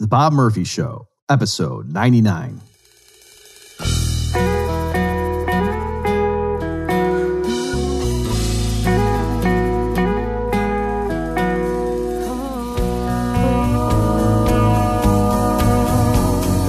The 0.00 0.06
Bob 0.06 0.32
Murphy 0.32 0.62
Show, 0.62 1.08
episode 1.28 1.92
99. 1.92 2.60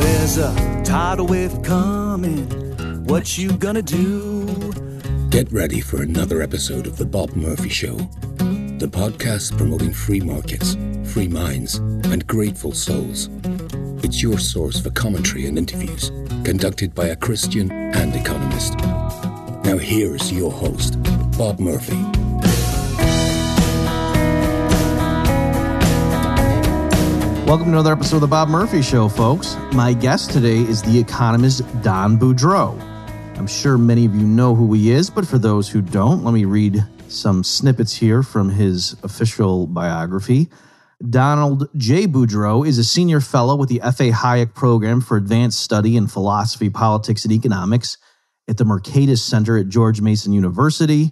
There's 0.01 0.37
a 0.37 0.81
tidal 0.83 1.27
wave 1.27 1.61
coming. 1.61 2.45
What 3.05 3.37
you 3.37 3.51
gonna 3.57 3.83
do? 3.83 4.73
Get 5.29 5.51
ready 5.51 5.81
for 5.81 6.01
another 6.01 6.41
episode 6.41 6.87
of 6.87 6.97
The 6.97 7.05
Bob 7.05 7.35
Murphy 7.35 7.69
Show, 7.69 7.97
the 8.79 8.87
podcast 8.87 9.57
promoting 9.57 9.91
free 9.91 10.21
markets, 10.21 10.77
free 11.03 11.27
minds, 11.27 11.75
and 11.75 12.25
grateful 12.27 12.71
souls. 12.71 13.29
It's 14.05 14.21
your 14.21 14.37
source 14.39 14.79
for 14.79 14.89
commentary 14.91 15.47
and 15.47 15.57
interviews 15.57 16.11
conducted 16.45 16.95
by 16.95 17.07
a 17.07 17.15
Christian 17.17 17.69
and 17.73 18.15
economist. 18.15 18.77
Now, 19.65 19.77
here's 19.77 20.31
your 20.31 20.49
host, 20.49 20.97
Bob 21.37 21.59
Murphy. 21.59 22.01
Welcome 27.45 27.65
to 27.65 27.71
another 27.71 27.91
episode 27.91 28.17
of 28.17 28.21
The 28.21 28.27
Bob 28.27 28.47
Murphy 28.47 28.81
Show, 28.81 29.09
folks. 29.09 29.57
My 29.73 29.91
guest 29.91 30.31
today 30.31 30.59
is 30.59 30.81
the 30.83 30.97
economist 30.97 31.63
Don 31.81 32.17
Boudreaux. 32.17 32.79
I'm 33.37 33.47
sure 33.47 33.77
many 33.77 34.05
of 34.05 34.15
you 34.15 34.25
know 34.25 34.55
who 34.55 34.71
he 34.71 34.91
is, 34.91 35.09
but 35.09 35.27
for 35.27 35.37
those 35.37 35.67
who 35.67 35.81
don't, 35.81 36.23
let 36.23 36.33
me 36.33 36.45
read 36.45 36.81
some 37.11 37.43
snippets 37.43 37.95
here 37.95 38.23
from 38.23 38.49
his 38.49 38.95
official 39.03 39.67
biography. 39.67 40.49
Donald 41.07 41.69
J. 41.77 42.07
Boudreaux 42.07 42.67
is 42.67 42.77
a 42.77 42.83
senior 42.83 43.21
fellow 43.21 43.55
with 43.55 43.69
the 43.69 43.81
F.A. 43.81 44.11
Hayek 44.11 44.53
Program 44.53 44.99
for 44.99 45.15
Advanced 45.15 45.59
Study 45.61 45.95
in 45.95 46.07
Philosophy, 46.07 46.69
Politics, 46.69 47.23
and 47.23 47.33
Economics 47.33 47.97
at 48.49 48.57
the 48.57 48.65
Mercatus 48.65 49.19
Center 49.19 49.57
at 49.57 49.69
George 49.69 50.01
Mason 50.01 50.33
University. 50.33 51.11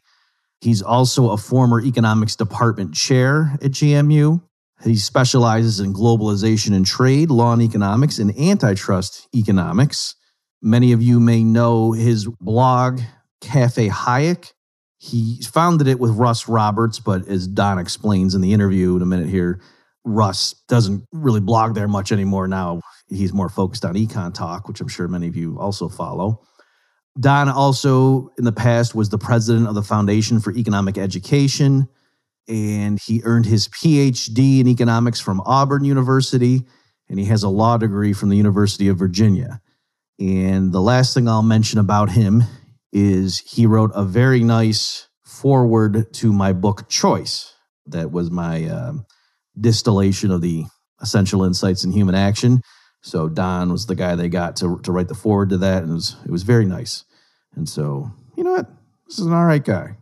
He's 0.59 0.81
also 0.81 1.29
a 1.29 1.37
former 1.37 1.79
economics 1.81 2.35
department 2.35 2.93
chair 2.93 3.53
at 3.61 3.71
GMU. 3.71 4.41
He 4.83 4.97
specializes 4.97 5.79
in 5.79 5.93
globalization 5.93 6.75
and 6.75 6.85
trade, 6.85 7.29
law 7.29 7.53
and 7.53 7.61
economics, 7.61 8.19
and 8.19 8.37
antitrust 8.37 9.27
economics. 9.33 10.15
Many 10.61 10.91
of 10.91 11.01
you 11.01 11.19
may 11.19 11.43
know 11.43 11.91
his 11.91 12.27
blog, 12.41 12.99
Cafe 13.41 13.89
Hayek. 13.89 14.53
He 14.99 15.41
founded 15.43 15.87
it 15.87 15.99
with 15.99 16.11
Russ 16.11 16.47
Roberts, 16.47 16.99
but 16.99 17.27
as 17.27 17.47
Don 17.47 17.77
explains 17.77 18.33
in 18.33 18.41
the 18.41 18.53
interview 18.53 18.95
in 18.95 19.01
a 19.01 19.05
minute 19.05 19.29
here, 19.29 19.61
Russ 20.03 20.55
doesn't 20.67 21.05
really 21.11 21.41
blog 21.41 21.75
there 21.75 21.87
much 21.87 22.11
anymore 22.11 22.47
now. 22.47 22.81
He's 23.09 23.33
more 23.33 23.49
focused 23.49 23.85
on 23.85 23.95
Econ 23.95 24.33
Talk, 24.33 24.67
which 24.67 24.81
I'm 24.81 24.87
sure 24.87 25.07
many 25.07 25.27
of 25.27 25.35
you 25.35 25.59
also 25.59 25.87
follow. 25.89 26.41
Don 27.19 27.49
also, 27.49 28.29
in 28.37 28.43
the 28.43 28.51
past, 28.51 28.95
was 28.95 29.09
the 29.09 29.17
president 29.17 29.67
of 29.67 29.75
the 29.75 29.83
Foundation 29.83 30.39
for 30.39 30.51
Economic 30.53 30.97
Education, 30.97 31.87
and 32.47 32.99
he 33.03 33.21
earned 33.23 33.45
his 33.45 33.67
PhD 33.67 34.61
in 34.61 34.67
economics 34.67 35.19
from 35.19 35.41
Auburn 35.45 35.83
University, 35.83 36.63
and 37.09 37.19
he 37.19 37.25
has 37.25 37.43
a 37.43 37.49
law 37.49 37.77
degree 37.77 38.13
from 38.13 38.29
the 38.29 38.37
University 38.37 38.87
of 38.87 38.97
Virginia. 38.97 39.61
And 40.19 40.71
the 40.71 40.81
last 40.81 41.13
thing 41.13 41.27
I'll 41.27 41.41
mention 41.41 41.79
about 41.79 42.11
him 42.11 42.43
is 42.91 43.39
he 43.39 43.65
wrote 43.65 43.91
a 43.93 44.03
very 44.03 44.43
nice 44.43 45.07
foreword 45.25 46.13
to 46.13 46.31
my 46.31 46.53
book 46.53 46.89
Choice. 46.89 47.53
That 47.85 48.11
was 48.11 48.31
my 48.31 48.65
um, 48.65 49.05
distillation 49.59 50.31
of 50.31 50.41
the 50.41 50.65
essential 51.01 51.43
insights 51.43 51.83
in 51.83 51.91
human 51.91 52.15
action. 52.15 52.61
So 53.01 53.29
Don 53.29 53.71
was 53.71 53.85
the 53.85 53.95
guy 53.95 54.15
they 54.15 54.29
got 54.29 54.55
to, 54.57 54.79
to 54.83 54.91
write 54.91 55.07
the 55.07 55.15
forward 55.15 55.49
to 55.49 55.57
that, 55.59 55.83
and 55.83 55.91
it 55.91 55.95
was 55.95 56.15
it 56.25 56.31
was 56.31 56.43
very 56.43 56.65
nice. 56.65 57.05
And 57.55 57.69
so 57.69 58.11
you 58.35 58.43
know 58.43 58.53
what, 58.53 58.69
this 59.07 59.19
is 59.19 59.25
an 59.25 59.33
all 59.33 59.45
right 59.45 59.63
guy. 59.63 59.97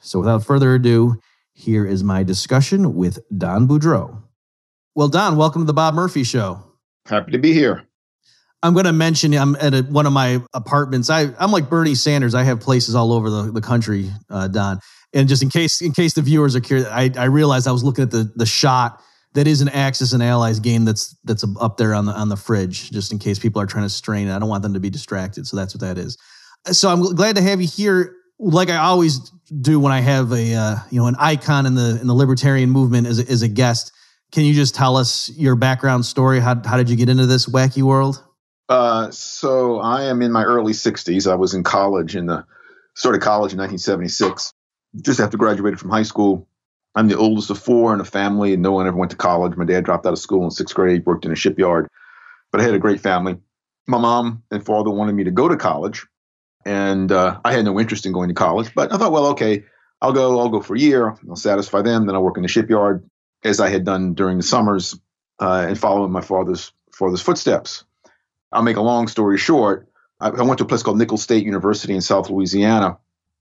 So 0.00 0.18
without 0.18 0.44
further 0.44 0.74
ado, 0.74 1.20
here 1.52 1.86
is 1.86 2.04
my 2.04 2.22
discussion 2.22 2.94
with 2.94 3.18
Don 3.36 3.66
Boudreaux. 3.66 4.22
Well, 4.94 5.08
Don, 5.08 5.36
welcome 5.36 5.62
to 5.62 5.66
the 5.66 5.72
Bob 5.72 5.94
Murphy 5.94 6.24
Show. 6.24 6.62
Happy 7.06 7.32
to 7.32 7.38
be 7.38 7.52
here. 7.52 7.86
I'm 8.64 8.72
going 8.72 8.86
to 8.86 8.94
mention 8.94 9.34
I'm 9.34 9.56
at 9.56 9.74
a, 9.74 9.82
one 9.82 10.06
of 10.06 10.14
my 10.14 10.40
apartments. 10.54 11.10
I, 11.10 11.28
I'm 11.38 11.52
like 11.52 11.68
Bernie 11.68 11.94
Sanders. 11.94 12.34
I 12.34 12.44
have 12.44 12.60
places 12.60 12.94
all 12.94 13.12
over 13.12 13.28
the, 13.28 13.52
the 13.52 13.60
country, 13.60 14.10
uh, 14.30 14.48
Don. 14.48 14.80
And 15.12 15.28
just 15.28 15.42
in 15.42 15.50
case 15.50 15.82
in 15.82 15.92
case 15.92 16.14
the 16.14 16.22
viewers 16.22 16.56
are 16.56 16.60
curious, 16.60 16.88
I, 16.88 17.10
I 17.16 17.26
realized 17.26 17.68
I 17.68 17.72
was 17.72 17.84
looking 17.84 18.02
at 18.02 18.10
the 18.10 18.32
the 18.34 18.46
shot 18.46 19.02
that 19.34 19.46
is 19.46 19.60
an 19.60 19.68
Axis 19.68 20.14
and 20.14 20.22
Allies 20.22 20.60
game 20.60 20.86
that's 20.86 21.14
that's 21.24 21.44
up 21.60 21.76
there 21.76 21.92
on 21.92 22.06
the 22.06 22.12
on 22.12 22.30
the 22.30 22.36
fridge, 22.36 22.90
just 22.90 23.12
in 23.12 23.18
case 23.18 23.38
people 23.38 23.60
are 23.60 23.66
trying 23.66 23.84
to 23.84 23.90
strain 23.90 24.28
it. 24.28 24.34
I 24.34 24.38
don't 24.38 24.48
want 24.48 24.62
them 24.62 24.72
to 24.72 24.80
be 24.80 24.90
distracted, 24.90 25.46
so 25.46 25.56
that's 25.58 25.74
what 25.74 25.82
that 25.82 25.98
is. 25.98 26.16
So 26.72 26.88
I'm 26.88 27.02
glad 27.14 27.36
to 27.36 27.42
have 27.42 27.60
you 27.60 27.68
here. 27.68 28.16
Like 28.38 28.70
I 28.70 28.78
always 28.78 29.18
do 29.60 29.78
when 29.78 29.92
I 29.92 30.00
have 30.00 30.32
a 30.32 30.54
uh, 30.54 30.76
you 30.90 31.00
know 31.00 31.06
an 31.06 31.16
icon 31.18 31.66
in 31.66 31.74
the 31.74 31.98
in 32.00 32.06
the 32.06 32.14
libertarian 32.14 32.70
movement 32.70 33.06
as 33.06 33.20
a, 33.20 33.30
as 33.30 33.42
a 33.42 33.48
guest. 33.48 33.92
Can 34.32 34.44
you 34.44 34.54
just 34.54 34.74
tell 34.74 34.96
us 34.96 35.30
your 35.36 35.54
background 35.54 36.06
story? 36.06 36.40
How 36.40 36.60
how 36.64 36.78
did 36.78 36.88
you 36.88 36.96
get 36.96 37.10
into 37.10 37.26
this 37.26 37.46
wacky 37.46 37.82
world? 37.82 38.24
Uh, 38.68 39.10
so 39.10 39.78
I 39.80 40.04
am 40.04 40.22
in 40.22 40.32
my 40.32 40.44
early 40.44 40.72
60s. 40.72 41.30
I 41.30 41.34
was 41.34 41.54
in 41.54 41.62
college 41.62 42.16
in 42.16 42.26
the 42.26 42.44
started 42.94 43.20
college 43.20 43.52
in 43.52 43.58
1976. 43.58 44.52
Just 45.02 45.20
after 45.20 45.36
graduated 45.36 45.80
from 45.80 45.90
high 45.90 46.04
school, 46.04 46.48
I'm 46.94 47.08
the 47.08 47.18
oldest 47.18 47.50
of 47.50 47.58
four 47.58 47.92
in 47.92 48.00
a 48.00 48.04
family, 48.04 48.52
and 48.52 48.62
no 48.62 48.72
one 48.72 48.86
ever 48.86 48.96
went 48.96 49.10
to 49.10 49.16
college. 49.16 49.56
My 49.56 49.64
dad 49.64 49.84
dropped 49.84 50.06
out 50.06 50.12
of 50.12 50.18
school 50.18 50.44
in 50.44 50.50
sixth 50.50 50.74
grade, 50.74 51.04
worked 51.04 51.24
in 51.24 51.32
a 51.32 51.36
shipyard, 51.36 51.88
but 52.52 52.60
I 52.60 52.64
had 52.64 52.74
a 52.74 52.78
great 52.78 53.00
family. 53.00 53.36
My 53.86 53.98
mom 53.98 54.44
and 54.50 54.64
father 54.64 54.90
wanted 54.90 55.14
me 55.14 55.24
to 55.24 55.32
go 55.32 55.48
to 55.48 55.56
college, 55.56 56.06
and 56.64 57.10
uh, 57.10 57.40
I 57.44 57.52
had 57.52 57.64
no 57.64 57.78
interest 57.80 58.06
in 58.06 58.12
going 58.12 58.28
to 58.28 58.34
college. 58.34 58.72
But 58.74 58.92
I 58.92 58.96
thought, 58.96 59.12
well, 59.12 59.26
okay, 59.28 59.64
I'll 60.00 60.12
go. 60.12 60.38
I'll 60.38 60.48
go 60.48 60.62
for 60.62 60.76
a 60.76 60.78
year. 60.78 61.16
I'll 61.28 61.36
satisfy 61.36 61.82
them. 61.82 62.06
Then 62.06 62.14
I'll 62.14 62.22
work 62.22 62.36
in 62.36 62.42
the 62.42 62.48
shipyard, 62.48 63.04
as 63.42 63.58
I 63.58 63.68
had 63.68 63.84
done 63.84 64.14
during 64.14 64.36
the 64.36 64.44
summers, 64.44 64.98
uh, 65.40 65.66
and 65.68 65.78
following 65.78 66.12
my 66.12 66.20
father's 66.20 66.72
father's 66.92 67.20
footsteps. 67.20 67.84
I'll 68.54 68.62
make 68.62 68.76
a 68.76 68.82
long 68.82 69.08
story 69.08 69.36
short. 69.38 69.88
I, 70.20 70.28
I 70.30 70.42
went 70.42 70.58
to 70.58 70.64
a 70.64 70.66
place 70.66 70.82
called 70.82 70.98
Nicholls 70.98 71.22
State 71.22 71.44
University 71.44 71.94
in 71.94 72.00
South 72.00 72.30
Louisiana. 72.30 72.98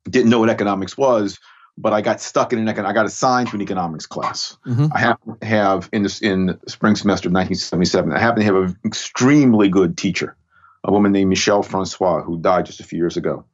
Didn't 0.10 0.30
know 0.32 0.40
what 0.40 0.50
economics 0.50 0.98
was, 0.98 1.40
but 1.78 1.94
I 1.94 2.02
got 2.02 2.20
stuck 2.20 2.52
in 2.52 2.60
an 2.60 2.66
econ. 2.74 2.86
I 2.86 2.94
got 2.94 3.06
assigned 3.06 3.50
to 3.50 3.56
an 3.56 3.62
economics 3.62 4.06
class. 4.06 4.58
Mhm. 4.66 4.90
I 4.94 5.00
happen 5.00 5.38
to 5.40 5.46
have 5.46 5.88
in 5.94 6.04
this 6.04 6.22
in 6.22 6.58
spring 6.68 6.96
semester 6.96 7.30
of 7.30 7.34
1977. 7.34 8.12
I 8.12 8.20
happen 8.20 8.40
to 8.40 8.46
have 8.46 8.56
an 8.56 8.76
extremely 8.86 9.70
good 9.70 9.98
teacher, 9.98 10.36
a 10.84 10.92
woman 10.92 11.12
named 11.12 11.30
Michelle 11.30 11.64
Francois, 11.64 12.22
who 12.24 12.40
died 12.40 12.66
just 12.66 12.80
a 12.80 12.84
few 12.84 12.98
years 12.98 13.16
ago, 13.16 13.46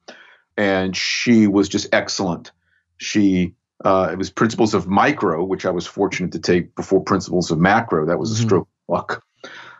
and 0.57 0.95
she 0.95 1.45
was 1.47 1.69
just 1.69 1.87
excellent. 1.93 2.51
She 2.97 3.53
uh, 3.85 4.09
it 4.11 4.17
was 4.17 4.29
principles 4.29 4.73
of 4.73 4.87
micro, 4.87 5.41
which 5.43 5.65
I 5.65 5.69
was 5.69 5.87
fortunate 5.87 6.33
to 6.33 6.39
take 6.39 6.75
before 6.75 7.01
principles 7.01 7.49
of 7.51 7.59
macro. 7.59 8.05
That 8.05 8.19
was 8.19 8.31
a 8.37 8.41
Mhm. 8.43 8.45
stroke 8.47 8.67
of 8.89 8.93
luck 8.93 9.23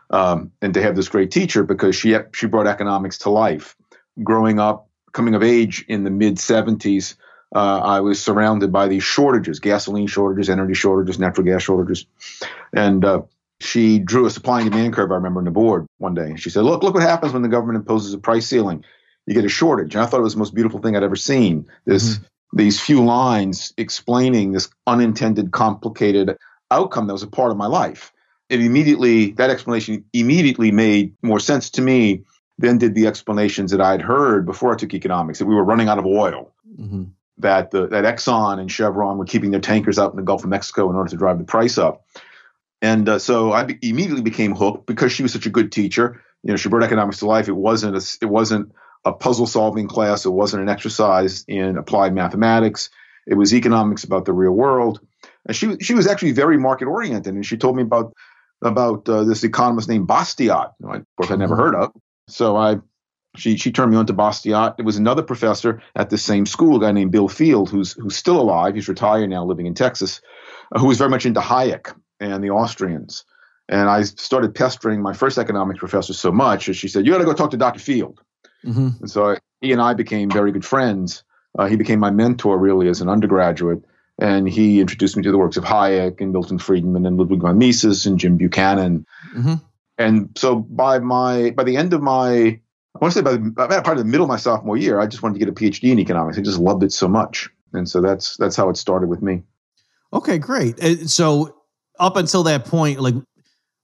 um, 0.10 0.52
and 0.62 0.74
to 0.74 0.82
have 0.82 0.96
this 0.96 1.10
great 1.10 1.32
teacher 1.32 1.64
because 1.64 1.96
she 1.96 2.16
she 2.34 2.48
brought 2.48 2.68
economics 2.68 3.20
to 3.20 3.30
life. 3.30 3.76
Growing 4.24 4.60
up, 4.60 4.90
coming 5.14 5.36
of 5.36 5.44
age 5.44 5.86
in 5.88 6.04
the 6.04 6.10
mid 6.10 6.36
70s, 6.36 7.16
uh, 7.56 7.80
I 7.80 8.00
was 8.02 8.22
surrounded 8.22 8.72
by 8.72 8.88
these 8.88 9.04
shortages: 9.04 9.60
gasoline 9.60 10.08
shortages, 10.08 10.50
energy 10.50 10.74
shortages, 10.74 11.20
natural 11.20 11.46
gas 11.46 11.62
shortages, 11.62 12.06
and 12.74 13.06
uh, 13.06 13.22
she 13.60 14.00
drew 14.00 14.26
a 14.26 14.30
supply 14.30 14.62
and 14.62 14.72
demand 14.72 14.94
curve. 14.94 15.12
I 15.12 15.16
remember 15.16 15.40
on 15.40 15.46
the 15.46 15.52
board 15.52 15.86
one 15.98 16.14
day. 16.14 16.32
and 16.32 16.40
She 16.40 16.50
said, 16.50 16.64
"Look, 16.64 16.84
look 16.84 16.94
what 16.94 17.04
happens 17.04 17.34
when 17.34 17.42
the 17.42 17.50
government 17.50 17.78
imposes 17.78 18.14
a 18.14 18.18
price 18.18 18.48
ceiling. 18.48 18.84
You 19.26 19.34
get 19.34 19.46
a 19.46 19.50
shortage." 19.50 19.96
And 19.96 20.04
I 20.04 20.08
thought 20.08 20.20
it 20.20 20.24
was 20.24 20.34
the 20.34 20.40
most 20.40 20.56
beautiful 20.56 20.80
thing 20.80 20.96
I'd 20.96 21.04
ever 21.04 21.16
seen. 21.16 21.68
This 21.86 22.20
these 22.52 22.80
few 22.80 23.06
lines 23.06 23.74
explaining 23.78 24.54
this 24.54 24.70
unintended, 24.88 25.52
complicated 25.52 26.36
outcome 26.72 27.08
that 27.08 27.14
was 27.14 27.24
a 27.24 27.28
part 27.28 27.52
of 27.52 27.58
my 27.58 27.68
life 27.68 28.12
it 28.50 28.62
immediately 28.62 29.32
that 29.34 29.50
explanation 29.50 30.06
immediately 30.14 30.72
made 30.72 31.14
more 31.22 31.40
sense 31.40 31.70
to 31.72 31.82
me 31.82 32.24
than 32.58 32.78
did 32.78 32.94
the 32.96 33.08
explanations 33.08 33.72
that 33.72 33.82
I'd 33.82 34.02
heard 34.02 34.46
before 34.46 34.74
I 34.74 34.78
took 34.78 34.94
economics 34.94 35.40
that 35.40 35.46
we 35.46 35.56
were 35.56 35.64
running 35.64 35.88
out 35.88 36.00
of 36.00 36.06
oil, 36.06 36.52
Mm-hmm. 36.80 37.04
that 37.40 37.72
the, 37.72 37.88
that 37.88 38.06
Exxon 38.06 38.60
and 38.60 38.72
Chevron 38.72 39.18
were 39.18 39.26
keeping 39.26 39.52
their 39.52 39.60
tankers 39.60 40.00
out 40.00 40.12
in 40.12 40.18
the 40.18 40.24
Gulf 40.24 40.44
of 40.44 40.50
Mexico 40.50 40.90
in 40.90 40.96
order 40.96 41.10
to 41.10 41.18
drive 41.18 41.38
the 41.38 41.44
price 41.44 41.78
up. 41.78 42.06
And 42.82 43.10
uh, 43.10 43.20
so 43.20 43.52
I 43.52 43.64
be- 43.66 43.80
immediately 43.82 44.22
became 44.22 44.56
hooked 44.56 44.86
because 44.86 45.12
she 45.12 45.24
was 45.24 45.34
such 45.34 45.46
a 45.46 45.50
good 45.50 45.72
teacher. 45.72 46.22
You 46.44 46.52
know, 46.52 46.56
she 46.56 46.70
brought 46.70 46.84
economics 46.84 47.20
to 47.20 47.26
life. 47.26 47.50
It 47.50 47.56
wasn't 47.56 47.98
a, 47.98 48.18
it 48.22 48.30
wasn't 48.30 48.72
a 49.04 49.12
puzzle 49.12 49.48
solving 49.48 49.88
class. 49.88 50.26
It 50.26 50.30
wasn't 50.30 50.64
an 50.64 50.70
exercise 50.70 51.44
in 51.48 51.78
applied 51.78 52.14
mathematics. 52.14 52.90
It 53.28 53.34
was 53.36 53.54
economics 53.54 54.06
about 54.06 54.24
the 54.24 54.34
real 54.34 54.54
world. 54.54 55.02
And 55.46 55.56
she 55.56 55.78
she 55.82 55.96
was 55.96 56.08
actually 56.08 56.32
very 56.32 56.58
market 56.58 56.86
oriented. 56.86 57.34
And 57.34 57.46
she 57.46 57.58
told 57.58 57.76
me 57.76 57.84
about 57.84 58.14
about 58.62 59.08
uh, 59.08 59.24
this 59.24 59.44
economist 59.44 59.90
named 59.90 60.08
Bastiat, 60.08 60.74
who 60.80 60.90
I, 60.90 60.96
of 60.98 61.06
course 61.18 61.32
I 61.32 61.36
never 61.36 61.56
heard 61.56 61.76
of. 61.76 61.92
So 62.28 62.56
I 62.58 62.78
she 63.36 63.58
she 63.58 63.72
turned 63.72 63.92
me 63.92 63.98
on 63.98 64.06
to 64.08 64.14
Bastiat. 64.14 64.76
It 64.80 64.86
was 64.86 64.98
another 64.98 65.24
professor 65.24 65.82
at 65.96 66.10
the 66.10 66.18
same 66.18 66.46
school, 66.46 66.78
a 66.78 66.80
guy 66.82 66.92
named 66.92 67.12
Bill 67.12 67.28
Field, 67.28 67.70
who's 67.70 67.94
who's 67.94 68.16
still 68.16 68.40
alive. 68.40 68.76
He's 68.76 68.90
retired 68.90 69.30
now, 69.30 69.46
living 69.46 69.66
in 69.66 69.74
Texas, 69.74 70.22
uh, 70.74 70.80
who 70.80 70.88
was 70.88 70.98
very 70.98 71.10
much 71.10 71.26
into 71.26 71.40
Hayek 71.40 71.96
and 72.20 72.44
the 72.44 72.50
Austrians. 72.50 73.24
And 73.68 73.88
I 73.88 74.02
started 74.02 74.56
pestering 74.56 75.02
my 75.02 75.14
first 75.14 75.38
economics 75.38 75.80
professor 75.80 76.14
so 76.14 76.32
much 76.32 76.66
that 76.66 76.74
she 76.74 76.88
said, 76.88 77.06
"You 77.06 77.12
got 77.12 77.20
to 77.20 77.26
go 77.26 77.34
talk 77.34 77.52
to 77.52 77.58
Dr. 77.58 77.80
Field." 77.80 78.22
hmm 78.64 78.90
And 79.00 79.10
so 79.10 79.38
he 79.62 79.72
and 79.72 79.82
I 79.82 79.94
became 79.94 80.30
very 80.30 80.52
good 80.52 80.66
friends. 80.66 81.24
Uh, 81.58 81.68
he 81.68 81.76
became 81.76 82.00
my 82.00 82.12
mentor 82.12 82.58
really 82.58 82.90
as 82.90 83.02
an 83.02 83.10
undergraduate, 83.10 83.84
and 84.20 84.48
he 84.50 84.80
introduced 84.80 85.18
me 85.18 85.24
to 85.24 85.32
the 85.32 85.38
works 85.38 85.58
of 85.58 85.64
Hayek 85.64 86.22
and 86.22 86.32
Milton 86.32 86.60
Friedman 86.60 87.06
and 87.06 87.18
Ludwig 87.18 87.42
von 87.42 87.58
Mises 87.58 88.06
and 88.06 88.20
Jim 88.20 88.38
Buchanan. 88.38 89.06
hmm 89.34 89.56
And 89.98 90.30
so 90.38 90.56
by 90.56 91.00
my 91.00 91.52
by 91.52 91.64
the 91.64 91.78
end 91.78 91.94
of 91.94 92.02
my 92.02 92.60
I 92.96 93.00
want 93.00 93.14
to 93.14 93.20
say 93.20 93.24
by 93.24 93.38
the 93.38 93.82
part 93.82 93.98
of 93.98 94.04
the 94.04 94.12
middle 94.12 94.26
of 94.26 94.30
my 94.30 94.38
sophomore 94.38 94.78
year, 94.78 95.00
I 95.00 95.08
just 95.08 95.24
wanted 95.24 95.40
to 95.40 95.46
get 95.46 95.50
a 95.50 95.54
PhD 95.54 95.92
in 95.92 96.00
economics. 96.00 96.38
I 96.38 96.42
just 96.42 96.60
loved 96.60 96.84
it 96.84 96.92
so 96.92 97.08
much, 97.08 97.50
and 97.74 97.88
so 97.88 98.02
that's 98.02 98.36
that's 98.38 98.56
how 98.56 98.70
it 98.70 98.78
started 98.78 99.10
with 99.10 99.22
me. 99.22 99.44
Okay, 100.12 100.38
great. 100.38 100.84
Uh, 100.84 101.08
So 101.08 101.56
up 102.00 102.16
until 102.16 102.44
that 102.44 102.66
point, 102.66 103.00
like, 103.00 103.16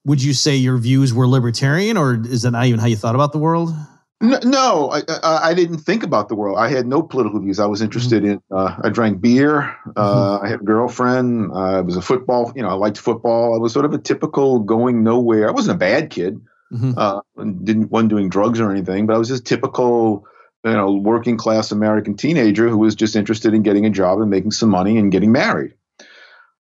would 0.05 0.23
you 0.23 0.33
say 0.33 0.55
your 0.55 0.77
views 0.77 1.13
were 1.13 1.27
libertarian, 1.27 1.97
or 1.97 2.15
is 2.15 2.41
that 2.41 2.51
not 2.51 2.65
even 2.65 2.79
how 2.79 2.87
you 2.87 2.95
thought 2.95 3.15
about 3.15 3.31
the 3.31 3.37
world? 3.37 3.73
No, 4.21 4.39
no 4.44 4.89
I, 4.91 5.01
I, 5.23 5.50
I 5.50 5.53
didn't 5.53 5.79
think 5.79 6.03
about 6.03 6.29
the 6.29 6.35
world. 6.35 6.57
I 6.57 6.69
had 6.69 6.88
no 6.88 7.03
political 7.03 7.39
views. 7.39 7.59
I 7.59 7.65
was 7.65 7.81
interested 7.81 8.23
in. 8.23 8.41
Uh, 8.50 8.77
I 8.83 8.89
drank 8.89 9.21
beer. 9.21 9.75
Uh, 9.95 10.39
I 10.41 10.47
had 10.47 10.62
a 10.62 10.63
girlfriend. 10.63 11.51
Uh, 11.51 11.77
I 11.77 11.81
was 11.81 11.97
a 11.97 12.01
football. 12.01 12.51
You 12.56 12.62
know, 12.62 12.69
I 12.69 12.73
liked 12.73 12.97
football. 12.97 13.53
I 13.56 13.57
was 13.57 13.73
sort 13.73 13.85
of 13.85 13.94
a 13.94 13.97
typical 13.97 14.59
going 14.59 15.03
nowhere. 15.03 15.47
I 15.47 15.51
wasn't 15.51 15.75
a 15.75 15.79
bad 15.79 16.09
kid. 16.09 16.39
Mhm. 16.73 16.97
Uh, 16.97 17.21
and 17.38 17.63
didn't 17.63 17.91
wasn't 17.91 18.09
doing 18.09 18.29
drugs 18.29 18.59
or 18.59 18.71
anything, 18.71 19.06
but 19.06 19.15
I 19.15 19.19
was 19.19 19.27
just 19.27 19.45
typical, 19.45 20.25
you 20.63 20.71
know, 20.71 20.94
working 20.94 21.38
class 21.38 21.71
American 21.71 22.15
teenager 22.15 22.69
who 22.69 22.77
was 22.77 22.95
just 22.95 23.15
interested 23.15 23.53
in 23.53 23.61
getting 23.61 23.85
a 23.85 23.89
job 23.91 24.19
and 24.19 24.31
making 24.31 24.51
some 24.51 24.69
money 24.69 24.97
and 24.97 25.11
getting 25.11 25.31
married. 25.31 25.73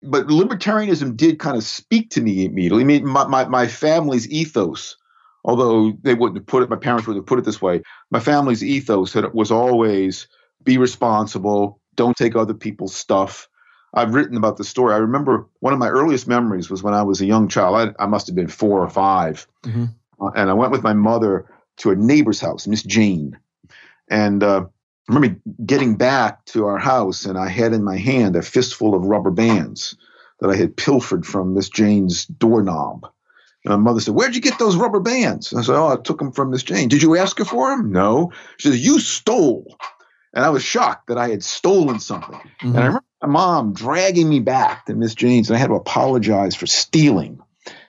But 0.03 0.29
libertarianism 0.29 1.17
did 1.17 1.39
kind 1.39 1.57
of 1.57 1.65
speak 1.65 2.11
to 2.11 2.23
me 2.23 2.47
immediately. 2.47 2.83
I 2.83 2.87
mean, 2.87 3.07
my, 3.07 3.27
my, 3.27 3.45
my 3.47 3.67
family's 3.67 4.27
ethos 4.31 4.97
although 5.45 5.93
they 6.03 6.15
wouldn't 6.15 6.39
have 6.39 6.47
put 6.47 6.63
it, 6.63 6.71
my 6.71 6.77
parents 6.77 7.07
would 7.07 7.17
have 7.17 7.27
put 7.27 7.39
it 7.39 7.45
this 7.45 7.63
way. 7.63 7.83
My 8.11 8.21
family's 8.21 8.65
ethos 8.65 9.13
had, 9.13 9.33
was 9.33 9.51
always 9.51 10.27
be 10.63 10.79
responsible, 10.79 11.81
don't 11.97 12.17
take 12.17 12.37
other 12.37 12.55
people's 12.55 12.95
stuff. 12.95 13.49
I've 13.93 14.15
written 14.15 14.37
about 14.37 14.57
the 14.57 14.65
story. 14.65 14.95
I 14.95 14.99
remember 14.99 15.47
one 15.61 15.73
of 15.73 15.79
my 15.79 15.89
earliest 15.89 16.29
memories 16.29 16.71
was 16.71 16.83
when 16.83 16.95
I 16.95 17.03
was 17.03 17.21
a 17.21 17.27
young 17.27 17.49
child. 17.49 17.95
I, 17.99 18.05
I 18.05 18.07
must 18.07 18.27
have 18.29 18.37
been 18.37 18.49
four 18.49 18.83
or 18.83 18.89
5 18.89 19.47
Mhm. 19.65 19.95
Uh, 20.21 20.31
and 20.37 20.51
I 20.51 20.53
went 20.53 20.71
with 20.71 20.83
my 20.83 20.93
mother 20.93 21.47
to 21.79 21.91
a 21.91 21.97
neighbor's 21.97 22.41
house, 22.41 22.67
Miss 22.67 22.83
Jane. 22.83 23.39
And 24.09 24.43
uh, 24.43 24.67
I 25.09 25.13
remember 25.15 25.41
getting 25.65 25.97
back 25.97 26.45
to 26.47 26.67
our 26.67 26.79
house, 26.79 27.25
and 27.25 27.39
I 27.39 27.49
had 27.49 27.73
in 27.73 27.83
my 27.83 27.97
hand 27.97 28.37
a 28.37 28.43
fistful 28.43 28.95
of 28.95 29.05
rubber 29.07 29.31
bands 29.31 29.97
that 30.41 30.51
I 30.51 30.57
had 30.57 30.77
pilfered 30.77 31.27
from 31.27 31.55
Miss 31.55 31.69
Jane's 31.69 32.27
doorknob. 32.27 33.07
And 33.65 33.73
my 33.73 33.77
mother 33.77 34.01
said, 34.01 34.15
Where'd 34.15 34.35
you 34.35 34.41
get 34.41 34.59
those 34.59 34.77
rubber 34.77 35.01
bands? 35.01 35.53
And 35.53 35.61
I 35.61 35.65
said, 35.65 35.75
Oh, 35.77 35.89
I 35.89 35.97
took 35.97 36.19
them 36.19 36.33
from 36.33 36.51
Miss 36.51 36.63
Jane. 36.63 36.89
Did 36.89 37.03
you 37.03 37.17
ask 37.17 37.39
her 37.39 37.45
for 37.45 37.71
them? 37.71 37.93
No. 37.93 38.33
She 38.57 38.69
says, 38.69 38.85
You 38.85 38.99
stole. 38.99 39.77
And 40.33 40.45
I 40.45 40.51
was 40.51 40.63
shocked 40.63 41.09
that 41.09 41.19
I 41.19 41.29
had 41.29 41.43
stolen 41.43 41.99
something. 41.99 42.41
And 42.63 42.77
I 42.77 42.81
Mhm. 42.81 42.85
remember 42.85 43.05
my 43.23 43.29
mom 43.29 43.73
dragging 43.75 44.29
me 44.29 44.41
back 44.41 44.87
to 44.87 44.95
Miss 44.95 45.15
Jane's, 45.15 45.51
and 45.51 45.57
I 45.57 45.61
had 45.61 45.67
to 45.69 45.75
apologize 45.75 46.55
for 46.55 46.67
stealing. 46.67 47.41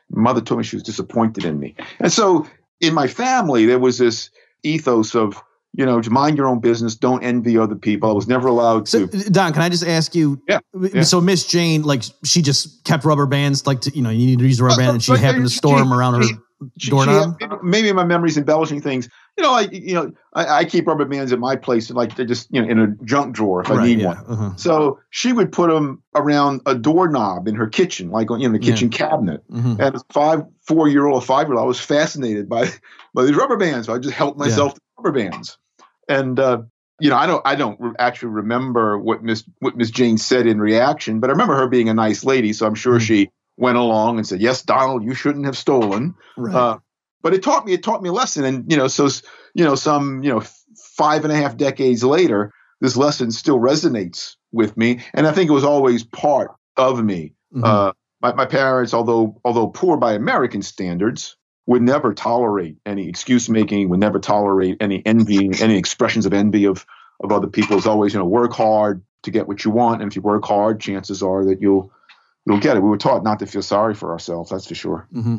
My 0.09 0.23
mother 0.23 0.41
told 0.41 0.57
me 0.57 0.63
she 0.65 0.75
was 0.75 0.83
disappointed 0.83 1.45
in 1.45 1.57
me. 1.59 1.75
And 1.99 2.11
so 2.11 2.47
in 2.81 2.93
my 2.93 3.07
family, 3.07 3.65
there 3.65 3.79
was 3.79 3.97
this 3.97 4.29
ethos 4.63 5.15
of, 5.15 5.41
you 5.73 5.85
know, 5.85 6.01
mind 6.09 6.37
your 6.37 6.47
own 6.47 6.59
business, 6.59 6.95
don't 6.95 7.23
envy 7.23 7.57
other 7.57 7.75
people. 7.75 8.09
I 8.09 8.13
was 8.13 8.27
never 8.27 8.47
allowed 8.47 8.87
So, 8.87 9.07
to. 9.07 9.29
Don, 9.29 9.53
can 9.53 9.61
I 9.61 9.69
just 9.69 9.85
ask 9.85 10.13
you? 10.15 10.41
Yeah, 10.47 10.59
yeah. 10.93 11.03
So, 11.03 11.21
Miss 11.21 11.45
Jane, 11.47 11.83
like, 11.83 12.03
she 12.25 12.41
just 12.41 12.83
kept 12.83 13.05
rubber 13.05 13.25
bands, 13.25 13.65
like, 13.65 13.81
to, 13.81 13.95
you 13.95 14.01
know, 14.01 14.09
you 14.09 14.25
need 14.25 14.39
to 14.39 14.45
use 14.45 14.59
a 14.59 14.63
rubber 14.65 14.77
band, 14.81 14.91
and 14.95 15.03
she 15.03 15.15
happened 15.17 15.45
to 15.45 15.49
she- 15.49 15.57
store 15.57 15.77
them 15.79 15.93
around 15.93 16.15
her 16.15 16.23
she- 16.23 16.33
She- 16.77 16.85
she 16.85 16.89
doorknob. 16.91 17.41
had- 17.41 17.63
maybe 17.63 17.91
my 17.91 18.03
memory's 18.03 18.37
embellishing 18.37 18.81
things. 18.81 19.09
You 19.37 19.43
know, 19.43 19.53
I 19.53 19.61
you 19.71 19.95
know 19.95 20.11
I, 20.33 20.57
I 20.59 20.65
keep 20.65 20.85
rubber 20.85 21.05
bands 21.05 21.31
at 21.33 21.39
my 21.39 21.55
place, 21.55 21.89
like 21.89 22.15
they're 22.15 22.25
just 22.25 22.47
you 22.51 22.61
know 22.61 22.67
in 22.69 22.77
a 22.77 22.87
junk 23.03 23.33
drawer 23.33 23.61
if 23.61 23.71
I 23.71 23.83
need 23.83 23.99
yeah, 24.01 24.07
one. 24.09 24.17
uh-huh. 24.27 24.55
So 24.57 24.99
she 25.09 25.33
would 25.33 25.51
put 25.51 25.71
them 25.71 26.03
around 26.15 26.61
a 26.67 26.75
doorknob 26.75 27.47
in 27.47 27.55
her 27.55 27.65
kitchen, 27.65 28.11
like 28.11 28.29
in 28.29 28.41
you 28.41 28.49
know, 28.49 28.57
the 28.59 28.63
Yeah. 28.63 28.73
kitchen 28.73 28.89
cabinet. 28.89 29.41
Mhm. 29.49 29.79
And 29.79 29.95
a 29.95 30.01
five, 30.13 30.43
four 30.67 30.87
year 30.87 31.07
old, 31.07 31.25
five 31.25 31.47
year 31.47 31.55
old, 31.55 31.63
I 31.63 31.65
was 31.67 31.79
fascinated 31.79 32.47
by 32.47 32.69
by 33.15 33.23
these 33.23 33.35
rubber 33.35 33.57
bands. 33.57 33.87
So 33.87 33.95
I 33.95 33.97
just 33.97 34.13
helped 34.13 34.37
myself 34.37 34.75
to 34.75 34.81
rubber 35.03 35.17
bands. 35.17 35.57
And 36.07 36.39
uh, 36.39 36.63
you 36.99 37.09
know, 37.09 37.17
I 37.17 37.25
don't 37.25 37.41
I 37.45 37.55
don't 37.55 37.79
re- 37.79 37.93
actually 37.99 38.29
remember 38.29 38.97
what 38.97 39.23
Miss 39.23 39.43
what 39.59 39.75
Miss 39.75 39.89
Jane 39.91 40.17
said 40.17 40.45
in 40.47 40.59
reaction, 40.59 41.19
but 41.19 41.29
I 41.29 41.33
remember 41.33 41.55
her 41.55 41.67
being 41.67 41.89
a 41.89 41.93
nice 41.93 42.23
lady, 42.23 42.53
so 42.53 42.65
I'm 42.65 42.75
sure 42.75 42.95
Mhm. 42.99 43.01
she 43.01 43.29
went 43.57 43.77
along 43.77 44.17
and 44.17 44.27
said, 44.27 44.41
"Yes, 44.41 44.61
Donald, 44.61 45.03
you 45.03 45.13
shouldn't 45.13 45.45
have 45.45 45.57
stolen." 45.57 46.15
Right. 46.37 46.55
Uh, 46.55 46.77
but 47.21 47.33
it 47.33 47.43
taught 47.43 47.65
me 47.65 47.73
it 47.73 47.83
taught 47.83 48.01
me 48.03 48.09
a 48.09 48.13
lesson, 48.13 48.43
and 48.45 48.69
you 48.71 48.77
know, 48.77 48.87
so 48.87 49.07
you 49.53 49.63
know, 49.63 49.75
some 49.75 50.23
you 50.23 50.31
know, 50.31 50.43
five 50.95 51.23
and 51.23 51.31
a 51.33 51.35
half 51.35 51.57
decades 51.57 52.03
later, 52.03 52.51
this 52.81 52.97
lesson 52.97 53.31
still 53.31 53.59
resonates 53.59 54.35
with 54.51 54.75
me, 54.77 54.99
and 55.13 55.27
I 55.27 55.31
think 55.31 55.49
it 55.49 55.53
was 55.53 55.63
always 55.63 56.03
part 56.03 56.51
of 56.77 57.03
me. 57.03 57.33
Mhm. 57.55 57.63
Uh, 57.65 57.93
my, 58.21 58.33
my 58.33 58.45
parents, 58.45 58.93
although 58.93 59.39
although 59.45 59.67
poor 59.67 59.97
by 59.97 60.13
American 60.13 60.61
standards, 60.61 61.35
would 61.65 61.81
never 61.81 62.13
tolerate 62.13 62.77
any 62.85 63.07
excuse 63.07 63.49
making, 63.49 63.89
would 63.89 63.99
never 63.99 64.19
tolerate 64.19 64.77
any 64.79 65.01
envy, 65.05 65.49
any 65.61 65.77
expressions 65.77 66.25
of 66.25 66.33
envy 66.33 66.65
of 66.65 66.85
of 67.19 67.31
other 67.31 67.47
people. 67.47 67.77
It's 67.77 67.85
always 67.87 68.13
you 68.13 68.19
know 68.19 68.25
work 68.25 68.53
hard 68.53 69.03
to 69.23 69.31
get 69.31 69.47
what 69.47 69.63
you 69.63 69.71
want, 69.71 70.01
and 70.01 70.11
if 70.11 70.15
you 70.15 70.21
work 70.21 70.43
hard, 70.45 70.79
chances 70.79 71.21
are 71.21 71.45
that 71.45 71.61
you'll 71.61 71.91
you'll 72.45 72.59
get 72.59 72.77
it. 72.77 72.81
We 72.81 72.89
were 72.89 72.97
taught 72.97 73.23
not 73.23 73.39
to 73.39 73.45
feel 73.45 73.61
sorry 73.61 73.93
for 73.93 74.11
ourselves. 74.11 74.49
That's 74.49 74.67
for 74.67 74.75
sure. 74.75 75.07
hmm 75.11 75.37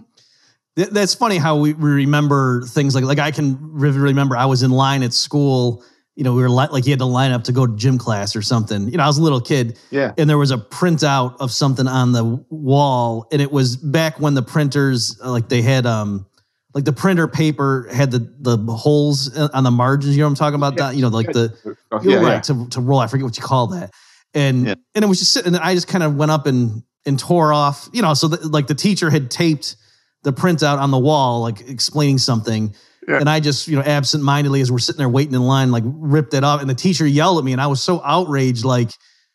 Th- 0.76 0.88
That's 0.88 1.14
funny 1.14 1.36
how 1.36 1.56
we, 1.56 1.74
we 1.74 1.90
remember 1.90 2.62
things 2.62 2.94
like 2.94 3.04
like 3.04 3.18
I 3.18 3.30
can 3.30 3.58
re- 3.60 3.90
remember 3.90 4.36
I 4.36 4.46
was 4.46 4.62
in 4.62 4.70
line 4.70 5.02
at 5.02 5.12
school. 5.12 5.84
You 6.14 6.24
know, 6.24 6.34
we 6.34 6.42
were 6.42 6.50
li- 6.50 6.68
like 6.70 6.84
you 6.84 6.92
had 6.92 6.98
to 6.98 7.06
line 7.06 7.32
up 7.32 7.44
to 7.44 7.52
go 7.52 7.66
to 7.66 7.74
gym 7.74 7.96
class 7.96 8.36
or 8.36 8.42
something. 8.42 8.88
You 8.88 8.98
know, 8.98 9.02
I 9.04 9.06
was 9.06 9.16
a 9.18 9.22
little 9.22 9.40
kid, 9.40 9.78
Yeah. 9.90 10.12
and 10.18 10.28
there 10.28 10.36
was 10.36 10.50
a 10.50 10.58
printout 10.58 11.36
of 11.40 11.50
something 11.50 11.88
on 11.88 12.12
the 12.12 12.44
wall, 12.50 13.26
and 13.32 13.40
it 13.40 13.50
was 13.50 13.76
back 13.76 14.20
when 14.20 14.34
the 14.34 14.42
printers 14.42 15.18
like 15.24 15.48
they 15.48 15.62
had 15.62 15.86
um 15.86 16.26
like 16.74 16.84
the 16.84 16.92
printer 16.92 17.28
paper 17.28 17.88
had 17.92 18.10
the 18.10 18.18
the 18.40 18.56
holes 18.72 19.34
on 19.38 19.64
the 19.64 19.70
margins. 19.70 20.14
You 20.16 20.22
know 20.22 20.26
what 20.26 20.30
I'm 20.32 20.36
talking 20.36 20.56
about? 20.56 20.76
Don? 20.76 20.94
You 20.94 21.02
know, 21.02 21.08
like 21.08 21.32
the 21.32 21.54
you're 22.02 22.12
yeah, 22.12 22.16
right 22.18 22.32
yeah. 22.34 22.40
to 22.42 22.68
to 22.68 22.80
roll. 22.82 22.98
I 23.00 23.06
forget 23.06 23.24
what 23.24 23.36
you 23.38 23.42
call 23.42 23.68
that. 23.68 23.90
And 24.34 24.66
Yeah. 24.66 24.74
and 24.94 25.04
it 25.04 25.08
was 25.08 25.18
just 25.18 25.32
sitting. 25.32 25.54
And 25.54 25.62
I 25.62 25.74
just 25.74 25.88
kind 25.88 26.04
of 26.04 26.16
went 26.16 26.30
up 26.30 26.46
and 26.46 26.82
and 27.06 27.18
tore 27.18 27.52
off. 27.54 27.88
You 27.92 28.02
know, 28.02 28.12
so 28.14 28.28
the, 28.28 28.48
like 28.48 28.66
the 28.66 28.74
teacher 28.74 29.08
had 29.10 29.30
taped 29.30 29.76
the 30.24 30.32
printout 30.32 30.78
on 30.78 30.90
the 30.90 30.98
wall, 30.98 31.40
like 31.42 31.68
explaining 31.68 32.18
something. 32.18 32.74
Yeah. 33.08 33.18
And 33.18 33.28
I 33.28 33.40
just, 33.40 33.66
you 33.68 33.76
know, 33.76 33.82
absent-mindedly 33.82 34.60
as 34.60 34.70
we're 34.70 34.78
sitting 34.78 34.98
there 34.98 35.08
waiting 35.08 35.34
in 35.34 35.42
line, 35.42 35.72
like 35.72 35.82
ripped 35.86 36.34
it 36.34 36.44
off. 36.44 36.60
And 36.60 36.70
the 36.70 36.74
teacher 36.74 37.06
yelled 37.06 37.38
at 37.38 37.44
me, 37.44 37.52
and 37.52 37.60
I 37.60 37.66
was 37.66 37.82
so 37.82 38.00
outraged, 38.04 38.64
like 38.64 38.90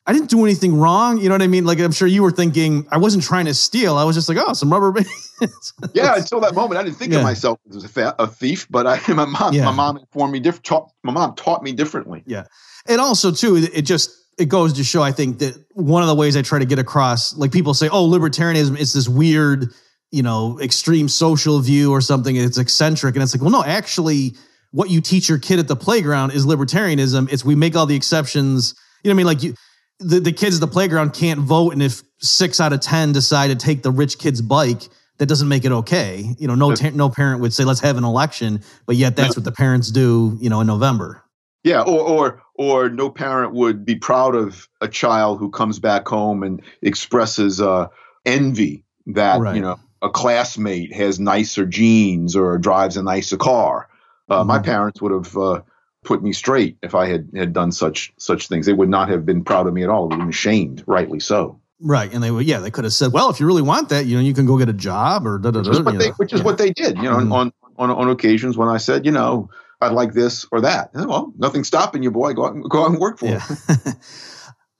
I 0.05 0.13
didn't 0.13 0.29
do 0.29 0.45
anything 0.45 0.77
wrong. 0.77 1.17
You 1.17 1.27
know 1.27 1.35
what 1.35 1.41
I 1.41 1.47
mean? 1.47 1.65
Like 1.65 1.79
I'm 1.79 1.91
sure 1.91 2.07
you 2.07 2.23
were 2.23 2.31
thinking, 2.31 2.87
I 2.91 2.97
wasn't 2.97 3.23
trying 3.25 3.45
to 3.45 3.53
steal. 3.53 3.97
I 3.97 4.05
was 4.05 4.15
just 4.15 4.29
like, 4.29 4.37
oh, 4.39 4.53
some 4.53 4.71
rubber 4.71 4.91
bands. 4.93 5.11
Yeah, 5.93 6.15
until 6.15 6.39
that 6.39 6.55
moment, 6.55 6.79
I 6.79 6.83
didn't 6.83 6.95
think 6.97 7.11
Yeah. 7.11 7.19
of 7.19 7.23
myself 7.25 7.59
as 7.69 7.83
a, 7.83 7.87
fa- 7.89 8.15
a 8.17 8.25
thief, 8.27 8.65
but 8.69 8.87
I, 8.87 8.99
my 9.13 9.25
mom, 9.25 9.53
Yeah. 9.53 9.65
my 9.65 9.71
mom 9.71 9.97
informed 9.97 10.31
me 10.33 10.39
different. 10.39 10.63
Taught, 10.65 10.91
my 11.03 11.11
mom 11.11 11.35
taught 11.35 11.61
me 11.61 11.73
differently. 11.73 12.23
Yeah. 12.25 12.45
And 12.87 13.01
also 13.01 13.31
too 13.31 13.57
it 13.57 13.81
just 13.81 14.09
it 14.39 14.45
goes 14.49 14.71
to 14.73 14.83
show 14.83 15.01
i 15.03 15.11
think 15.11 15.39
that 15.39 15.57
one 15.73 16.03
of 16.03 16.07
the 16.07 16.15
ways 16.15 16.37
i 16.37 16.41
try 16.41 16.57
to 16.59 16.65
get 16.65 16.79
across 16.79 17.35
like 17.35 17.51
people 17.51 17.73
say 17.73 17.89
oh 17.89 18.07
libertarianism 18.07 18.77
is 18.79 18.93
this 18.93 19.09
weird 19.09 19.73
you 20.11 20.23
know 20.23 20.59
extreme 20.61 21.09
social 21.09 21.59
view 21.59 21.91
or 21.91 22.01
something 22.01 22.35
it's 22.35 22.57
eccentric 22.57 23.15
and 23.15 23.23
it's 23.23 23.35
like 23.35 23.41
well 23.41 23.51
no 23.51 23.63
actually 23.63 24.33
what 24.71 24.89
you 24.89 25.01
teach 25.01 25.29
your 25.29 25.37
kid 25.37 25.59
at 25.59 25.67
the 25.67 25.75
playground 25.75 26.31
is 26.31 26.45
libertarianism. 26.45 27.31
It's 27.31 27.43
we 27.45 27.55
make 27.55 27.75
all 27.75 27.85
the 27.85 27.95
exceptions. 27.95 28.75
You 29.03 29.09
know 29.09 29.15
what 29.15 29.15
i 29.15 29.17
mean? 29.17 29.25
Like 29.25 29.43
you 29.43 29.55
the, 29.99 30.19
the 30.19 30.31
kids 30.31 30.55
at 30.57 30.61
the 30.61 30.67
playground 30.67 31.13
can't 31.13 31.39
vote 31.39 31.73
and 31.73 31.81
if 31.81 32.03
six 32.19 32.59
out 32.59 32.73
of 32.73 32.81
ten 32.81 33.11
decide 33.11 33.47
to 33.47 33.55
take 33.55 33.81
the 33.81 33.91
rich 33.91 34.19
kid's 34.19 34.41
bike 34.41 34.83
that 35.17 35.25
doesn't 35.25 35.47
make 35.47 35.65
it 35.65 35.71
okay. 35.71 36.35
You 36.37 36.47
know 36.47 36.55
no 36.55 36.75
ta- 36.75 36.91
no 36.93 37.09
parent 37.09 37.41
would 37.41 37.53
say 37.53 37.63
let's 37.63 37.79
have 37.79 37.97
an 37.97 38.03
election 38.03 38.61
but 38.85 38.95
yet 38.95 39.15
that's 39.15 39.35
what 39.35 39.45
the 39.45 39.51
parents 39.51 39.89
do 39.89 40.37
you 40.39 40.49
know 40.49 40.61
in 40.61 40.67
november. 40.67 41.23
Yeah, 41.63 41.81
or 41.81 41.99
or 41.99 42.41
or 42.53 42.89
no 42.89 43.09
parent 43.09 43.53
would 43.53 43.83
be 43.85 43.95
proud 43.95 44.35
of 44.35 44.67
a 44.81 44.87
child 44.87 45.39
who 45.39 45.49
comes 45.49 45.79
back 45.79 46.07
home 46.07 46.43
and 46.43 46.61
expresses 46.81 47.59
uh, 47.59 47.87
envy 48.25 48.83
that 49.07 49.39
Right. 49.39 49.55
you 49.55 49.61
know 49.61 49.79
a 50.01 50.09
classmate 50.09 50.93
has 50.93 51.19
nicer 51.19 51.65
jeans 51.65 52.35
or 52.35 52.57
drives 52.57 52.97
a 52.97 53.03
nicer 53.03 53.37
car. 53.37 53.87
Uh, 54.29 54.43
My 54.43 54.59
Mhm. 54.59 54.63
parents 54.65 55.01
would 55.01 55.11
have 55.11 55.37
uh, 55.37 55.61
put 56.03 56.21
me 56.23 56.33
straight 56.33 56.77
if 56.83 56.93
I 56.95 57.07
had 57.07 57.29
had 57.35 57.53
done 57.53 57.71
such 57.71 58.13
such 58.17 58.47
things. 58.47 58.65
They 58.65 58.73
would 58.73 58.89
not 58.89 59.09
have 59.09 59.25
been 59.25 59.43
proud 59.43 59.67
of 59.67 59.73
me 59.73 59.83
at 59.83 59.89
all. 59.89 60.07
They 60.07 60.15
would 60.15 60.19
have 60.21 60.27
been 60.27 60.29
ashamed, 60.29 60.83
rightly 60.87 61.19
so. 61.19 61.59
Right, 61.79 62.11
and 62.11 62.23
they 62.23 62.31
would, 62.31 62.45
yeah, 62.47 62.59
they 62.59 62.71
could 62.71 62.85
have 62.85 62.93
said, 62.93 63.13
"Well, 63.13 63.29
if 63.29 63.39
you 63.39 63.45
really 63.45 63.61
want 63.61 63.89
that, 63.89 64.05
you 64.07 64.15
know, 64.17 64.21
you 64.23 64.33
can 64.33 64.45
go 64.47 64.57
get 64.57 64.67
a 64.69 64.73
job 64.73 65.27
or 65.27 65.37
da 65.37 65.51
da 65.51 65.59
Which 65.59 65.69
is 65.69 65.77
da." 65.77 65.83
what 65.83 65.99
they, 65.99 66.09
which 66.17 66.33
is 66.33 66.39
Yeah. 66.39 66.45
what 66.45 66.57
they 66.57 66.71
did. 66.71 66.97
You 66.97 67.03
know, 67.03 67.17
Mhm. 67.17 67.31
on, 67.31 67.53
on 67.77 67.91
on 67.91 68.09
occasions 68.09 68.57
when 68.57 68.67
I 68.67 68.77
said, 68.77 69.05
you 69.05 69.11
know, 69.11 69.49
I'd 69.79 69.91
like 69.91 70.13
this 70.13 70.45
or 70.51 70.61
that. 70.61 70.89
And, 70.95 71.07
well, 71.07 71.31
nothing's 71.37 71.67
stopping 71.67 72.01
you, 72.01 72.09
boy. 72.09 72.33
Go 72.33 72.45
out 72.47 72.55
and 72.55 72.63
go 72.67 72.83
out 72.83 72.89
and 72.91 72.99
work 72.99 73.19
for 73.19 73.27
it. 73.27 73.41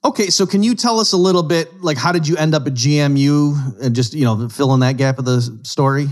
Okay, 0.08 0.30
so 0.30 0.46
can 0.46 0.62
you 0.62 0.74
tell 0.74 1.00
us 1.00 1.12
a 1.12 1.18
little 1.18 1.42
bit, 1.42 1.82
like, 1.82 1.98
how 1.98 2.12
did 2.12 2.26
you 2.26 2.34
end 2.38 2.54
up 2.54 2.66
at 2.66 2.72
GMU 2.72 3.78
and 3.82 3.94
just, 3.94 4.14
you 4.14 4.24
know, 4.24 4.48
fill 4.48 4.72
in 4.72 4.80
that 4.80 4.96
gap 4.96 5.18
of 5.18 5.26
the 5.26 5.42
story? 5.64 6.08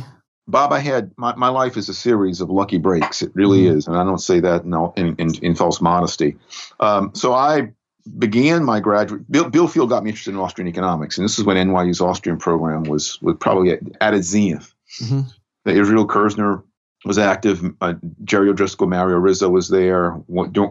Bob, 0.47 0.71
I 0.71 0.81
had 0.81 1.12
my, 1.17 1.35
my 1.37 1.49
life 1.49 1.79
is 1.79 1.88
a 1.88 1.95
series 1.95 2.43
of 2.43 2.50
lucky 2.50 2.76
breaks. 2.76 3.23
It 3.23 3.33
really 3.35 3.62
mm-hmm. 3.62 3.79
is. 3.79 3.87
And 3.87 3.97
I 3.97 4.05
don't 4.05 4.19
say 4.19 4.38
that 4.41 4.65
in, 4.65 4.75
in, 5.03 5.17
in, 5.17 5.35
in 5.43 5.55
false 5.55 5.81
modesty. 5.81 6.37
Um, 6.79 7.11
so 7.15 7.33
I 7.33 7.73
began 8.19 8.65
my 8.65 8.81
graduate, 8.81 9.33
Bill, 9.33 9.49
Bill, 9.49 9.67
Field 9.67 9.88
got 9.88 10.05
me 10.05 10.11
interested 10.11 10.35
in 10.35 10.41
Austrian 10.41 10.69
economics. 10.69 11.17
And 11.17 11.25
this 11.25 11.38
is 11.38 11.47
when 11.47 11.57
NYU's 11.57 12.03
Austrian 12.03 12.38
program 12.38 12.83
was, 12.83 13.19
was 13.23 13.37
probably 13.41 13.71
at, 13.71 13.81
at 14.03 14.12
its 14.12 14.29
zenith. 14.29 14.75
Mm-hmm. 15.00 15.71
Israel 15.71 16.07
Kirzner 16.07 16.62
was 17.06 17.18
active. 17.18 17.62
Uh, 17.80 17.94
Jerry 18.25 18.50
O'Driscoll, 18.50 18.88
Mario 18.88 19.16
Rizzo 19.18 19.48
was 19.48 19.68
there. 19.68 20.20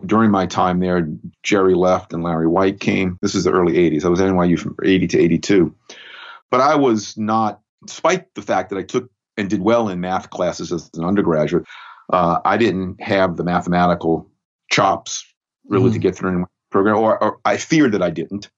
During 0.05 0.31
my 0.31 0.45
time 0.45 0.81
there, 0.81 1.07
Jerry 1.43 1.73
left 1.73 2.11
and 2.11 2.23
Larry 2.23 2.45
White 2.45 2.81
came. 2.81 3.17
This 3.21 3.35
is 3.35 3.45
the 3.45 3.51
early 3.51 3.73
80s. 3.73 4.03
I 4.03 4.09
was 4.09 4.19
at 4.19 4.29
NYU 4.29 4.59
from 4.59 4.75
80 4.83 5.07
to 5.07 5.19
82. 5.19 5.73
But 6.51 6.59
I 6.59 6.75
was 6.75 7.17
not, 7.17 7.61
despite 7.85 8.33
the 8.35 8.41
fact 8.41 8.69
that 8.69 8.77
I 8.77 8.83
took 8.83 9.09
and 9.37 9.49
did 9.49 9.61
well 9.61 9.87
in 9.87 10.01
math 10.01 10.29
classes 10.29 10.73
as 10.73 10.89
an 10.95 11.05
undergraduate, 11.05 11.65
uh, 12.11 12.39
I 12.43 12.57
didn't 12.57 13.01
have 13.01 13.37
the 13.37 13.45
mathematical 13.45 14.29
chops 14.69 15.25
really 15.69 15.89
mm. 15.89 15.93
to 15.93 15.99
get 15.99 16.15
through 16.15 16.31
the 16.31 16.45
program, 16.69 16.97
or, 16.97 17.21
or 17.23 17.39
I 17.45 17.55
feared 17.57 17.93
that 17.93 18.03
I 18.03 18.09
didn't. 18.09 18.49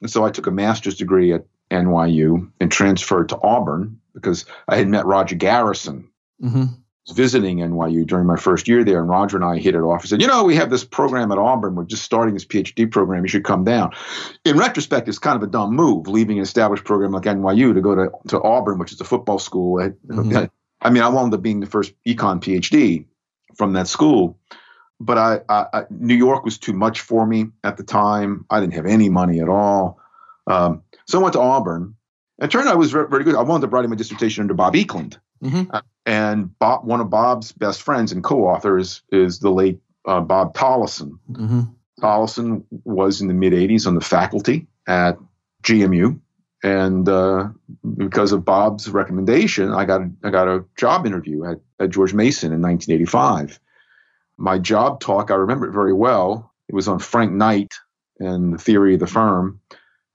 And 0.00 0.10
so 0.10 0.24
I 0.24 0.30
took 0.30 0.46
a 0.46 0.50
master's 0.50 0.96
degree 0.96 1.34
at 1.34 1.44
NYU 1.70 2.50
and 2.58 2.72
transferred 2.72 3.28
to 3.28 3.38
Auburn 3.42 4.00
because 4.14 4.46
I 4.66 4.76
had 4.76 4.88
met 4.88 5.04
Roger 5.04 5.36
Garrison. 5.36 6.08
Mm-hmm 6.42 6.64
visiting 7.10 7.58
NYU 7.58 8.06
during 8.06 8.26
my 8.26 8.36
first 8.36 8.68
year 8.68 8.84
there, 8.84 9.00
and 9.00 9.08
Roger 9.08 9.36
and 9.36 9.44
I 9.44 9.58
hit 9.58 9.74
it 9.74 9.80
off. 9.80 10.02
He 10.02 10.08
said, 10.08 10.20
"You 10.20 10.26
know, 10.26 10.44
we 10.44 10.56
have 10.56 10.70
this 10.70 10.84
program 10.84 11.32
at 11.32 11.38
Auburn. 11.38 11.74
We're 11.74 11.84
just 11.84 12.04
starting 12.04 12.34
this 12.34 12.44
PhD 12.44 12.90
program. 12.90 13.24
You 13.24 13.28
should 13.28 13.44
come 13.44 13.64
down." 13.64 13.92
In 14.44 14.56
retrospect, 14.56 15.08
it's 15.08 15.18
kind 15.18 15.36
of 15.36 15.42
a 15.42 15.50
dumb 15.50 15.74
move, 15.74 16.08
leaving 16.08 16.38
an 16.38 16.42
established 16.42 16.84
program 16.84 17.12
like 17.12 17.24
NYU 17.24 17.74
to 17.74 17.80
go 17.80 17.94
to, 17.94 18.10
to 18.28 18.42
Auburn, 18.42 18.78
which 18.78 18.92
is 18.92 19.00
a 19.00 19.04
football 19.04 19.38
school. 19.38 19.76
Mm-hmm. 19.78 20.44
I 20.80 20.90
mean, 20.90 21.02
I 21.02 21.08
wound 21.08 21.34
up 21.34 21.42
being 21.42 21.60
the 21.60 21.66
first 21.66 21.92
econ 22.06 22.40
PhD 22.40 23.04
from 23.56 23.72
that 23.72 23.88
school. 23.88 24.38
But 25.00 25.16
I, 25.16 25.40
I, 25.48 25.84
New 25.90 26.16
York 26.16 26.44
was 26.44 26.58
too 26.58 26.72
much 26.72 27.02
for 27.02 27.24
me 27.24 27.46
at 27.62 27.76
the 27.76 27.84
time. 27.84 28.44
I 28.50 28.58
didn't 28.58 28.74
have 28.74 28.86
any 28.86 29.08
money 29.08 29.40
at 29.40 29.48
all. 29.48 30.00
Um, 30.48 30.82
so 31.06 31.20
I 31.20 31.22
went 31.22 31.34
to 31.34 31.40
Auburn. 31.40 31.94
It 32.40 32.50
turned 32.50 32.68
out 32.68 32.74
I 32.74 32.76
was 32.76 32.92
very, 32.92 33.08
very 33.08 33.24
good. 33.24 33.34
I 33.34 33.42
wound 33.42 33.64
up 33.64 33.72
writing 33.72 33.90
my 33.90 33.96
dissertation 33.96 34.42
under 34.42 34.54
Bob 34.54 34.74
Ekelund. 34.74 35.18
Mm-hmm. 35.42 35.70
Uh, 35.70 35.80
and 36.06 36.56
Bob, 36.58 36.84
one 36.84 37.00
of 37.00 37.10
Bob's 37.10 37.52
best 37.52 37.82
friends 37.82 38.12
and 38.12 38.22
co-authors 38.22 39.02
is 39.10 39.40
the 39.40 39.50
late 39.50 39.80
uh, 40.06 40.20
Bob 40.20 40.54
Tollison. 40.54 41.18
Mm-hmm. 41.30 41.62
Tollison 42.00 42.64
was 42.84 43.20
in 43.20 43.28
the 43.28 43.34
mid 43.34 43.52
'80s 43.52 43.86
on 43.86 43.94
the 43.94 44.00
faculty 44.00 44.66
at 44.86 45.18
GMU, 45.64 46.20
and 46.62 47.08
uh, 47.08 47.48
because 47.96 48.32
of 48.32 48.44
Bob's 48.44 48.88
recommendation, 48.88 49.72
I 49.72 49.84
got 49.84 50.02
a, 50.02 50.10
I 50.22 50.30
got 50.30 50.48
a 50.48 50.64
job 50.76 51.06
interview 51.06 51.44
at, 51.44 51.58
at 51.80 51.90
George 51.90 52.14
Mason 52.14 52.52
in 52.52 52.62
1985. 52.62 53.60
My 54.36 54.58
job 54.58 55.00
talk, 55.00 55.30
I 55.30 55.34
remember 55.34 55.68
it 55.68 55.72
very 55.72 55.92
well. 55.92 56.52
It 56.68 56.74
was 56.74 56.86
on 56.86 57.00
Frank 57.00 57.32
Knight 57.32 57.74
and 58.20 58.54
the 58.54 58.58
theory 58.58 58.94
of 58.94 59.00
the 59.00 59.06
firm 59.06 59.60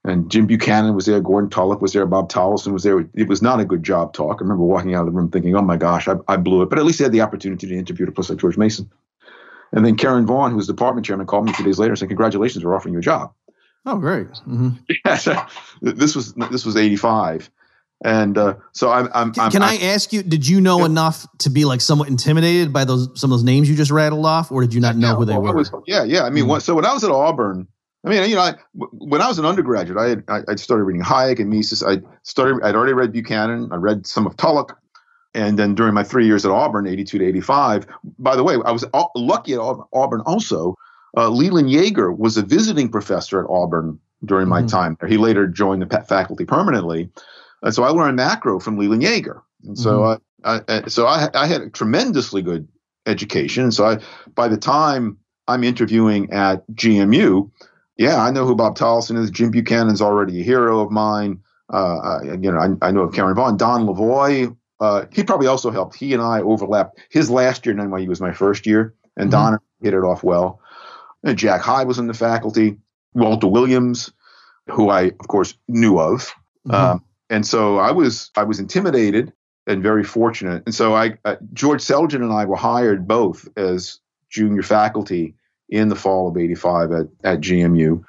and 0.04 0.30
Jim 0.30 0.46
Buchanan 0.46 0.94
was 0.94 1.06
there, 1.06 1.20
Gordon 1.20 1.48
Tullock 1.48 1.80
was 1.80 1.94
there, 1.94 2.04
Bob 2.04 2.28
Tollison 2.28 2.72
was 2.72 2.82
there. 2.82 3.08
It 3.14 3.26
was 3.26 3.40
not 3.40 3.60
a 3.60 3.64
good 3.64 3.82
job 3.82 4.12
talk. 4.12 4.36
I 4.40 4.42
remember 4.42 4.64
walking 4.64 4.94
out 4.94 5.00
of 5.00 5.06
the 5.06 5.12
room 5.12 5.30
thinking, 5.30 5.56
oh 5.56 5.62
my 5.62 5.76
gosh, 5.76 6.08
I, 6.08 6.16
I 6.28 6.36
blew 6.36 6.62
it. 6.62 6.68
But 6.68 6.78
at 6.78 6.84
least 6.84 7.00
I 7.00 7.04
had 7.04 7.12
the 7.12 7.22
opportunity 7.22 7.66
to 7.66 7.74
interview 7.74 8.06
a 8.06 8.12
place 8.12 8.28
like 8.28 8.38
George 8.38 8.58
Mason. 8.58 8.90
And 9.72 9.84
then 9.84 9.96
Karen 9.96 10.26
Vaughn, 10.26 10.50
who 10.50 10.56
was 10.56 10.66
the 10.66 10.74
department 10.74 11.06
chairman, 11.06 11.26
called 11.26 11.46
me 11.46 11.52
two 11.52 11.64
days 11.64 11.78
later 11.78 11.92
and 11.92 11.98
said, 11.98 12.08
congratulations, 12.08 12.64
we're 12.64 12.76
offering 12.76 12.92
you 12.92 13.00
a 13.00 13.02
job. 13.02 13.32
Oh, 13.86 13.96
great. 13.96 14.28
Mm-hmm. 14.28 14.70
Yeah, 15.04 15.16
so 15.16 15.42
this 15.82 16.14
was 16.14 16.32
this 16.50 16.64
was 16.64 16.76
85. 16.76 17.50
And 18.04 18.36
uh, 18.36 18.56
so 18.72 18.90
I'm. 18.90 19.08
I'm, 19.14 19.32
I'm 19.38 19.50
Can 19.50 19.62
I, 19.62 19.76
ask 19.76 20.12
you? 20.12 20.22
Did 20.22 20.46
you 20.46 20.60
know 20.60 20.80
yeah. 20.80 20.86
enough 20.86 21.26
to 21.38 21.50
be 21.50 21.64
like 21.64 21.80
somewhat 21.80 22.08
intimidated 22.08 22.72
by 22.72 22.84
those 22.84 23.08
some 23.18 23.32
of 23.32 23.38
those 23.38 23.44
names 23.44 23.68
you 23.68 23.76
just 23.76 23.90
rattled 23.90 24.26
off, 24.26 24.52
or 24.52 24.60
did 24.60 24.74
you 24.74 24.80
not 24.80 24.96
know 24.96 25.14
who 25.14 25.24
they 25.24 25.32
well, 25.32 25.54
were? 25.54 25.54
Was, 25.54 25.70
yeah, 25.86 26.04
yeah. 26.04 26.24
I 26.24 26.30
mean, 26.30 26.44
mm-hmm. 26.44 26.58
so 26.60 26.74
when 26.74 26.84
I 26.84 26.92
was 26.92 27.02
at 27.02 27.10
Auburn, 27.10 27.66
I 28.04 28.10
mean, 28.10 28.28
you 28.28 28.36
know, 28.36 28.42
I, 28.42 28.54
when 28.74 29.22
I 29.22 29.28
was 29.28 29.38
an 29.38 29.46
undergraduate, 29.46 29.98
I 29.98 30.08
had 30.08 30.46
I, 30.48 30.56
started 30.56 30.84
reading 30.84 31.02
Hayek 31.02 31.40
and 31.40 31.48
Mises. 31.48 31.82
I 31.82 31.98
started. 32.22 32.62
I'd 32.62 32.74
already 32.74 32.92
read 32.92 33.12
Buchanan. 33.12 33.70
I 33.72 33.76
read 33.76 34.06
some 34.06 34.26
of 34.26 34.36
Tullock, 34.36 34.76
and 35.34 35.58
then 35.58 35.74
during 35.74 35.94
my 35.94 36.04
three 36.04 36.26
years 36.26 36.44
at 36.44 36.50
Auburn, 36.50 36.86
eighty-two 36.86 37.18
to 37.18 37.24
eighty-five. 37.24 37.86
By 38.18 38.36
the 38.36 38.44
way, 38.44 38.56
I 38.64 38.70
was 38.72 38.84
lucky 39.16 39.54
at 39.54 39.60
Auburn. 39.60 40.20
Also, 40.26 40.76
uh, 41.16 41.30
Leland 41.30 41.70
Yeager 41.70 42.16
was 42.16 42.36
a 42.36 42.42
visiting 42.42 42.90
professor 42.90 43.42
at 43.42 43.48
Auburn 43.48 43.98
during 44.24 44.48
my 44.48 44.60
mm-hmm. 44.60 44.68
time 44.68 44.96
there. 45.00 45.08
He 45.08 45.16
later 45.16 45.46
joined 45.46 45.80
the 45.80 46.00
faculty 46.02 46.44
permanently, 46.44 47.08
and 47.62 47.74
so 47.74 47.84
I 47.84 47.88
learned 47.88 48.16
macro 48.16 48.60
from 48.60 48.76
Leland 48.76 49.02
Yeager. 49.02 49.40
And 49.64 49.78
so 49.78 50.00
mm-hmm. 50.00 50.20
I, 50.44 50.60
I, 50.68 50.88
so 50.88 51.06
I, 51.06 51.28
I 51.34 51.46
had 51.46 51.62
a 51.62 51.70
tremendously 51.70 52.42
good 52.42 52.68
education. 53.06 53.64
And 53.64 53.74
so 53.74 53.86
I, 53.86 53.98
by 54.34 54.48
the 54.48 54.56
time 54.56 55.16
I'm 55.48 55.64
interviewing 55.64 56.32
at 56.32 56.66
GMU 56.74 57.50
yeah, 57.96 58.22
I 58.22 58.30
know 58.30 58.46
who 58.46 58.56
Bob 58.56 58.76
Tollison 58.76 59.16
is. 59.16 59.30
Jim 59.30 59.50
Buchanan's 59.50 60.02
already 60.02 60.40
a 60.40 60.44
hero 60.44 60.80
of 60.80 60.90
mine. 60.90 61.40
Uh, 61.70 62.20
you 62.24 62.52
know, 62.52 62.58
I, 62.58 62.88
I, 62.88 62.90
know 62.90 63.02
of 63.02 63.14
Karen 63.14 63.34
Vaughn. 63.34 63.56
Don 63.56 63.86
Lavoie, 63.86 64.54
uh, 64.80 65.06
he 65.12 65.24
probably 65.24 65.46
also 65.46 65.70
helped. 65.70 65.96
He 65.96 66.12
and 66.12 66.22
I 66.22 66.40
overlapped. 66.40 66.98
His 67.10 67.30
last 67.30 67.64
year 67.64 67.74
in 67.74 67.80
NYU 67.80 68.08
was 68.08 68.20
my 68.20 68.32
first 68.32 68.66
year, 68.66 68.94
and 69.16 69.30
mm-hmm. 69.30 69.52
Don 69.52 69.58
hit 69.82 69.94
it 69.94 69.98
off 69.98 70.22
well. 70.22 70.60
And 71.22 71.38
Jack 71.38 71.62
High 71.62 71.84
was 71.84 71.98
in 71.98 72.06
the 72.06 72.14
faculty. 72.14 72.76
Walter 73.14 73.46
Williams, 73.46 74.12
who 74.66 74.90
I 74.90 75.04
of 75.04 75.28
course 75.28 75.54
knew 75.68 75.98
of, 75.98 76.34
mm-hmm. 76.66 76.74
um, 76.74 77.04
and 77.30 77.46
so 77.46 77.78
I 77.78 77.92
was 77.92 78.30
I 78.36 78.42
was 78.42 78.58
intimidated 78.58 79.32
and 79.66 79.82
very 79.82 80.04
fortunate. 80.04 80.64
And 80.66 80.74
so 80.74 80.94
I 80.94 81.16
uh, 81.24 81.36
George 81.52 81.82
Selgin 81.82 82.22
and 82.22 82.32
I 82.32 82.44
were 82.44 82.56
hired 82.56 83.08
both 83.08 83.48
as 83.56 84.00
junior 84.28 84.62
faculty 84.62 85.36
in 85.68 85.88
the 85.88 85.96
fall 85.96 86.28
of 86.28 86.36
85 86.36 86.92
at, 86.92 87.06
at 87.22 87.40
GMU. 87.40 88.02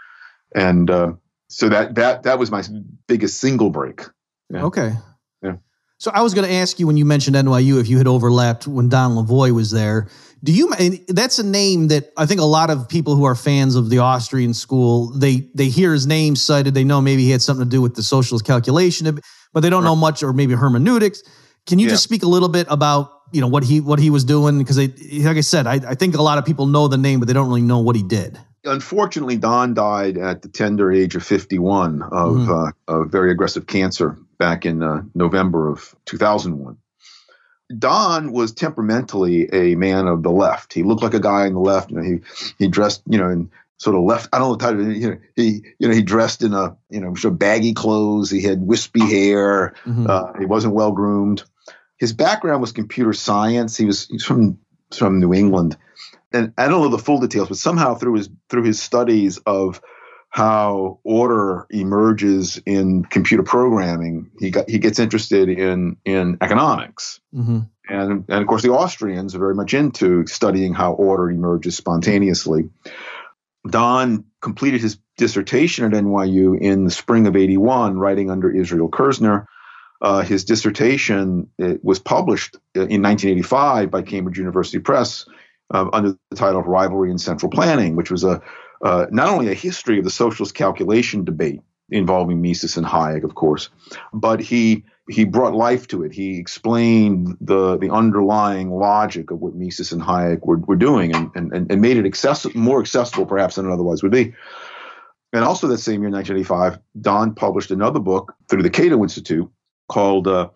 And 0.53 0.89
uh, 0.89 1.13
so 1.47 1.69
that, 1.69 1.95
that, 1.95 2.23
that 2.23 2.39
was 2.39 2.51
my 2.51 2.63
biggest 3.07 3.39
single 3.39 3.69
break. 3.69 4.03
Yeah. 4.49 4.65
Okay. 4.65 4.93
Yeah. 5.41 5.55
So 5.97 6.11
I 6.13 6.21
was 6.21 6.33
going 6.33 6.47
to 6.47 6.53
ask 6.53 6.79
you 6.79 6.87
when 6.87 6.97
you 6.97 7.05
mentioned 7.05 7.35
NYU 7.35 7.79
if 7.79 7.87
you 7.87 7.97
had 7.97 8.07
overlapped 8.07 8.67
when 8.67 8.89
Don 8.89 9.15
Lavoie 9.15 9.51
was 9.51 9.71
there. 9.71 10.09
Do 10.43 10.51
you? 10.51 10.71
That's 11.07 11.39
a 11.39 11.43
name 11.43 11.87
that 11.87 12.11
I 12.17 12.27
think 12.27 12.39
a 12.39 12.45
lot 12.45 12.69
of 12.69 12.87
people 12.87 13.15
who 13.15 13.23
are 13.23 13.33
fans 13.33 13.75
of 13.75 13.89
the 13.89 13.97
Austrian 13.97 14.53
school 14.53 15.11
they 15.11 15.49
they 15.55 15.69
hear 15.69 15.91
his 15.91 16.05
name 16.05 16.35
cited. 16.35 16.75
They 16.75 16.83
know 16.83 17.01
maybe 17.01 17.23
he 17.23 17.31
had 17.31 17.41
something 17.41 17.65
to 17.65 17.69
do 17.69 17.81
with 17.81 17.95
the 17.95 18.03
socialist 18.03 18.45
calculation, 18.45 19.19
but 19.53 19.61
they 19.61 19.71
don't 19.71 19.83
know 19.83 19.95
much 19.95 20.21
or 20.21 20.33
maybe 20.33 20.53
hermeneutics. 20.53 21.23
Can 21.65 21.79
you 21.79 21.87
yeah. 21.87 21.93
just 21.93 22.03
speak 22.03 22.21
a 22.21 22.27
little 22.27 22.49
bit 22.49 22.67
about 22.69 23.14
you 23.31 23.41
know 23.41 23.47
what 23.47 23.63
he 23.63 23.81
what 23.81 23.99
he 23.99 24.09
was 24.09 24.23
doing 24.23 24.57
because 24.57 24.77
like 24.77 25.37
I 25.37 25.41
said, 25.41 25.67
I, 25.67 25.73
I 25.73 25.95
think 25.95 26.15
a 26.15 26.21
lot 26.21 26.37
of 26.37 26.45
people 26.45 26.67
know 26.67 26.87
the 26.87 26.97
name, 26.97 27.19
but 27.19 27.27
they 27.27 27.33
don't 27.33 27.47
really 27.47 27.61
know 27.61 27.79
what 27.79 27.95
he 27.95 28.03
did. 28.03 28.39
Unfortunately, 28.63 29.37
Don 29.37 29.73
died 29.73 30.17
at 30.17 30.41
the 30.41 30.47
tender 30.47 30.91
age 30.91 31.15
of 31.15 31.23
51 31.23 32.01
of 32.01 32.09
mm-hmm. 32.09 32.51
uh, 32.51 32.71
of 32.87 33.11
very 33.11 33.31
aggressive 33.31 33.67
cancer 33.67 34.17
back 34.37 34.65
in 34.65 34.81
uh, 34.81 35.03
November 35.13 35.69
of 35.69 35.95
2001. 36.05 36.77
Don 37.77 38.31
was 38.31 38.51
temperamentally 38.51 39.51
a 39.51 39.75
man 39.75 40.07
of 40.07 40.23
the 40.23 40.31
left. 40.31 40.73
He 40.73 40.83
looked 40.83 41.01
like 41.01 41.15
a 41.15 41.19
guy 41.19 41.47
on 41.47 41.53
the 41.53 41.59
left. 41.59 41.89
You 41.89 41.97
know, 41.97 42.03
he 42.03 42.19
he 42.57 42.67
dressed, 42.67 43.01
you 43.07 43.17
know, 43.17 43.29
in 43.29 43.49
sort 43.77 43.95
of 43.95 44.03
left. 44.03 44.29
I 44.31 44.39
don't 44.39 44.49
know 44.49 44.55
the 44.55 44.63
type 44.63 44.75
of 44.75 44.95
you 44.95 45.09
know 45.09 45.17
he 45.35 45.63
you 45.79 45.87
know 45.87 45.93
he 45.93 46.03
dressed 46.03 46.43
in 46.43 46.53
a 46.53 46.77
you 46.89 46.99
know 46.99 47.13
sort 47.15 47.33
of 47.33 47.39
baggy 47.39 47.73
clothes. 47.73 48.29
He 48.29 48.41
had 48.41 48.61
wispy 48.61 49.01
hair. 49.01 49.73
Mm-hmm. 49.85 50.07
Uh, 50.09 50.33
he 50.39 50.45
wasn't 50.45 50.75
well 50.75 50.91
groomed 50.91 51.43
his 51.97 52.13
background 52.13 52.61
was 52.61 52.71
computer 52.71 53.13
science. 53.13 53.77
He 53.77 53.85
was 53.85 54.07
he's 54.07 54.23
from 54.23 54.59
from 54.93 55.19
New 55.19 55.33
England, 55.33 55.77
and 56.31 56.53
I 56.57 56.67
don't 56.67 56.81
know 56.81 56.89
the 56.89 56.97
full 56.97 57.19
details, 57.19 57.49
but 57.49 57.57
somehow 57.57 57.95
through 57.95 58.15
his 58.15 58.29
through 58.49 58.63
his 58.63 58.81
studies 58.81 59.37
of 59.45 59.81
how 60.29 60.99
order 61.03 61.65
emerges 61.69 62.61
in 62.65 63.05
computer 63.05 63.43
programming, 63.43 64.31
he 64.39 64.51
got 64.51 64.69
he 64.69 64.79
gets 64.79 64.99
interested 64.99 65.49
in 65.49 65.97
in 66.03 66.37
economics, 66.41 67.21
mm-hmm. 67.33 67.59
and 67.87 68.25
and 68.27 68.41
of 68.41 68.47
course 68.47 68.61
the 68.61 68.71
Austrians 68.71 69.33
are 69.33 69.39
very 69.39 69.55
much 69.55 69.73
into 69.73 70.27
studying 70.27 70.73
how 70.73 70.93
order 70.93 71.29
emerges 71.29 71.77
spontaneously. 71.77 72.69
Don 73.67 74.25
completed 74.41 74.81
his 74.81 74.99
dissertation 75.17 75.85
at 75.85 76.03
NYU 76.03 76.59
in 76.59 76.83
the 76.83 76.91
spring 76.91 77.25
of 77.27 77.35
'81, 77.37 77.97
writing 77.97 78.29
under 78.29 78.51
Israel 78.51 78.89
Kirzner 78.89 79.47
uh, 80.01 80.21
his 80.21 80.43
dissertation 80.43 81.49
was 81.57 81.99
published 81.99 82.55
in 82.75 83.01
1985 83.01 83.91
by 83.91 84.01
Cambridge 84.01 84.37
University 84.37 84.79
Press 84.79 85.25
uh, 85.73 85.87
under 85.93 86.17
the 86.29 86.35
title 86.35 86.59
of 86.59 86.67
Rivalry 86.67 87.09
and 87.09 87.19
Central 87.19 87.49
Planning, 87.49 87.95
which 87.95 88.11
was 88.11 88.23
a 88.23 88.41
uh, 88.83 89.07
not 89.09 89.29
only 89.29 89.49
a 89.49 89.55
history 89.55 89.97
of 89.97 90.03
the 90.03 90.11
socialist 90.11 90.53
calculation 90.53 91.23
debate 91.23 91.61
involving 91.89 92.41
Mises 92.41 92.77
and 92.77 92.85
Hayek, 92.85 93.23
of 93.23 93.35
course, 93.35 93.69
but 94.13 94.39
he 94.39 94.83
he 95.09 95.23
brought 95.23 95.53
life 95.53 95.87
to 95.87 96.03
it. 96.03 96.11
He 96.11 96.37
explained 96.37 97.37
the 97.39 97.77
the 97.77 97.89
underlying 97.89 98.71
logic 98.71 99.31
of 99.31 99.39
what 99.39 99.55
Mises 99.55 99.91
and 99.91 100.01
Hayek 100.01 100.45
were, 100.45 100.57
were 100.57 100.75
doing 100.75 101.15
and, 101.15 101.31
and, 101.35 101.71
and 101.71 101.81
made 101.81 101.97
it 101.97 102.05
access- 102.05 102.53
more 102.53 102.79
accessible 102.79 103.25
perhaps 103.25 103.55
than 103.55 103.65
it 103.65 103.71
otherwise 103.71 104.03
would 104.03 104.11
be. 104.11 104.33
And 105.33 105.43
also 105.43 105.67
that 105.67 105.79
same 105.79 106.01
year, 106.01 106.11
1985, 106.11 106.79
Don 107.01 107.35
published 107.35 107.71
another 107.71 107.99
book 107.99 108.35
through 108.47 108.63
the 108.63 108.69
Cato 108.69 109.01
Institute 109.03 109.49
called 109.87 110.27
uh, 110.27 110.49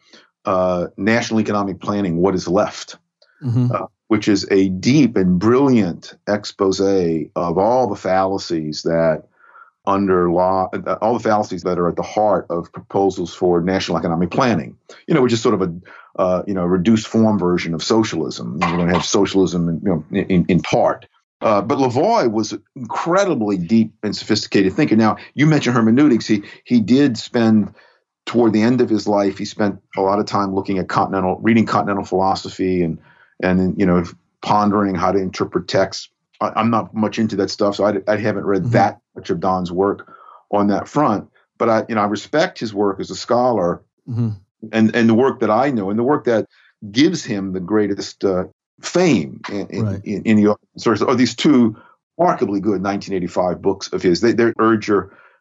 uh, 0.46 0.88
National 0.98 1.40
Economic 1.40 1.80
Planning 1.80 2.18
What 2.18 2.36
is 2.36 2.48
Left, 2.48 2.98
Mhm. 3.44 3.72
uh, 3.74 3.88
which 4.08 4.28
is 4.28 4.48
a 4.52 4.70
deep 4.70 5.16
and 5.16 5.40
brilliant 5.40 6.16
expose 6.28 6.82
of 6.82 7.58
all 7.58 7.88
the 7.88 7.96
fallacies 7.96 8.84
that 8.84 9.24
underlie 9.86 10.68
uh, 10.74 10.98
all 11.02 11.14
the 11.14 11.24
fallacies 11.24 11.64
that 11.64 11.80
are 11.80 11.90
at 11.90 11.96
the 11.96 12.04
heart 12.04 12.46
of 12.50 12.72
proposals 12.72 13.34
for 13.34 13.62
national 13.62 13.98
economic 13.98 14.30
planning. 14.30 14.76
You 15.08 15.16
know, 15.16 15.22
which 15.22 15.34
is 15.34 15.42
sort 15.42 15.56
of 15.56 15.62
a 15.62 15.74
uh, 16.22 16.44
you 16.48 16.54
know 16.54 16.66
reduced 16.66 17.08
form 17.08 17.40
version 17.40 17.74
of 17.74 17.84
socialism. 17.84 18.58
You're 18.62 18.78
going 18.78 18.88
to 18.88 18.94
have 18.94 19.06
socialism, 19.06 19.70
in, 19.70 19.82
you 19.84 19.90
know, 20.12 20.26
in, 20.28 20.46
in 20.48 20.62
part. 20.62 21.08
Uh, 21.42 21.62
but 21.62 21.78
Lavoie 21.78 22.30
was 22.30 22.52
an 22.52 22.62
incredibly 22.76 23.58
deep 23.58 23.94
and 24.04 24.14
sophisticated 24.16 24.74
thinker. 24.74 24.98
Now, 24.98 25.16
you 25.34 25.46
mentioned 25.46 25.76
hermeneutics. 25.76 26.28
He 26.28 26.44
he 26.66 26.82
did 26.82 27.18
spend 27.18 27.74
toward 28.26 28.54
the 28.54 28.62
end 28.62 28.82
of 28.82 28.90
his 28.90 29.08
life. 29.08 29.38
He 29.38 29.46
spent 29.46 29.80
a 29.98 30.02
lot 30.02 30.20
of 30.20 30.26
time 30.26 30.54
looking 30.54 30.78
at 30.78 30.88
continental, 30.88 31.38
reading 31.42 31.66
continental 31.66 32.06
philosophy, 32.06 32.82
and 32.84 33.00
and 33.42 33.80
you 33.80 33.86
know 33.86 34.04
pondering 34.42 34.96
how 34.96 35.12
to 35.12 35.20
interpret 35.20 35.68
texts. 35.68 36.10
I, 36.42 36.52
I'm 36.56 36.70
not 36.70 36.94
much 36.94 37.20
into 37.20 37.36
that 37.38 37.50
stuff, 37.50 37.76
so 37.76 37.86
I, 37.86 38.12
I 38.12 38.18
haven't 38.18 38.46
read 38.46 38.64
Mhm. 38.64 38.72
that 38.72 39.00
much 39.16 39.30
of 39.30 39.40
Don's 39.40 39.72
work 39.72 40.12
on 40.52 40.68
that 40.68 40.88
front. 40.88 41.30
But 41.58 41.70
I 41.70 41.86
you 41.90 41.96
know 41.96 42.02
I 42.02 42.06
respect 42.06 42.60
his 42.60 42.74
work 42.74 43.00
as 43.00 43.12
a 43.12 43.16
scholar 43.16 43.82
Mhm. 44.08 44.36
and 44.72 44.96
and 44.96 45.10
the 45.10 45.14
work 45.16 45.40
that 45.42 45.50
I 45.50 45.72
know 45.72 45.90
and 45.90 45.98
the 46.00 46.04
work 46.04 46.26
that 46.26 46.46
gives 46.92 47.26
him 47.26 47.52
the 47.54 47.60
greatest 47.60 48.24
uh, 48.24 48.46
fame 48.82 49.42
in, 49.52 49.68
in, 49.68 49.86
Right. 49.86 50.02
in, 50.06 50.24
in 50.24 50.38
the 50.38 50.56
source 50.78 51.02
are 51.02 51.16
these 51.16 51.36
two 51.36 51.76
remarkably 52.18 52.60
good 52.62 52.82
1985 52.82 53.62
books 53.62 53.92
of 53.92 54.02
his. 54.02 54.22
They, 54.22 54.32
they 54.32 54.54
urge 54.60 54.90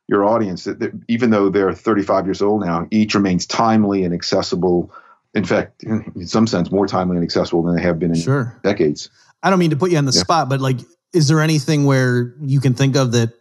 your 0.09 0.25
audience 0.25 0.65
that, 0.65 0.93
even 1.09 1.31
though 1.31 1.49
they're 1.51 1.73
35 1.73 2.27
years 2.27 2.43
old 2.43 2.65
now, 2.65 2.87
each 2.91 3.15
remains 3.15 3.47
timely 3.47 4.05
and 4.05 4.15
accessible. 4.15 4.93
In 5.35 5.45
fact, 5.45 5.83
in, 5.85 6.27
some 6.27 6.47
sense, 6.47 6.71
more 6.71 6.87
timely 6.87 7.17
and 7.17 7.25
accessible 7.25 7.63
than 7.63 7.77
they 7.77 7.83
have 7.83 7.99
been 7.99 8.11
in 8.11 8.21
Sure. 8.21 8.59
decades. 8.65 9.11
I 9.43 9.51
don't 9.51 9.59
mean 9.59 9.71
to 9.71 9.77
put 9.77 9.91
you 9.91 9.99
on 9.99 10.07
the 10.07 10.13
Yeah. 10.13 10.23
spot, 10.23 10.49
but 10.49 10.61
like, 10.61 10.79
is 11.13 11.29
there 11.29 11.41
anything 11.41 11.85
where 11.85 12.35
you 12.41 12.59
can 12.61 12.75
think 12.75 12.97
of 12.97 13.13
that 13.13 13.33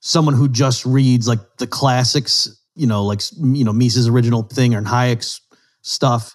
someone 0.00 0.34
who 0.34 0.48
just 0.48 0.84
reads 0.86 1.26
like 1.26 1.40
the 1.58 1.66
classics, 1.66 2.48
you 2.74 2.86
know, 2.86 3.04
like 3.04 3.20
you 3.38 3.64
know 3.64 3.72
Mises' 3.72 4.06
original 4.08 4.42
thing 4.42 4.74
or 4.74 4.82
Hayek's 4.82 5.40
stuff, 5.82 6.34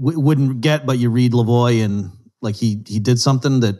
w- 0.00 0.18
wouldn't 0.18 0.60
get, 0.60 0.86
but 0.86 0.98
you 0.98 1.10
read 1.10 1.32
Lavoie 1.32 1.84
and 1.84 2.10
like 2.40 2.54
he 2.56 2.82
he 2.86 2.98
did 3.00 3.20
something 3.20 3.60
that 3.60 3.76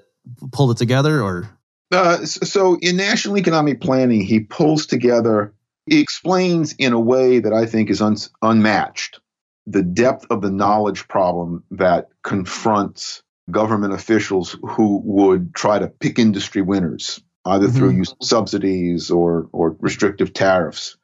pulled 0.53 0.71
it 0.73 0.77
together, 0.77 1.21
or 1.23 1.49
Uh, 1.93 2.25
so 2.25 2.77
in 2.81 2.97
national 2.97 3.39
economic 3.39 3.81
planning, 3.81 4.21
he 4.21 4.41
pulls 4.41 4.87
together, 4.87 5.55
he 5.87 6.01
explains 6.01 6.75
in 6.79 6.93
a 6.93 7.01
way 7.01 7.39
that 7.41 7.53
I 7.53 7.67
think 7.67 7.91
is 7.91 8.01
un- 8.01 8.17
unmatched 8.43 9.21
the 9.67 9.83
depth 9.83 10.27
of 10.31 10.43
the 10.43 10.51
knowledge 10.51 11.09
problem 11.09 11.65
that 11.71 12.09
confronts 12.23 13.23
government 13.51 13.95
officials 13.95 14.57
who 14.63 15.01
would 15.05 15.55
try 15.55 15.79
to 15.79 15.89
pick 15.89 16.19
industry 16.19 16.63
winners, 16.63 17.21
either 17.47 17.69
through 17.69 17.93
Mhm. 17.93 17.97
use 17.97 18.13
of 18.13 18.27
subsidies 18.27 19.11
or, 19.11 19.49
or 19.53 19.77
restrictive 19.81 20.33
tariffs. 20.33 20.97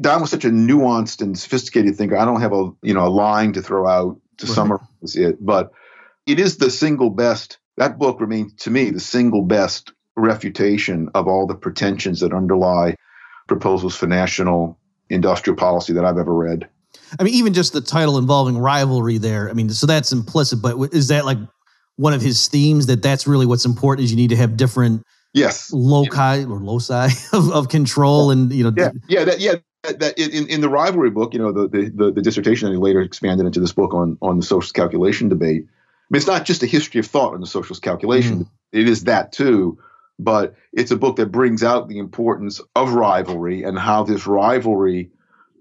Don 0.00 0.20
was 0.20 0.30
such 0.30 0.44
a 0.44 0.50
nuanced 0.50 1.20
and 1.20 1.38
sophisticated 1.38 1.96
thinker. 1.96 2.16
I 2.16 2.24
don't 2.24 2.40
have 2.40 2.52
a 2.52 2.70
you 2.82 2.94
know 2.94 3.06
a 3.06 3.10
line 3.10 3.52
to 3.54 3.62
throw 3.62 3.86
out 3.88 4.20
to 4.38 4.46
Right. 4.46 4.54
summarize 4.54 5.16
it, 5.16 5.44
but 5.44 5.72
it 6.26 6.38
is 6.38 6.56
the 6.58 6.70
single 6.70 7.10
best. 7.10 7.58
That 7.76 7.98
book 7.98 8.20
remains 8.20 8.54
to 8.60 8.70
me 8.70 8.90
the 8.90 9.00
single 9.00 9.42
best 9.42 9.92
refutation 10.16 11.08
of 11.14 11.28
all 11.28 11.46
the 11.46 11.54
pretensions 11.54 12.20
that 12.20 12.32
underlie 12.32 12.96
proposals 13.48 13.96
for 13.96 14.06
national 14.06 14.78
industrial 15.08 15.56
policy 15.56 15.92
that 15.92 16.04
I've 16.04 16.18
ever 16.18 16.34
read. 16.34 16.68
I 17.18 17.24
mean, 17.24 17.34
even 17.34 17.52
just 17.52 17.72
the 17.72 17.80
title 17.80 18.18
involving 18.18 18.56
rivalry 18.58 19.18
there. 19.18 19.50
I 19.50 19.52
mean, 19.52 19.70
so 19.70 19.86
that's 19.86 20.12
implicit, 20.12 20.62
but 20.62 20.76
is 20.92 21.08
that 21.08 21.24
like 21.24 21.38
one 21.96 22.12
of 22.14 22.22
his 22.22 22.48
themes 22.48 22.86
that 22.86 23.02
that's 23.02 23.26
really 23.26 23.46
what's 23.46 23.64
important 23.64 24.04
is 24.04 24.10
you 24.10 24.16
need 24.16 24.30
to 24.30 24.36
have 24.36 24.56
different 24.56 25.02
Yes. 25.32 25.72
loci 25.72 26.44
or 26.44 26.58
loci 26.58 27.08
of, 27.32 27.52
of 27.52 27.68
control 27.68 28.32
and 28.32 28.52
you 28.52 28.64
know 28.64 28.72
Yeah. 28.76 28.90
Yeah. 29.08 29.24
That. 29.24 29.40
Yeah. 29.40 29.54
That, 29.84 29.98
that 30.00 30.18
in, 30.18 30.46
in 30.48 30.60
the 30.60 30.68
rivalry 30.68 31.08
book, 31.08 31.32
you 31.32 31.38
know, 31.38 31.52
the, 31.52 31.66
the, 31.66 31.88
the, 31.88 32.12
the 32.12 32.20
dissertation 32.20 32.68
that 32.68 32.74
he 32.74 32.78
later 32.78 33.00
expanded 33.00 33.46
into 33.46 33.60
this 33.60 33.72
book 33.72 33.94
on, 33.94 34.18
on 34.20 34.36
the 34.36 34.42
socialist 34.42 34.74
calculation 34.74 35.30
debate. 35.30 35.62
I 35.62 36.06
mean, 36.10 36.18
it's 36.18 36.26
not 36.26 36.44
just 36.44 36.62
a 36.62 36.66
history 36.66 36.98
of 36.98 37.06
thought 37.06 37.32
on 37.32 37.40
the 37.40 37.46
socialist 37.46 37.82
calculation. 37.82 38.40
Mm. 38.40 38.48
It 38.72 38.88
is 38.88 39.04
that 39.04 39.32
too, 39.32 39.78
but 40.24 40.54
it's 40.72 40.90
a 40.90 40.96
book 40.96 41.16
that 41.16 41.32
brings 41.32 41.62
out 41.62 41.88
the 41.88 41.98
importance 41.98 42.60
of 42.74 42.92
rivalry 42.92 43.62
and 43.62 43.78
how 43.78 44.04
this 44.04 44.26
rivalry 44.26 45.10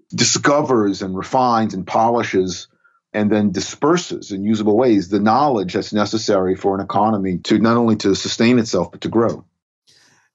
discovers 0.09 1.01
and 1.01 1.15
refines 1.15 1.73
and 1.73 1.85
polishes 1.85 2.67
and 3.13 3.31
then 3.31 3.51
disperses 3.51 4.31
in 4.31 4.43
usable 4.43 4.77
ways 4.77 5.09
the 5.09 5.19
knowledge 5.19 5.73
that's 5.73 5.93
necessary 5.93 6.55
for 6.55 6.75
an 6.75 6.81
economy 6.81 7.37
to 7.39 7.57
not 7.59 7.77
only 7.77 7.95
to 7.95 8.15
sustain 8.15 8.59
itself 8.59 8.91
but 8.91 9.01
to 9.01 9.09
grow. 9.09 9.45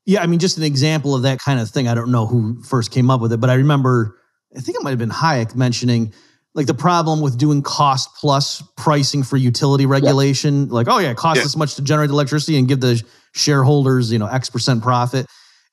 Yeah, 0.07 0.23
I 0.23 0.27
mean, 0.27 0.39
just 0.39 0.59
an 0.59 0.65
example 0.65 1.15
of 1.15 1.23
that 1.23 1.39
kind 1.39 1.59
of 1.61 1.71
thing. 1.71 1.89
I 1.89 1.95
don't 1.95 2.11
know 2.13 2.27
who 2.27 2.63
first 2.63 2.91
came 2.91 3.11
up 3.11 3.21
with 3.21 3.33
it, 3.33 3.39
but 3.39 3.49
I 3.49 3.55
remember, 3.55 4.17
I 4.55 4.61
think 4.61 4.77
it 4.77 4.83
might 4.83 4.91
have 4.91 4.99
been 4.99 5.11
Hayek 5.11 5.55
mentioning 5.55 6.13
like 6.55 6.67
the 6.67 6.75
problem 6.75 7.21
with 7.21 7.37
doing 7.39 7.63
cost 7.63 8.11
plus 8.17 8.63
pricing 8.77 9.23
for 9.23 9.37
utility 9.37 9.87
regulation. 9.87 10.69
Like, 10.69 10.89
oh 10.89 10.99
yeah, 10.99 11.11
it 11.11 11.17
costs 11.17 11.39
Yeah. 11.39 11.45
this 11.45 11.57
much 11.57 11.75
to 11.77 11.83
generate 11.83 12.11
electricity 12.11 12.59
and 12.59 12.69
give 12.69 12.81
the 12.81 13.03
shareholders, 13.35 14.11
you 14.13 14.19
know, 14.19 14.27
X 14.27 14.49
percent 14.51 14.83
profit. 14.83 15.27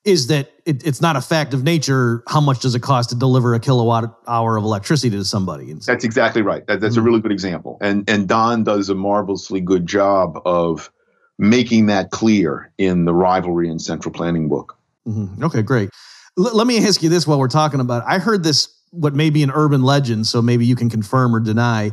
Is 0.04 0.26
that 0.26 0.50
it, 0.66 0.84
it's 0.84 1.00
not 1.00 1.14
a 1.14 1.20
fact 1.20 1.54
of 1.54 1.62
nature? 1.62 2.24
How 2.26 2.40
much 2.40 2.58
does 2.60 2.74
it 2.74 2.82
cost 2.82 3.10
to 3.10 3.14
deliver 3.14 3.54
a 3.54 3.60
kilowatt 3.60 4.12
hour 4.26 4.56
of 4.56 4.64
electricity 4.64 5.16
to 5.16 5.24
somebody? 5.24 5.72
That's 5.74 6.02
exactly 6.04 6.42
right. 6.42 6.66
That, 6.66 6.80
that's 6.80 6.96
a 6.96 7.00
Mhm. 7.00 7.04
really 7.04 7.20
good 7.20 7.30
example. 7.32 7.78
And 7.80 8.08
and 8.10 8.26
Don 8.26 8.64
does 8.64 8.88
a 8.88 8.96
marvelously 8.96 9.60
good 9.60 9.86
job 9.86 10.40
of 10.44 10.90
making 11.38 11.86
that 11.86 12.10
clear 12.10 12.72
in 12.78 13.04
the 13.04 13.14
rivalry 13.14 13.68
and 13.70 13.80
central 13.80 14.12
planning 14.12 14.48
book. 14.48 14.76
Mhm. 15.08 15.42
Okay, 15.44 15.62
great. 15.62 15.90
L- 16.38 16.50
let 16.56 16.66
me 16.66 16.84
ask 16.84 17.00
you 17.02 17.08
this 17.08 17.26
while 17.26 17.38
we're 17.38 17.46
talking 17.48 17.78
about. 17.80 18.02
It. 18.02 18.06
I 18.08 18.18
heard 18.18 18.42
this 18.42 18.68
what 18.90 19.14
may 19.14 19.30
be 19.30 19.42
an 19.44 19.52
urban 19.54 19.82
legend, 19.82 20.26
so 20.26 20.42
maybe 20.42 20.66
you 20.66 20.74
can 20.76 20.90
confirm 20.90 21.34
or 21.34 21.40
deny. 21.40 21.92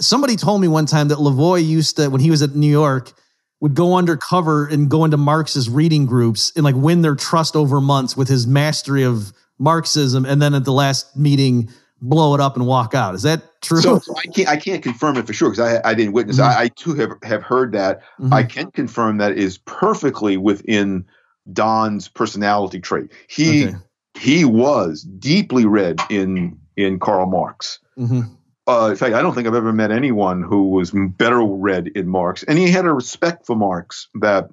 Somebody 0.00 0.36
told 0.36 0.60
me 0.62 0.68
one 0.68 0.86
time 0.86 1.08
that 1.08 1.18
Lavoie 1.18 1.64
used 1.64 1.96
to, 1.96 2.08
when 2.08 2.20
he 2.20 2.30
was 2.30 2.42
at 2.42 2.54
New 2.56 2.70
York, 2.70 3.12
would 3.60 3.74
go 3.74 3.94
undercover 3.96 4.66
and 4.66 4.90
go 4.90 5.04
into 5.04 5.16
Marxist 5.16 5.70
reading 5.70 6.06
groups 6.06 6.52
and 6.56 6.64
like 6.64 6.74
win 6.74 7.02
their 7.02 7.14
trust 7.14 7.56
over 7.56 7.80
months 7.80 8.16
with 8.16 8.28
his 8.28 8.46
mastery 8.46 9.02
of 9.02 9.32
Marxism, 9.58 10.24
and 10.26 10.42
then 10.42 10.54
at 10.54 10.64
the 10.64 10.72
last 10.72 11.16
meeting 11.16 11.70
blow 12.02 12.34
it 12.34 12.40
up 12.40 12.56
and 12.56 12.66
walk 12.66 12.94
out. 12.94 13.14
Is 13.14 13.22
that 13.22 13.42
true? 13.62 13.80
So, 13.80 13.98
so 14.00 14.14
I 14.18 14.22
can't 14.30 14.48
I 14.48 14.56
can't 14.56 14.82
confirm 14.82 15.16
it 15.16 15.26
for 15.26 15.32
sure 15.32 15.50
because 15.50 15.80
I 15.82 15.88
I 15.88 15.94
didn't 15.94 16.12
witness. 16.12 16.38
it. 16.38 16.42
Mhm. 16.42 16.56
I, 16.56 16.62
I 16.64 16.68
too 16.68 16.94
have 16.94 17.12
have 17.22 17.42
heard 17.42 17.72
that. 17.72 18.02
Mhm. 18.20 18.32
I 18.32 18.42
can 18.42 18.70
confirm 18.70 19.16
that 19.18 19.32
is 19.38 19.56
perfectly 19.58 20.36
within 20.36 21.06
Don's 21.52 22.08
personality 22.08 22.80
trait. 22.80 23.10
He 23.28 23.68
Okay. 23.68 23.76
he 24.18 24.44
was 24.44 25.02
deeply 25.18 25.64
read 25.64 26.00
in 26.10 26.58
in 26.76 26.98
Karl 26.98 27.24
Marx. 27.26 27.78
Mhm. 27.98 28.35
Uh, 28.66 28.88
in 28.90 28.96
fact, 28.96 29.14
I 29.14 29.22
don't 29.22 29.34
think 29.34 29.46
I've 29.46 29.54
ever 29.54 29.72
met 29.72 29.90
anyone 29.92 30.42
who 30.42 30.70
was 30.70 30.90
better 30.92 31.40
read 31.40 31.88
in 31.88 32.08
Marx, 32.08 32.42
and 32.42 32.58
he 32.58 32.70
had 32.70 32.84
a 32.84 32.92
respect 32.92 33.46
for 33.46 33.54
Marx 33.54 34.08
that 34.14 34.50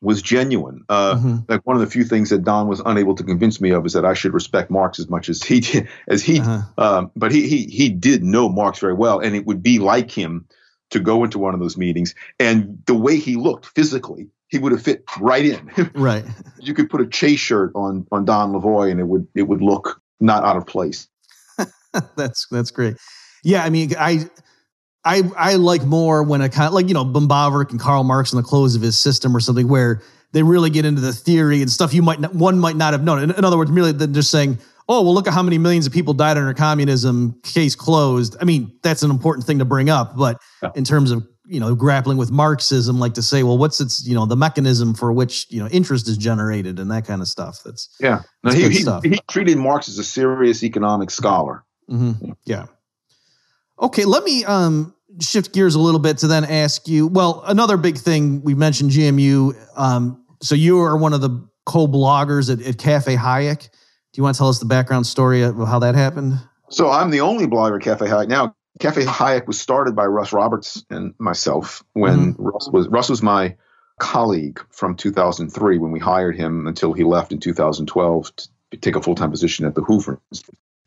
was 0.00 0.20
genuine. 0.20 0.82
Uh, 0.88 1.14
Mhm. 1.14 1.48
Like 1.48 1.60
one 1.64 1.76
of 1.76 1.80
the 1.80 1.86
few 1.86 2.02
things 2.02 2.30
that 2.30 2.42
Don 2.42 2.66
was 2.66 2.82
unable 2.84 3.14
to 3.14 3.22
convince 3.22 3.60
me 3.60 3.70
of 3.70 3.86
is 3.86 3.92
that 3.92 4.04
I 4.04 4.14
should 4.14 4.34
respect 4.34 4.68
Marx 4.68 4.98
as 4.98 5.08
much 5.08 5.28
as 5.28 5.42
he 5.44 5.60
did, 5.60 5.88
as 6.08 6.22
he. 6.24 6.40
Uh-huh. 6.40 6.62
Um, 6.76 7.10
but 7.14 7.30
he 7.30 7.48
he 7.48 7.66
he 7.66 7.88
did 7.88 8.24
know 8.24 8.48
Marx 8.48 8.80
very 8.80 8.94
well, 8.94 9.20
and 9.20 9.36
it 9.36 9.46
would 9.46 9.62
be 9.62 9.78
like 9.78 10.10
him 10.10 10.46
to 10.90 10.98
go 10.98 11.22
into 11.22 11.38
one 11.38 11.54
of 11.54 11.60
those 11.60 11.76
meetings, 11.76 12.14
and 12.40 12.82
the 12.86 12.94
way 12.94 13.16
he 13.16 13.36
looked 13.36 13.66
physically, 13.66 14.28
he 14.48 14.58
would 14.58 14.72
have 14.72 14.82
fit 14.82 15.04
right 15.20 15.44
in. 15.44 15.70
Right. 15.94 16.24
you 16.58 16.74
could 16.74 16.90
put 16.90 17.00
a 17.00 17.06
Che 17.06 17.36
shirt 17.36 17.70
on 17.76 18.04
on 18.10 18.24
Don 18.24 18.52
Lavoie, 18.52 18.90
and 18.90 18.98
it 18.98 19.06
would 19.06 19.28
it 19.36 19.42
would 19.42 19.62
look 19.62 20.02
not 20.18 20.42
out 20.42 20.56
of 20.56 20.66
place. 20.66 21.08
that's 22.16 22.48
that's 22.50 22.72
great. 22.72 22.96
Yeah, 23.42 23.64
I 23.64 23.70
mean, 23.70 23.92
I 23.98 24.26
I 25.04 25.22
I 25.36 25.54
like 25.56 25.82
more 25.84 26.22
when 26.22 26.40
a 26.40 26.48
kind 26.48 26.68
of 26.68 26.74
like 26.74 26.88
you 26.88 26.94
know 26.94 27.04
Böhm-Bawerk 27.04 27.70
and 27.70 27.80
Karl 27.80 28.04
Marx 28.04 28.32
in 28.32 28.36
the 28.36 28.42
close 28.42 28.74
of 28.74 28.82
his 28.82 28.98
system 28.98 29.36
or 29.36 29.40
something 29.40 29.68
where 29.68 30.00
they 30.32 30.42
really 30.42 30.70
get 30.70 30.84
into 30.84 31.00
the 31.00 31.12
theory 31.12 31.60
and 31.60 31.70
stuff 31.70 31.92
you 31.92 32.02
might 32.02 32.18
not, 32.20 32.34
one 32.34 32.58
might 32.58 32.76
not 32.76 32.94
have 32.94 33.02
known. 33.04 33.22
In, 33.22 33.30
in 33.32 33.44
other 33.44 33.58
words, 33.58 33.70
merely 33.70 33.92
than 33.92 34.14
just 34.14 34.30
saying, 34.30 34.58
"Oh, 34.88 35.02
well, 35.02 35.12
look 35.12 35.26
at 35.26 35.34
how 35.34 35.42
many 35.42 35.58
millions 35.58 35.86
of 35.86 35.92
people 35.92 36.14
died 36.14 36.36
under 36.38 36.54
communism." 36.54 37.38
Case 37.42 37.74
closed. 37.74 38.36
I 38.40 38.44
mean, 38.44 38.72
that's 38.82 39.02
an 39.02 39.10
important 39.10 39.46
thing 39.46 39.58
to 39.58 39.64
bring 39.64 39.90
up, 39.90 40.16
but 40.16 40.40
Yeah. 40.62 40.70
in 40.76 40.84
terms 40.84 41.10
of 41.10 41.26
you 41.44 41.58
know 41.58 41.74
grappling 41.74 42.16
with 42.16 42.30
Marxism, 42.30 43.00
like 43.00 43.14
to 43.14 43.22
say, 43.22 43.42
well, 43.42 43.58
what's 43.58 43.80
its 43.80 44.06
you 44.06 44.14
know 44.14 44.24
the 44.24 44.36
mechanism 44.36 44.94
for 44.94 45.12
which 45.12 45.48
you 45.50 45.58
know 45.60 45.66
interest 45.68 46.06
is 46.08 46.16
generated 46.16 46.78
and 46.78 46.88
that 46.92 47.04
kind 47.04 47.20
of 47.20 47.26
stuff. 47.26 47.60
That's 47.64 47.88
Yeah, 47.98 48.22
no, 48.44 48.52
That's 48.52 48.54
he, 48.54 48.68
he, 49.08 49.14
he 49.16 49.20
treated 49.28 49.58
Marx 49.58 49.88
as 49.88 49.98
a 49.98 50.04
serious 50.04 50.62
economic 50.62 51.10
scholar. 51.10 51.64
hmm 51.88 52.12
Yeah. 52.44 52.66
Okay, 53.82 54.04
let 54.04 54.22
me 54.22 54.44
um, 54.44 54.94
shift 55.20 55.52
gears 55.52 55.74
a 55.74 55.80
little 55.80 56.00
bit 56.00 56.18
to 56.18 56.28
then 56.28 56.44
ask 56.44 56.86
you. 56.88 57.08
Well, 57.08 57.42
another 57.46 57.76
big 57.76 57.98
thing 57.98 58.42
we 58.42 58.54
mentioned 58.54 58.90
GMU. 58.90 59.56
Um, 59.76 60.24
so 60.40 60.54
you 60.54 60.80
are 60.80 60.96
one 60.96 61.12
of 61.12 61.20
the 61.20 61.46
co-bloggers 61.66 62.52
at, 62.52 62.64
at 62.66 62.78
Cafe 62.78 63.16
Hayek. 63.16 63.60
Do 63.60 64.18
you 64.18 64.22
want 64.22 64.36
to 64.36 64.38
tell 64.38 64.48
us 64.48 64.58
the 64.58 64.66
background 64.66 65.06
story 65.06 65.42
of 65.42 65.56
how 65.56 65.78
that 65.80 65.94
happened? 65.94 66.34
So 66.70 66.90
I'm 66.90 67.10
the 67.10 67.20
only 67.20 67.46
blogger 67.46 67.76
at 67.76 67.82
Cafe 67.82 68.06
Hayek 68.06 68.28
now. 68.28 68.54
Cafe 68.80 69.04
Hayek 69.04 69.46
was 69.46 69.60
started 69.60 69.94
by 69.94 70.06
Russ 70.06 70.32
Roberts 70.32 70.84
and 70.88 71.14
myself 71.18 71.82
when 71.92 72.34
mm-hmm. 72.34 72.42
Russ 72.42 72.68
was 72.72 72.88
Russ 72.88 73.08
was 73.10 73.22
my 73.22 73.56
colleague 74.00 74.60
from 74.70 74.96
2003 74.96 75.78
when 75.78 75.92
we 75.92 75.98
hired 75.98 76.36
him 76.36 76.66
until 76.66 76.92
he 76.92 77.04
left 77.04 77.32
in 77.32 77.38
2012 77.38 78.36
to 78.36 78.76
take 78.78 78.96
a 78.96 79.02
full 79.02 79.14
time 79.14 79.30
position 79.30 79.66
at 79.66 79.74
the 79.74 79.82
Hoover. 79.82 80.20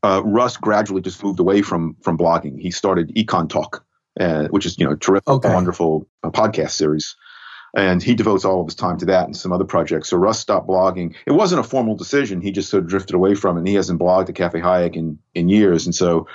Uh, 0.05 0.21
Russ 0.23 0.55
gradually 0.55 1.01
just 1.01 1.23
moved 1.23 1.39
away 1.39 1.63
from 1.63 1.95
from 2.01 2.15
blogging. 2.15 2.61
He 2.61 2.69
started 2.69 3.11
Econ 3.15 3.49
Talk, 3.49 3.83
uh, 4.19 4.47
which 4.49 4.67
is 4.67 4.77
you 4.77 4.85
know 4.85 4.95
terrific, 4.95 5.27
okay. 5.27 5.51
wonderful 5.51 6.07
uh, 6.23 6.29
podcast 6.29 6.71
series, 6.71 7.15
and 7.75 8.03
he 8.03 8.13
devotes 8.13 8.45
all 8.45 8.61
of 8.61 8.67
his 8.67 8.75
time 8.75 8.99
to 8.99 9.05
that 9.07 9.25
and 9.25 9.35
some 9.35 9.51
other 9.51 9.63
projects. 9.65 10.09
So 10.09 10.17
Russ 10.17 10.39
stopped 10.39 10.67
blogging. 10.67 11.15
It 11.25 11.31
wasn't 11.31 11.61
a 11.61 11.63
formal 11.63 11.95
decision. 11.95 12.39
He 12.39 12.51
just 12.51 12.69
sort 12.69 12.83
of 12.83 12.89
drifted 12.89 13.15
away 13.15 13.33
from 13.33 13.57
it. 13.57 13.61
And 13.61 13.67
he 13.67 13.73
hasn't 13.73 13.99
blogged 13.99 14.29
at 14.29 14.35
Cafe 14.35 14.59
Hayek 14.59 14.95
in 14.95 15.17
in 15.33 15.49
years, 15.49 15.85
and 15.85 15.95
so. 15.95 16.27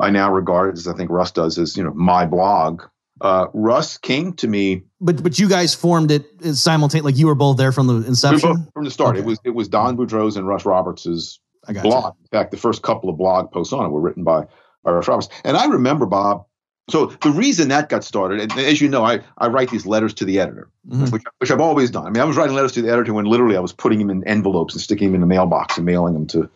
I 0.00 0.10
now 0.10 0.32
regard, 0.32 0.76
as 0.76 0.88
I 0.88 0.92
think 0.94 1.08
Russ 1.08 1.30
does, 1.30 1.56
as 1.56 1.76
you 1.76 1.84
know 1.84 1.92
my 1.94 2.26
blog, 2.26 2.82
uh, 3.20 3.46
Russ 3.54 3.96
came 3.96 4.32
to 4.32 4.48
me. 4.48 4.82
But 5.00 5.22
but 5.22 5.38
you 5.38 5.48
guys 5.48 5.72
formed 5.72 6.10
it 6.10 6.26
simultaneously, 6.56 7.12
like 7.12 7.16
you 7.16 7.28
were 7.28 7.36
both 7.36 7.58
there 7.58 7.70
from 7.70 7.86
the 7.86 8.04
inception. 8.04 8.50
We 8.50 8.70
from 8.72 8.84
the 8.84 8.90
start, 8.90 9.10
okay. 9.10 9.20
it 9.20 9.24
was 9.24 9.38
it 9.44 9.50
was 9.50 9.68
Don 9.68 9.96
Boudreaux's 9.96 10.36
and 10.36 10.48
Russ 10.48 10.64
Roberts's 10.64 11.38
blog. 11.72 12.14
You. 12.18 12.24
In 12.24 12.38
fact, 12.38 12.50
the 12.50 12.56
first 12.56 12.82
couple 12.82 13.10
of 13.10 13.16
blog 13.16 13.50
posts 13.52 13.72
on 13.72 13.86
it 13.86 13.88
were 13.88 14.00
written 14.00 14.24
by, 14.24 14.46
by 14.82 14.92
Russ 14.92 15.08
Roberts. 15.08 15.28
And 15.44 15.56
I 15.56 15.66
remember 15.66 16.06
Bob. 16.06 16.46
So 16.90 17.06
the 17.06 17.30
reason 17.30 17.68
that 17.68 17.88
got 17.88 18.04
started, 18.04 18.40
and 18.40 18.52
as 18.52 18.78
you 18.80 18.88
know, 18.88 19.04
I, 19.04 19.20
I 19.38 19.48
write 19.48 19.70
these 19.70 19.86
letters 19.86 20.12
to 20.14 20.26
the 20.26 20.38
editor, 20.38 20.68
mm-hmm. 20.86 21.06
which, 21.06 21.22
which 21.38 21.50
I've 21.50 21.60
always 21.60 21.90
done. 21.90 22.06
I 22.06 22.10
mean, 22.10 22.20
I 22.20 22.26
was 22.26 22.36
writing 22.36 22.54
letters 22.54 22.72
to 22.72 22.82
the 22.82 22.90
editor 22.90 23.14
when 23.14 23.24
literally 23.24 23.56
I 23.56 23.60
was 23.60 23.72
putting 23.72 23.98
them 24.00 24.10
in 24.10 24.22
envelopes 24.24 24.74
and 24.74 24.82
sticking 24.82 25.08
them 25.08 25.14
in 25.14 25.20
the 25.22 25.26
mailbox 25.26 25.78
and 25.78 25.86
mailing 25.86 26.12
them 26.12 26.26
to 26.28 26.50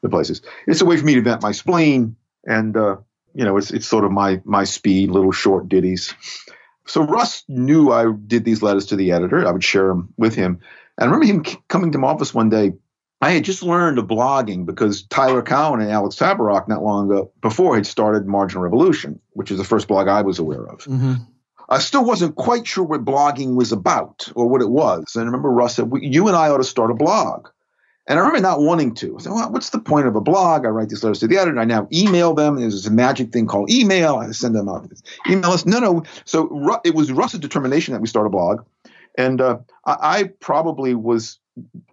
the 0.00 0.08
places. 0.08 0.40
It's 0.66 0.80
a 0.80 0.86
way 0.86 0.96
for 0.96 1.04
me 1.04 1.14
to 1.16 1.20
vent 1.20 1.42
my 1.42 1.52
spleen 1.52 2.16
and 2.46 2.74
uh, 2.74 2.96
you 3.36 3.44
know, 3.44 3.58
it's 3.58 3.70
it's 3.70 3.86
sort 3.86 4.04
of 4.04 4.12
my 4.12 4.40
my 4.44 4.64
speed, 4.64 5.10
little 5.10 5.30
short 5.30 5.68
ditties. 5.68 6.14
So 6.86 7.02
Russ 7.02 7.44
knew 7.48 7.92
I 7.92 8.10
did 8.26 8.44
these 8.44 8.62
letters 8.62 8.86
to 8.86 8.96
the 8.96 9.12
editor. 9.12 9.46
I 9.46 9.50
would 9.50 9.62
share 9.62 9.88
them 9.88 10.14
with 10.16 10.34
him. 10.34 10.60
And 10.96 11.10
I 11.10 11.12
remember 11.12 11.26
him 11.26 11.60
coming 11.68 11.92
to 11.92 11.98
my 11.98 12.08
office 12.08 12.32
one 12.32 12.48
day. 12.48 12.72
I 13.20 13.30
had 13.30 13.44
just 13.44 13.62
learned 13.62 13.98
of 13.98 14.06
blogging 14.06 14.66
because 14.66 15.02
Tyler 15.04 15.42
Cowen 15.42 15.80
and 15.80 15.90
Alex 15.90 16.16
Tabarrok 16.16 16.68
not 16.68 16.82
long 16.82 17.10
ago 17.10 17.32
before 17.40 17.74
had 17.74 17.86
started 17.86 18.26
Marginal 18.26 18.62
Revolution, 18.62 19.20
which 19.32 19.50
is 19.50 19.58
the 19.58 19.64
first 19.64 19.88
blog 19.88 20.06
I 20.06 20.22
was 20.22 20.38
aware 20.38 20.66
of. 20.66 20.80
Mm-hmm. 20.80 21.14
I 21.68 21.78
still 21.78 22.04
wasn't 22.04 22.36
quite 22.36 22.66
sure 22.66 22.84
what 22.84 23.04
blogging 23.04 23.56
was 23.56 23.72
about 23.72 24.30
or 24.36 24.48
what 24.48 24.60
it 24.60 24.70
was. 24.70 25.14
And 25.14 25.22
I 25.22 25.26
remember 25.26 25.50
Russ 25.50 25.76
said, 25.76 25.90
"You 26.00 26.28
and 26.28 26.36
I 26.36 26.48
ought 26.48 26.58
to 26.58 26.64
start 26.64 26.90
a 26.90 26.94
blog." 26.94 27.48
And 28.08 28.18
I 28.18 28.22
remember 28.22 28.40
not 28.40 28.60
wanting 28.60 28.94
to. 28.96 29.16
I 29.16 29.22
said, 29.22 29.32
well, 29.32 29.50
what's 29.50 29.70
the 29.70 29.80
point 29.80 30.06
of 30.06 30.14
a 30.14 30.20
blog? 30.20 30.64
I 30.64 30.68
write 30.68 30.90
these 30.90 31.02
letters 31.02 31.18
to 31.20 31.26
the 31.26 31.38
editor. 31.38 31.58
I 31.58 31.64
now 31.64 31.88
email 31.92 32.34
them. 32.34 32.54
There's 32.54 32.80
this 32.80 32.90
magic 32.90 33.32
thing 33.32 33.48
called 33.48 33.68
email. 33.68 34.16
I 34.16 34.30
send 34.30 34.54
them 34.54 34.68
out. 34.68 34.88
Email 35.28 35.50
us. 35.50 35.66
No, 35.66 35.80
no. 35.80 36.04
So 36.24 36.78
it 36.84 36.94
was 36.94 37.10
Russ's 37.10 37.40
determination 37.40 37.94
that 37.94 38.00
we 38.00 38.06
start 38.06 38.28
a 38.28 38.30
blog. 38.30 38.64
And 39.18 39.40
uh, 39.40 39.58
I, 39.84 39.96
I, 40.00 40.24
probably 40.38 40.94
was, 40.94 41.40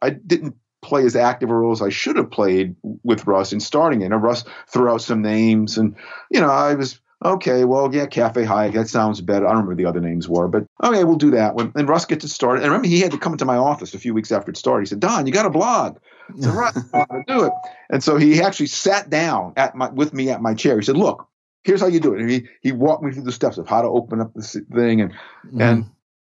I 0.03 0.11
didn't 0.11 0.55
play 0.83 1.05
as 1.05 1.15
active 1.15 1.49
a 1.49 1.55
role 1.55 1.71
as 1.71 1.81
I 1.81 1.89
should 1.89 2.17
have 2.17 2.29
played 2.29 2.75
with 3.03 3.25
Russ 3.25 3.53
in 3.53 3.59
starting 3.59 4.01
it. 4.01 4.11
And 4.11 4.21
Russ 4.21 4.43
threw 4.67 4.89
out 4.89 5.01
some 5.01 5.21
names. 5.21 5.77
And, 5.77 5.95
you 6.29 6.39
know, 6.39 6.49
I 6.49 6.75
was, 6.75 6.99
okay, 7.25 7.65
well, 7.65 7.93
yeah, 7.93 8.05
Cafe 8.05 8.43
Hayek, 8.43 8.73
that 8.73 8.89
sounds 8.89 9.21
better. 9.21 9.45
I 9.45 9.49
don't 9.49 9.65
remember 9.65 9.71
what 9.71 9.77
the 9.77 9.85
other 9.85 10.01
names 10.01 10.27
were, 10.27 10.47
but 10.47 10.65
okay, 10.83 11.03
we'll 11.03 11.15
do 11.15 11.31
that. 11.31 11.55
When, 11.55 11.71
and 11.75 11.87
Russ 11.87 12.05
gets 12.05 12.25
it 12.25 12.29
started. 12.29 12.63
And 12.63 12.71
remember, 12.71 12.87
he 12.87 12.99
had 12.99 13.11
to 13.11 13.17
come 13.17 13.33
into 13.33 13.45
my 13.45 13.57
office 13.57 13.93
a 13.93 13.99
few 13.99 14.13
weeks 14.13 14.31
after 14.31 14.51
it 14.51 14.57
started. 14.57 14.83
He 14.83 14.89
said, 14.89 14.99
Don, 14.99 15.25
you 15.25 15.33
got 15.33 15.45
a 15.45 15.49
blog. 15.49 15.97
I 16.29 16.41
said, 16.41 16.53
Russ, 16.53 16.73
to 16.91 17.23
do 17.27 17.43
it. 17.43 17.53
And 17.89 18.03
so 18.03 18.17
he 18.17 18.41
actually 18.41 18.67
sat 18.67 19.09
down 19.09 19.53
at 19.55 19.75
my, 19.75 19.89
with 19.89 20.13
me 20.13 20.29
at 20.29 20.41
my 20.41 20.53
chair. 20.53 20.77
He 20.77 20.85
said, 20.85 20.97
look, 20.97 21.27
here's 21.63 21.81
how 21.81 21.87
you 21.87 21.99
do 21.99 22.13
it. 22.13 22.19
And 22.19 22.29
he, 22.29 22.47
he 22.61 22.71
walked 22.71 23.03
me 23.03 23.11
through 23.11 23.23
the 23.23 23.31
steps 23.31 23.57
of 23.57 23.67
how 23.67 23.81
to 23.81 23.87
open 23.87 24.19
up 24.19 24.33
this 24.33 24.57
thing. 24.73 25.01
And, 25.01 25.13
mm. 25.51 25.61
and, 25.61 25.85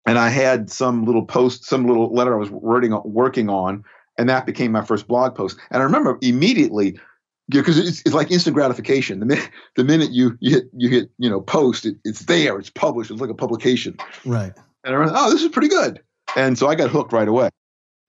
and 0.06 0.20
I 0.20 0.30
had 0.30 0.70
some 0.70 1.06
little 1.06 1.26
post, 1.26 1.64
some 1.64 1.88
little 1.88 2.14
letter 2.14 2.36
I 2.36 2.40
was 2.40 2.50
writing, 2.50 3.00
working 3.06 3.50
on, 3.50 3.84
and 4.18 4.30
that 4.30 4.46
became 4.46 4.72
my 4.72 4.84
first 4.84 5.08
blog 5.08 5.36
post. 5.36 5.58
And 5.72 5.82
I 5.82 5.86
remember 5.86 6.18
immediately 6.22 7.00
because 7.50 7.78
it's, 7.78 8.02
it's 8.06 8.14
like 8.14 8.32
instant 8.32 8.56
gratification. 8.56 9.20
The 9.20 9.26
minute 9.26 9.50
the 9.76 9.84
minute 9.84 10.12
you 10.12 10.38
you 10.40 10.52
hit 10.52 10.66
you 10.74 10.90
hit 10.90 11.12
you 11.18 11.30
know 11.30 11.42
post, 11.42 11.86
it, 11.86 11.98
it's 12.04 12.22
there, 12.26 12.58
it's 12.58 12.70
published, 12.70 13.12
it's 13.12 13.22
like 13.22 13.30
a 13.30 13.36
publication. 13.36 13.98
Right. 14.26 14.54
And 14.84 14.96
I 14.96 15.00
went, 15.00 15.12
oh, 15.14 15.32
this 15.32 15.42
is 15.42 15.50
pretty 15.50 15.70
good. 15.70 16.02
And 16.36 16.58
so 16.58 16.68
I 16.68 16.76
got 16.76 16.90
hooked 16.90 17.14
right 17.14 17.28
away. 17.28 17.50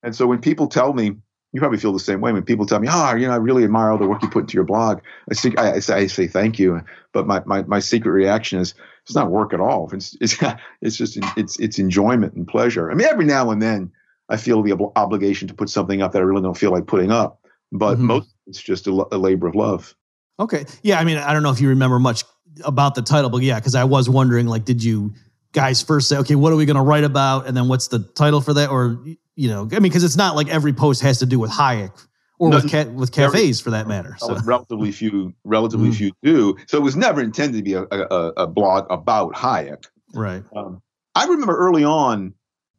And 0.03 0.15
so 0.15 0.27
when 0.27 0.41
people 0.41 0.67
tell 0.67 0.93
me, 0.93 1.15
you 1.53 1.61
probably 1.61 1.79
feel 1.79 1.93
the 1.93 2.01
same 2.01 2.21
way. 2.21 2.33
When 2.33 2.43
people 2.43 2.67
tell 2.67 2.81
me, 2.81 2.89
oh, 2.91 3.15
you 3.15 3.29
know, 3.29 3.33
I 3.33 3.37
really 3.37 3.63
admire 3.63 3.91
all 3.91 3.99
the 3.99 4.09
work 4.09 4.23
you 4.23 4.29
put 4.29 4.41
into 4.41 4.55
your 4.55 4.65
blog, 4.65 5.01
I 5.31 5.53
I, 5.57 5.73
I, 5.75 5.79
say, 5.79 5.95
I 5.95 6.07
say 6.09 6.27
thank 6.27 6.59
you. 6.59 6.81
But 7.13 7.29
my, 7.29 7.43
my 7.47 7.63
my 7.63 7.79
secret 7.79 8.11
reaction 8.11 8.59
is 8.59 8.75
it's 9.05 9.15
not 9.15 9.31
work 9.31 9.55
at 9.55 9.61
all. 9.61 9.89
It's 9.93 10.17
it's 10.21 10.37
it's 10.81 10.97
just 10.97 11.19
it's 11.37 11.59
it's 11.61 11.79
enjoyment 11.79 12.35
and 12.35 12.47
pleasure. 12.47 12.91
I 12.91 12.95
mean, 12.95 13.07
every 13.07 13.25
now 13.25 13.51
and 13.51 13.63
then 13.63 13.93
I 14.29 14.37
feel 14.37 14.63
the 14.63 14.73
ob- 14.73 14.93
obligation 14.97 15.49
to 15.49 15.55
put 15.55 15.69
something 15.69 16.03
up 16.03 16.13
that 16.13 16.19
I 16.19 16.25
really 16.25 16.43
don't 16.43 16.57
feel 16.57 16.71
like 16.71 16.87
putting 16.87 17.11
up 17.11 17.41
but 17.75 17.97
mm-hmm. 17.97 18.07
most 18.07 18.35
it's 18.47 18.63
just 18.63 18.87
a, 18.87 19.07
a, 19.13 19.19
labor 19.19 19.47
of 19.49 19.55
love. 19.55 19.95
Okay, 20.39 20.65
yeah. 20.83 20.99
I 20.99 21.05
mean, 21.05 21.19
I 21.19 21.33
don't 21.33 21.43
know 21.43 21.51
if 21.51 21.61
you 21.61 21.69
remember 21.69 21.99
much 21.99 22.25
about 22.65 22.95
the 22.95 23.03
title, 23.03 23.31
but 23.31 23.43
yeah, 23.43 23.59
because 23.59 23.75
I 23.75 23.85
was 23.85 24.09
wondering, 24.09 24.47
like, 24.47 24.65
did 24.65 24.83
you 24.83 25.13
guys 25.53 25.83
first 25.83 26.09
say, 26.09 26.17
okay, 26.19 26.35
what 26.35 26.53
are 26.53 26.57
we 26.57 26.67
going 26.67 26.77
to 26.77 26.83
write 26.83 27.05
about, 27.05 27.47
and 27.47 27.57
then 27.57 27.69
what's 27.69 27.89
the 27.89 27.99
title 27.99 28.41
for 28.41 28.55
that, 28.55 28.71
or 28.71 29.05
you 29.37 29.49
know, 29.49 29.69
I 29.73 29.75
mean, 29.75 29.83
because 29.83 30.05
it's 30.05 30.17
not 30.17 30.37
like 30.37 30.49
every 30.49 30.73
post 30.73 31.03
has 31.03 31.19
to 31.19 31.27
do 31.27 31.39
with 31.39 31.51
Hayek 31.51 31.93
or 32.39 32.51
no, 32.51 32.57
with 32.57 32.71
ca- 32.71 32.91
with 32.91 33.13
cafes 33.13 33.61
for 33.61 33.71
that 33.71 33.89
matter. 33.89 34.17
So. 34.19 34.37
Relatively 34.45 34.93
few, 34.93 35.35
relatively 35.45 35.91
mm. 35.91 35.97
few 35.97 36.13
do. 36.23 36.57
So 36.67 36.79
it 36.79 36.83
was 36.83 36.97
never 36.97 37.21
intended 37.21 37.57
to 37.59 37.63
be 37.63 37.75
a, 37.75 37.83
a, 37.83 38.33
a 38.37 38.47
blog 38.47 38.87
about 38.91 39.35
Hayek. 39.35 39.87
Right. 40.13 40.45
Um, 40.55 40.81
I 41.17 41.27
remember 41.27 41.57
early 41.57 41.85
on 41.85 42.35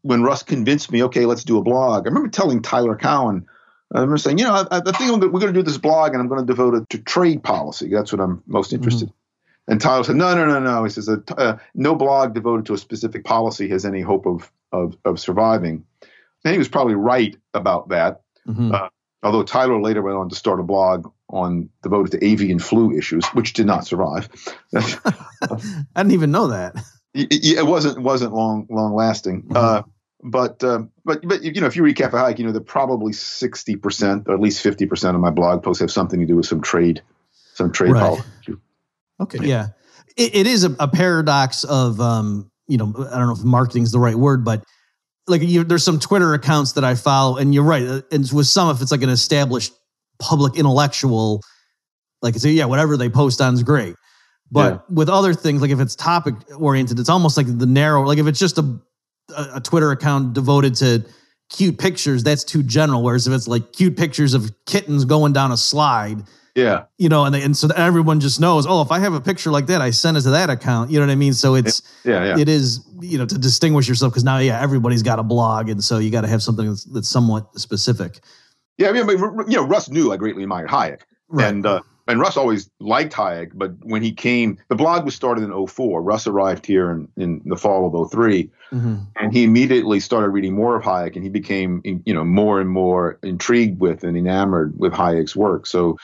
when 0.06 0.22
Russ 0.22 0.44
convinced 0.44 0.92
me, 0.92 1.04
okay, 1.06 1.26
let's 1.26 1.44
do 1.44 1.58
a 1.58 1.64
blog. 1.64 2.06
I 2.06 2.10
remember 2.10 2.30
telling 2.30 2.62
Tyler 2.62 2.96
Cowen, 2.96 3.48
I 3.92 3.98
remember 3.98 4.20
saying, 4.20 4.38
you 4.38 4.44
know, 4.44 4.54
I, 4.54 4.78
I 4.78 4.92
think 4.92 5.12
we're 5.12 5.40
going 5.40 5.52
to 5.52 5.60
do 5.60 5.64
this 5.64 5.80
blog 5.80 6.12
and 6.12 6.22
I'm 6.22 6.28
going 6.28 6.42
to 6.42 6.46
devote 6.46 6.76
it 6.76 6.88
to 6.92 7.00
trade 7.00 7.44
policy. 7.44 7.90
That's 7.90 8.12
what 8.12 8.22
I'm 8.22 8.44
most 8.46 8.68
mm-hmm. 8.68 8.76
interested 8.76 9.08
mm-hmm. 9.08 9.72
in. 9.72 9.74
And 9.74 9.82
Tyler 9.82 10.04
said, 10.04 10.16
no, 10.16 10.36
no, 10.36 10.46
no, 10.46 10.60
no. 10.60 10.84
He 10.84 10.92
says, 10.92 11.10
uh, 11.10 11.58
no 11.74 11.96
blog 11.96 12.36
devoted 12.36 12.68
to 12.68 12.76
a 12.76 12.78
specific 12.78 13.24
policy 13.24 13.68
has 13.70 13.84
any 13.84 14.02
hope 14.02 14.28
of, 14.28 14.52
of, 14.72 14.96
of 15.06 15.20
surviving. 15.20 15.86
And 16.44 16.52
he 16.52 16.60
was 16.60 16.70
probably 16.70 16.94
right 16.94 17.36
about 17.56 17.90
that. 17.90 18.22
Mm-hmm. 18.48 18.76
Uh, 18.76 18.90
although 19.24 19.42
Tyler 19.42 19.82
later 19.82 20.04
went 20.04 20.18
on 20.18 20.30
to 20.30 20.36
start 20.36 20.60
a 20.60 20.64
blog 20.64 21.12
on 21.30 21.70
devoted 21.82 22.12
to 22.12 22.24
avian 22.24 22.60
flu 22.60 22.96
issues, 22.96 23.26
which 23.30 23.54
did 23.54 23.66
not 23.66 23.88
survive. 23.88 24.30
I 24.76 25.58
didn't 25.96 26.12
even 26.12 26.30
know 26.30 26.50
that. 26.50 26.76
It, 27.18 27.60
it 27.60 27.66
wasn't 27.66 28.02
wasn't 28.02 28.34
long 28.34 28.68
long 28.70 28.94
lasting. 28.94 29.44
Mm-hmm. 29.44 29.56
Uh, 29.56 29.84
but 30.26 30.64
um, 30.64 30.92
but 31.06 31.26
but 31.26 31.44
you 31.44 31.62
know, 31.62 31.68
if 31.68 31.76
you 31.76 31.84
read 31.84 31.96
Cafe 31.96 32.18
Hayek, 32.18 32.40
you 32.40 32.46
know 32.46 32.52
that 32.52 32.66
probably 32.66 33.14
sixty 33.14 33.76
percent 33.76 34.24
or 34.28 34.34
at 34.34 34.40
least 34.40 34.62
fifty 34.62 34.88
percent 34.88 35.16
of 35.16 35.22
my 35.22 35.30
blog 35.30 35.64
posts 35.64 35.80
have 35.82 35.92
something 35.92 36.20
to 36.20 36.26
do 36.26 36.36
with 36.36 36.48
some 36.48 36.62
trade, 36.62 37.02
some 37.54 37.72
trade 37.72 37.92
right. 37.92 38.00
policy. 38.00 38.56
Okay, 39.22 39.38
yeah, 39.42 39.48
yeah. 39.48 39.68
It, 40.18 40.36
it 40.36 40.48
is 40.48 40.64
a, 40.64 40.76
a, 40.80 40.88
paradox 40.88 41.64
of 41.64 42.02
um, 42.02 42.50
you 42.68 42.78
know, 42.78 42.94
I 42.98 43.18
don't 43.18 43.28
know 43.28 43.34
if 43.34 43.44
marketing 43.44 43.84
is 43.84 43.92
the 43.92 44.00
right 44.00 44.16
word, 44.16 44.44
but 44.44 44.64
like 45.28 45.44
you, 45.44 45.64
there's 45.64 45.84
some 45.84 46.00
Twitter 46.00 46.34
accounts 46.34 46.74
that 46.74 46.84
I 46.84 46.96
follow, 46.96 47.38
and 47.38 47.54
you're 47.54 47.64
right. 47.64 47.84
Uh, 47.84 48.02
and 48.12 48.28
with 48.34 48.48
some, 48.48 48.70
if 48.76 48.82
it's 48.82 48.92
like 48.92 49.04
an 49.04 49.10
established 49.10 49.74
public 50.18 50.58
intellectual, 50.58 51.42
like 52.24 52.34
say, 52.36 52.50
yeah, 52.50 52.66
whatever 52.66 52.98
they 52.98 53.10
post 53.10 53.42
on 53.42 53.54
is 53.54 53.62
great. 53.62 53.96
But 54.52 54.74
yeah. 54.74 54.80
with 54.90 55.10
other 55.10 55.36
things, 55.36 55.62
like 55.62 55.72
if 55.72 55.80
it's 55.80 55.96
topic 55.96 56.34
oriented, 56.58 57.00
it's 57.00 57.10
almost 57.10 57.38
like 57.38 57.46
the 57.46 57.66
narrow. 57.68 58.04
Like 58.04 58.18
if 58.18 58.26
it's 58.26 58.40
just 58.40 58.58
a 58.58 58.80
a, 59.30 59.56
a 59.56 59.62
Twitter 59.62 59.92
account 59.92 60.34
devoted 60.34 60.76
to 60.76 61.06
cute 61.50 61.78
pictures, 61.78 62.24
that's 62.24 62.44
too 62.44 62.64
general. 62.64 63.04
Whereas 63.04 63.28
if 63.28 63.34
it's 63.34 63.48
like 63.48 63.74
cute 63.74 63.98
pictures 63.98 64.34
of 64.34 64.52
kittens 64.66 65.06
going 65.06 65.34
down 65.34 65.52
a 65.52 65.58
slide, 65.58 66.24
yeah, 66.56 66.86
you 66.98 67.10
know, 67.10 67.26
and 67.26 67.36
they, 67.36 67.42
and 67.44 67.56
so 67.56 67.68
everyone 67.76 68.22
just 68.22 68.40
knows. 68.40 68.66
Oh, 68.66 68.82
if 68.82 68.90
I 68.90 69.00
have 69.00 69.14
a 69.14 69.20
picture 69.20 69.52
like 69.52 69.68
that, 69.68 69.82
I 69.82 69.90
send 69.90 70.16
it 70.16 70.22
to 70.22 70.30
that 70.32 70.50
account. 70.50 70.90
You 70.90 71.00
know 71.00 71.06
what 71.06 71.12
I 71.12 71.16
mean? 71.16 71.34
So 71.34 71.56
it's 71.56 71.82
yeah, 72.06 72.36
yeah. 72.36 72.40
it 72.40 72.48
is 72.48 72.88
you 73.02 73.18
know 73.18 73.26
to 73.26 73.38
distinguish 73.38 73.90
yourself 73.90 74.14
because 74.14 74.24
now 74.24 74.38
yeah, 74.38 74.62
everybody's 74.62 75.04
got 75.04 75.20
a 75.20 75.24
blog, 75.24 75.70
and 75.70 75.84
so 75.84 75.98
you 75.98 76.12
got 76.12 76.22
to 76.22 76.30
have 76.30 76.42
something 76.42 76.68
that's, 76.68 76.86
that's 76.86 77.10
somewhat 77.10 77.60
specific. 77.60 78.20
Yeah, 78.78 78.90
I 78.90 78.92
mean, 78.92 79.08
you 79.10 79.58
know, 79.58 79.66
Russ 79.66 79.90
knew 79.90 80.12
I 80.12 80.18
greatly 80.18 80.44
admired 80.44 80.70
Hayek, 80.70 81.02
right. 81.28 81.48
and 81.48 81.66
uh, 81.66 81.82
and 82.08 82.20
Russ 82.20 82.38
always 82.38 82.70
liked 82.80 83.14
Hayek, 83.14 83.52
but 83.56 83.74
when 83.82 84.04
he 84.04 84.12
came, 84.12 84.58
the 84.70 84.76
blog 84.76 85.06
was 85.06 85.16
started 85.16 85.44
in 85.44 85.68
04. 85.68 86.02
Russ 86.02 86.28
arrived 86.28 86.66
here 86.66 86.92
in, 86.92 87.08
in 87.18 87.42
the 87.46 87.58
fall 87.58 88.04
of 88.04 88.12
3 88.12 88.50
mm-hmm. 88.72 88.96
and 89.20 89.34
he 89.34 89.44
immediately 89.44 90.00
started 90.00 90.30
reading 90.30 90.54
more 90.54 90.76
of 90.76 90.84
Hayek, 90.84 91.16
and 91.16 91.24
he 91.24 91.30
became, 91.30 91.82
you 91.84 92.14
know, 92.14 92.24
more 92.24 92.62
and 92.62 92.70
more 92.70 93.20
intrigued 93.24 93.80
with 93.80 94.04
and 94.04 94.16
enamored 94.16 94.78
with 94.78 94.94
Hayek's 94.94 95.36
work. 95.36 95.66
So 95.66 95.98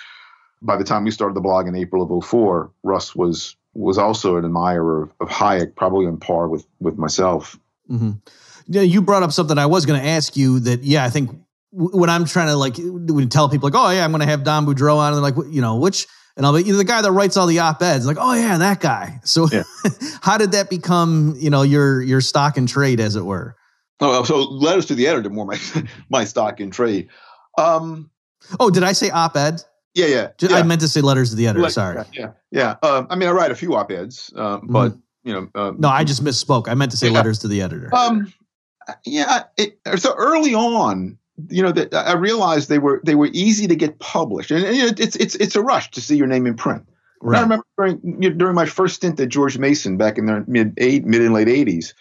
by 0.61 0.77
the 0.77 0.83
time 0.83 1.03
we 1.03 1.11
started 1.11 1.35
the 1.35 1.41
blog 1.41 1.67
in 1.67 1.75
April 1.75 2.03
of 2.03 2.25
04, 2.25 2.71
Russ 2.83 3.15
was 3.15 3.55
was 3.73 3.97
also 3.97 4.35
an 4.35 4.43
admirer 4.43 5.03
of, 5.03 5.13
of 5.21 5.29
Hayek, 5.29 5.75
probably 5.75 6.05
on 6.05 6.17
par 6.17 6.47
with 6.47 6.65
with 6.79 6.97
myself. 6.97 7.59
Mm-hmm. 7.89 8.11
Yeah, 8.67 8.81
you 8.81 9.01
brought 9.01 9.23
up 9.23 9.31
something 9.31 9.57
I 9.57 9.65
was 9.65 9.85
going 9.85 9.99
to 9.99 10.07
ask 10.07 10.37
you 10.37 10.59
that, 10.61 10.83
yeah, 10.83 11.03
I 11.03 11.09
think 11.09 11.31
when 11.71 12.09
I'm 12.09 12.25
trying 12.25 12.47
to 12.47 12.55
like 12.55 12.75
when 12.77 13.29
tell 13.29 13.49
people 13.49 13.69
like, 13.69 13.75
oh 13.79 13.89
yeah, 13.91 14.03
I'm 14.03 14.11
going 14.11 14.19
to 14.21 14.25
have 14.27 14.43
Don 14.43 14.65
Boudreaux 14.65 14.97
on, 14.97 15.13
and 15.13 15.15
they're 15.23 15.31
like, 15.31 15.53
you 15.53 15.61
know, 15.61 15.77
which, 15.77 16.07
and 16.37 16.45
I'll 16.45 16.53
be, 16.55 16.63
you 16.63 16.71
know, 16.73 16.77
the 16.77 16.83
guy 16.83 17.01
that 17.01 17.11
writes 17.11 17.37
all 17.37 17.47
the 17.47 17.59
op 17.59 17.81
eds, 17.81 18.05
like, 18.05 18.17
oh 18.19 18.33
yeah, 18.33 18.57
that 18.57 18.79
guy. 18.79 19.19
So 19.23 19.47
Yeah. 19.51 19.63
how 20.21 20.37
did 20.37 20.51
that 20.53 20.69
become, 20.69 21.35
you 21.37 21.49
know, 21.49 21.61
your 21.61 22.01
your 22.01 22.21
stock 22.21 22.57
and 22.57 22.67
trade, 22.67 22.99
as 22.99 23.15
it 23.15 23.25
were? 23.25 23.55
Oh, 23.99 24.23
so 24.23 24.39
letters 24.39 24.87
to 24.87 24.95
the 24.95 25.07
editor 25.07 25.29
more 25.29 25.45
my 25.45 25.59
my 26.09 26.23
stock 26.25 26.59
in 26.59 26.71
trade. 26.71 27.09
Um, 27.57 28.09
Oh, 28.59 28.69
did 28.69 28.83
I 28.83 28.91
say 28.93 29.09
op 29.11 29.37
ed? 29.37 29.61
yeah, 29.93 30.07
yeah, 30.07 30.27
yeah. 30.39 30.55
I 30.57 30.63
meant 30.63 30.81
to 30.81 30.87
say 30.87 30.99
letters 31.01 31.29
to 31.29 31.35
the 31.35 31.45
editor. 31.47 31.61
Like- 31.63 31.71
Sorry. 31.71 32.03
Yeah, 32.13 32.31
yeah. 32.49 32.75
Um, 32.81 33.07
I 33.09 33.15
mean, 33.15 33.29
I 33.29 33.31
write 33.31 33.51
a 33.51 33.55
few 33.55 33.75
op-eds, 33.75 34.33
uh, 34.35 34.59
but 34.63 34.93
you 35.23 35.31
know, 35.33 35.47
um, 35.53 35.75
No, 35.79 35.89
I 35.89 36.03
just 36.03 36.23
misspoke. 36.23 36.67
I 36.67 36.73
meant 36.73 36.91
to 36.91 36.97
say 36.97 37.07
Yeah. 37.07 37.13
letters 37.13 37.39
to 37.39 37.47
the 37.47 37.61
editor. 37.61 37.93
Um, 37.93 38.33
yeah. 39.05 39.43
It, 39.57 39.77
so 39.97 40.13
early 40.17 40.55
on, 40.55 41.19
you 41.49 41.61
know, 41.63 41.71
that 41.71 41.93
I 41.93 42.13
realized 42.13 42.69
they 42.69 42.79
were 42.79 43.01
they 43.05 43.15
were 43.15 43.29
easy 43.33 43.67
to 43.67 43.75
get 43.75 43.99
published, 43.99 44.51
and, 44.51 44.63
and 44.65 44.75
you 44.75 44.85
know, 44.85 44.91
it's 44.97 45.15
it's 45.15 45.35
it's 45.35 45.55
a 45.55 45.61
rush 45.61 45.91
to 45.91 46.01
see 46.01 46.17
your 46.17 46.27
name 46.27 46.45
in 46.45 46.55
print. 46.55 46.85
And 47.23 47.35
I 47.35 47.41
remember 47.41 47.65
during 47.77 47.99
you 48.03 48.29
know, 48.29 48.35
during 48.35 48.55
my 48.55 48.65
first 48.65 48.95
stint 48.95 49.19
at 49.19 49.29
George 49.29 49.57
Mason 49.57 49.97
back 49.97 50.17
in 50.17 50.25
the 50.25 50.43
mid 50.47 50.73
eight 50.77 51.05
mid 51.05 51.21
and 51.21 51.33
late 51.33 51.49
eighties, 51.49 51.93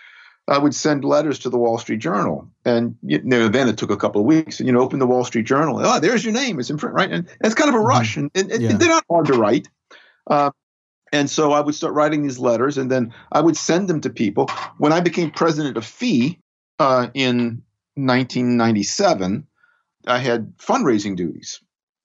I 0.49 0.59
would 0.59 0.75
send 0.75 1.05
letters 1.05 1.39
to 1.41 1.51
the 1.51 1.59
Wall 1.59 1.79
Street 1.79 2.01
Journal, 2.01 2.51
and 2.65 2.97
you 3.03 3.21
know, 3.23 3.49
then 3.49 3.69
it 3.69 3.77
took 3.77 3.91
a 3.91 3.97
couple 3.97 4.21
of 4.21 4.27
weeks, 4.27 4.59
and 4.59 4.67
you 4.67 4.73
know, 4.73 4.81
open 4.81 4.99
the 4.99 5.07
Wall 5.07 5.25
Street 5.25 5.47
Journal, 5.47 5.79
oh, 5.81 6.01
there's 6.01 6.25
your 6.25 6.33
name, 6.33 6.59
it's 6.59 6.71
in 6.71 6.79
print, 6.79 6.95
right? 6.95 7.11
And, 7.11 7.29
it's 7.45 7.55
kind 7.55 7.69
of 7.69 7.75
a 7.77 7.81
rush, 7.81 8.17
and, 8.17 8.31
and, 8.35 8.51
and 8.51 8.63
Yeah. 8.63 8.77
they're 8.77 8.89
not 8.89 9.05
hard 9.09 9.27
to 9.27 9.35
write. 9.35 9.69
Uh, 10.27 10.51
and 11.13 11.29
so 11.29 11.53
I 11.53 11.61
would 11.61 11.75
start 11.75 11.95
writing 11.95 12.23
these 12.23 12.39
letters, 12.39 12.79
and 12.79 12.91
then 12.91 13.13
I 13.31 13.41
would 13.41 13.57
send 13.57 13.89
them 13.89 14.01
to 14.01 14.11
people. 14.11 14.49
When 14.79 14.93
I 14.93 15.01
became 15.01 15.31
president 15.31 15.77
of 15.77 15.85
FEE 15.85 16.39
uh, 16.79 17.09
in 17.15 17.63
1997, 18.07 19.47
I 20.07 20.19
had 20.19 20.57
fundraising 20.59 21.17
duties, 21.17 21.61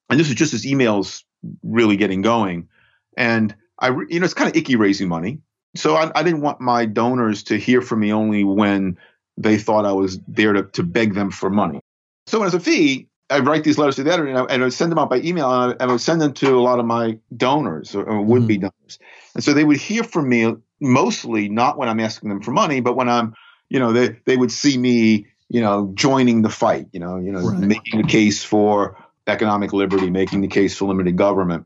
and 0.09 0.19
this 0.19 0.27
was 0.27 0.35
just 0.35 0.53
as 0.53 0.65
emails 0.65 1.23
really 1.63 1.97
getting 1.97 2.21
going. 2.21 2.69
And 3.17 3.55
I, 3.79 3.89
you 3.89 4.19
know, 4.19 4.25
it's 4.25 4.33
kind 4.33 4.49
of 4.49 4.55
icky 4.55 4.75
raising 4.75 5.07
money, 5.07 5.39
so 5.75 5.95
I, 5.95 6.11
I 6.15 6.23
didn't 6.23 6.41
want 6.41 6.61
my 6.61 6.85
donors 6.85 7.43
to 7.43 7.57
hear 7.57 7.81
from 7.81 7.99
me 7.99 8.11
only 8.11 8.43
when 8.43 8.97
they 9.37 9.57
thought 9.57 9.85
I 9.85 9.91
was 9.91 10.19
there 10.27 10.53
to, 10.53 10.63
to 10.63 10.83
beg 10.83 11.13
them 11.13 11.31
for 11.31 11.49
money. 11.49 11.81
So 12.27 12.43
as 12.43 12.53
a 12.53 12.59
FEE, 12.59 13.07
I 13.29 13.39
write 13.39 13.63
these 13.63 13.77
letters 13.77 13.95
to 13.95 14.03
the 14.03 14.11
editor, 14.11 14.27
and 14.27 14.37
I, 14.37 14.43
and 14.43 14.61
I 14.61 14.65
would 14.65 14.73
send 14.73 14.91
them 14.91 14.99
out 14.99 15.09
by 15.09 15.17
email, 15.17 15.51
and 15.51 15.71
I, 15.71 15.73
and 15.73 15.81
I 15.89 15.93
would 15.93 16.01
send 16.01 16.21
them 16.21 16.33
to 16.33 16.57
a 16.57 16.61
lot 16.61 16.79
of 16.79 16.85
my 16.85 17.17
donors 17.35 17.95
or, 17.95 18.03
or 18.03 18.21
would-be 18.21 18.55
hmm. 18.55 18.61
donors, 18.61 18.99
and 19.33 19.43
so 19.43 19.53
they 19.53 19.63
would 19.63 19.77
hear 19.77 20.03
from 20.03 20.29
me 20.29 20.55
mostly 20.79 21.49
not 21.49 21.77
when 21.77 21.89
I'm 21.89 21.99
asking 21.99 22.29
them 22.29 22.41
for 22.41 22.51
money, 22.51 22.81
but 22.81 22.95
when 22.95 23.09
I'm, 23.09 23.33
you 23.69 23.79
know, 23.79 23.93
they 23.93 24.19
they 24.25 24.37
would 24.37 24.51
see 24.51 24.77
me, 24.77 25.27
you 25.49 25.61
know, 25.61 25.91
joining 25.93 26.41
the 26.41 26.49
fight, 26.49 26.87
you 26.91 26.99
know, 26.99 27.17
you 27.17 27.31
know, 27.31 27.41
Right. 27.41 27.59
making 27.59 28.01
the 28.01 28.07
case 28.07 28.43
for 28.43 28.97
economic 29.27 29.73
liberty, 29.73 30.09
making 30.09 30.41
the 30.41 30.47
case 30.47 30.75
for 30.77 30.85
limited 30.85 31.15
government. 31.17 31.65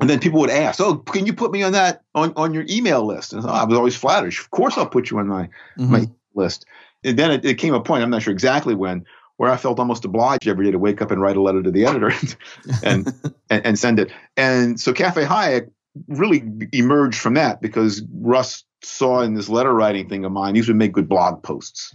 And 0.00 0.08
then 0.08 0.20
people 0.20 0.40
would 0.40 0.50
ask, 0.50 0.80
"Oh, 0.80 0.96
can 0.96 1.26
you 1.26 1.32
put 1.32 1.50
me 1.50 1.62
on 1.64 1.72
that 1.72 2.02
on, 2.14 2.32
on 2.36 2.54
your 2.54 2.64
email 2.70 3.04
list?" 3.04 3.32
And 3.32 3.44
I 3.44 3.64
was 3.64 3.76
always 3.76 3.96
flattered. 3.96 4.32
Of 4.38 4.50
course, 4.50 4.78
I'll 4.78 4.86
put 4.86 5.10
you 5.10 5.18
on 5.18 5.26
my 5.26 5.48
Mhm. 5.76 5.88
my 5.90 6.10
list. 6.34 6.66
And 7.04 7.18
then 7.18 7.30
it, 7.32 7.44
it 7.44 7.54
came 7.58 7.74
a 7.74 7.80
point, 7.80 8.02
I'm 8.02 8.10
not 8.10 8.22
sure 8.22 8.32
exactly 8.32 8.74
when, 8.74 9.04
where 9.38 9.50
I 9.50 9.56
felt 9.56 9.78
almost 9.80 10.04
obliged 10.04 10.46
every 10.48 10.64
day 10.66 10.70
to 10.72 10.78
wake 10.78 11.00
up 11.02 11.10
and 11.10 11.20
write 11.20 11.36
a 11.36 11.40
letter 11.42 11.62
to 11.62 11.70
the 11.70 11.86
editor 11.86 12.12
and, 12.82 13.12
and, 13.50 13.66
and 13.66 13.78
send 13.78 13.98
it. 14.00 14.10
And 14.36 14.78
so 14.80 14.92
Cafe 14.92 15.24
Hayek 15.24 15.70
really 16.08 16.42
emerged 16.72 17.18
from 17.18 17.34
that 17.34 17.60
because 17.60 18.02
Russ 18.20 18.64
saw 18.82 19.20
in 19.22 19.34
this 19.34 19.48
letter 19.48 19.72
writing 19.72 20.08
thing 20.08 20.24
of 20.24 20.30
mine, 20.32 20.54
these 20.54 20.68
would 20.68 20.76
make 20.76 20.92
good 20.92 21.08
blog 21.08 21.42
posts. 21.42 21.94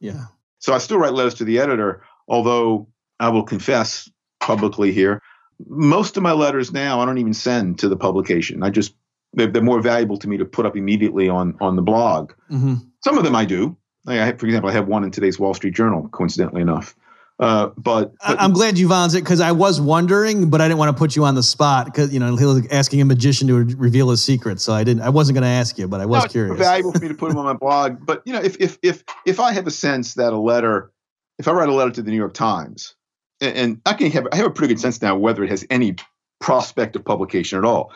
yeah. 0.00 0.24
So 0.60 0.72
I 0.72 0.78
still 0.78 0.98
write 0.98 1.14
letters 1.14 1.34
to 1.34 1.44
the 1.44 1.58
editor, 1.58 2.02
although 2.28 2.88
I 3.18 3.28
will 3.30 3.42
confess 3.42 4.08
publicly 4.38 4.92
here, 4.92 5.20
most 5.66 6.16
of 6.16 6.22
my 6.22 6.32
letters 6.32 6.72
now 6.72 7.00
I 7.00 7.06
don't 7.06 7.18
even 7.18 7.34
send 7.34 7.78
to 7.80 7.88
the 7.88 7.96
publication. 7.96 8.62
I 8.62 8.70
just 8.70 8.94
they're, 9.32 9.46
they're 9.46 9.62
more 9.62 9.80
valuable 9.80 10.16
to 10.18 10.28
me 10.28 10.38
to 10.38 10.44
put 10.44 10.66
up 10.66 10.76
immediately 10.76 11.28
on 11.28 11.56
on 11.60 11.76
the 11.76 11.82
blog. 11.82 12.32
hmm 12.48 12.74
Some 13.04 13.18
of 13.18 13.24
them 13.24 13.36
I 13.36 13.44
do. 13.44 13.76
Like 14.04 14.20
I 14.20 14.26
have, 14.26 14.40
for 14.40 14.46
example, 14.46 14.70
I 14.70 14.72
have 14.72 14.88
one 14.88 15.04
in 15.04 15.10
today's 15.10 15.38
Wall 15.38 15.52
Street 15.54 15.74
Journal, 15.74 16.08
coincidentally 16.08 16.62
enough. 16.62 16.94
Uh, 17.40 17.70
but, 17.78 18.12
but 18.18 18.38
I'm 18.38 18.52
glad 18.52 18.78
you 18.78 18.86
volunteered 18.86 19.24
because 19.24 19.40
I 19.40 19.52
was 19.52 19.80
wondering, 19.80 20.50
but 20.50 20.60
I 20.60 20.68
didn't 20.68 20.76
want 20.78 20.94
to 20.94 20.98
put 20.98 21.16
you 21.16 21.24
on 21.24 21.34
the 21.34 21.42
spot 21.42 21.86
because 21.86 22.12
you 22.12 22.20
know 22.20 22.36
he 22.36 22.44
was 22.44 22.66
asking 22.70 23.00
a 23.00 23.06
magician 23.06 23.48
to 23.48 23.64
reveal 23.76 24.10
his 24.10 24.22
secret. 24.22 24.60
So 24.60 24.74
I 24.74 24.84
didn't. 24.84 25.02
I 25.02 25.08
wasn't 25.08 25.36
going 25.36 25.44
to 25.44 25.48
ask 25.48 25.78
you, 25.78 25.88
but 25.88 26.02
I 26.02 26.06
was 26.06 26.18
no, 26.18 26.24
it's 26.24 26.32
curious. 26.32 26.58
valuable 26.58 26.92
for 26.92 26.98
me 26.98 27.08
to 27.08 27.14
put 27.14 27.30
them 27.30 27.38
on 27.38 27.46
my 27.46 27.54
blog. 27.54 28.04
But 28.04 28.20
you 28.26 28.34
know, 28.34 28.42
if 28.42 28.58
if 28.60 28.78
if 28.82 29.02
if 29.24 29.40
I 29.40 29.52
have 29.52 29.66
a 29.66 29.70
sense 29.70 30.14
that 30.14 30.34
a 30.34 30.38
letter, 30.38 30.92
if 31.38 31.48
I 31.48 31.52
write 31.52 31.70
a 31.70 31.72
letter 31.72 31.92
to 31.92 32.02
the 32.02 32.10
New 32.10 32.18
York 32.18 32.34
Times, 32.34 32.94
and, 33.40 33.56
and 33.56 33.80
I 33.86 33.94
can 33.94 34.10
have 34.10 34.26
I 34.32 34.36
have 34.36 34.46
a 34.46 34.50
pretty 34.50 34.74
good 34.74 34.80
sense 34.80 35.00
now 35.00 35.16
whether 35.16 35.42
it 35.42 35.48
has 35.48 35.64
any 35.70 35.96
prospect 36.40 36.94
of 36.94 37.06
publication 37.06 37.58
at 37.58 37.64
all. 37.64 37.90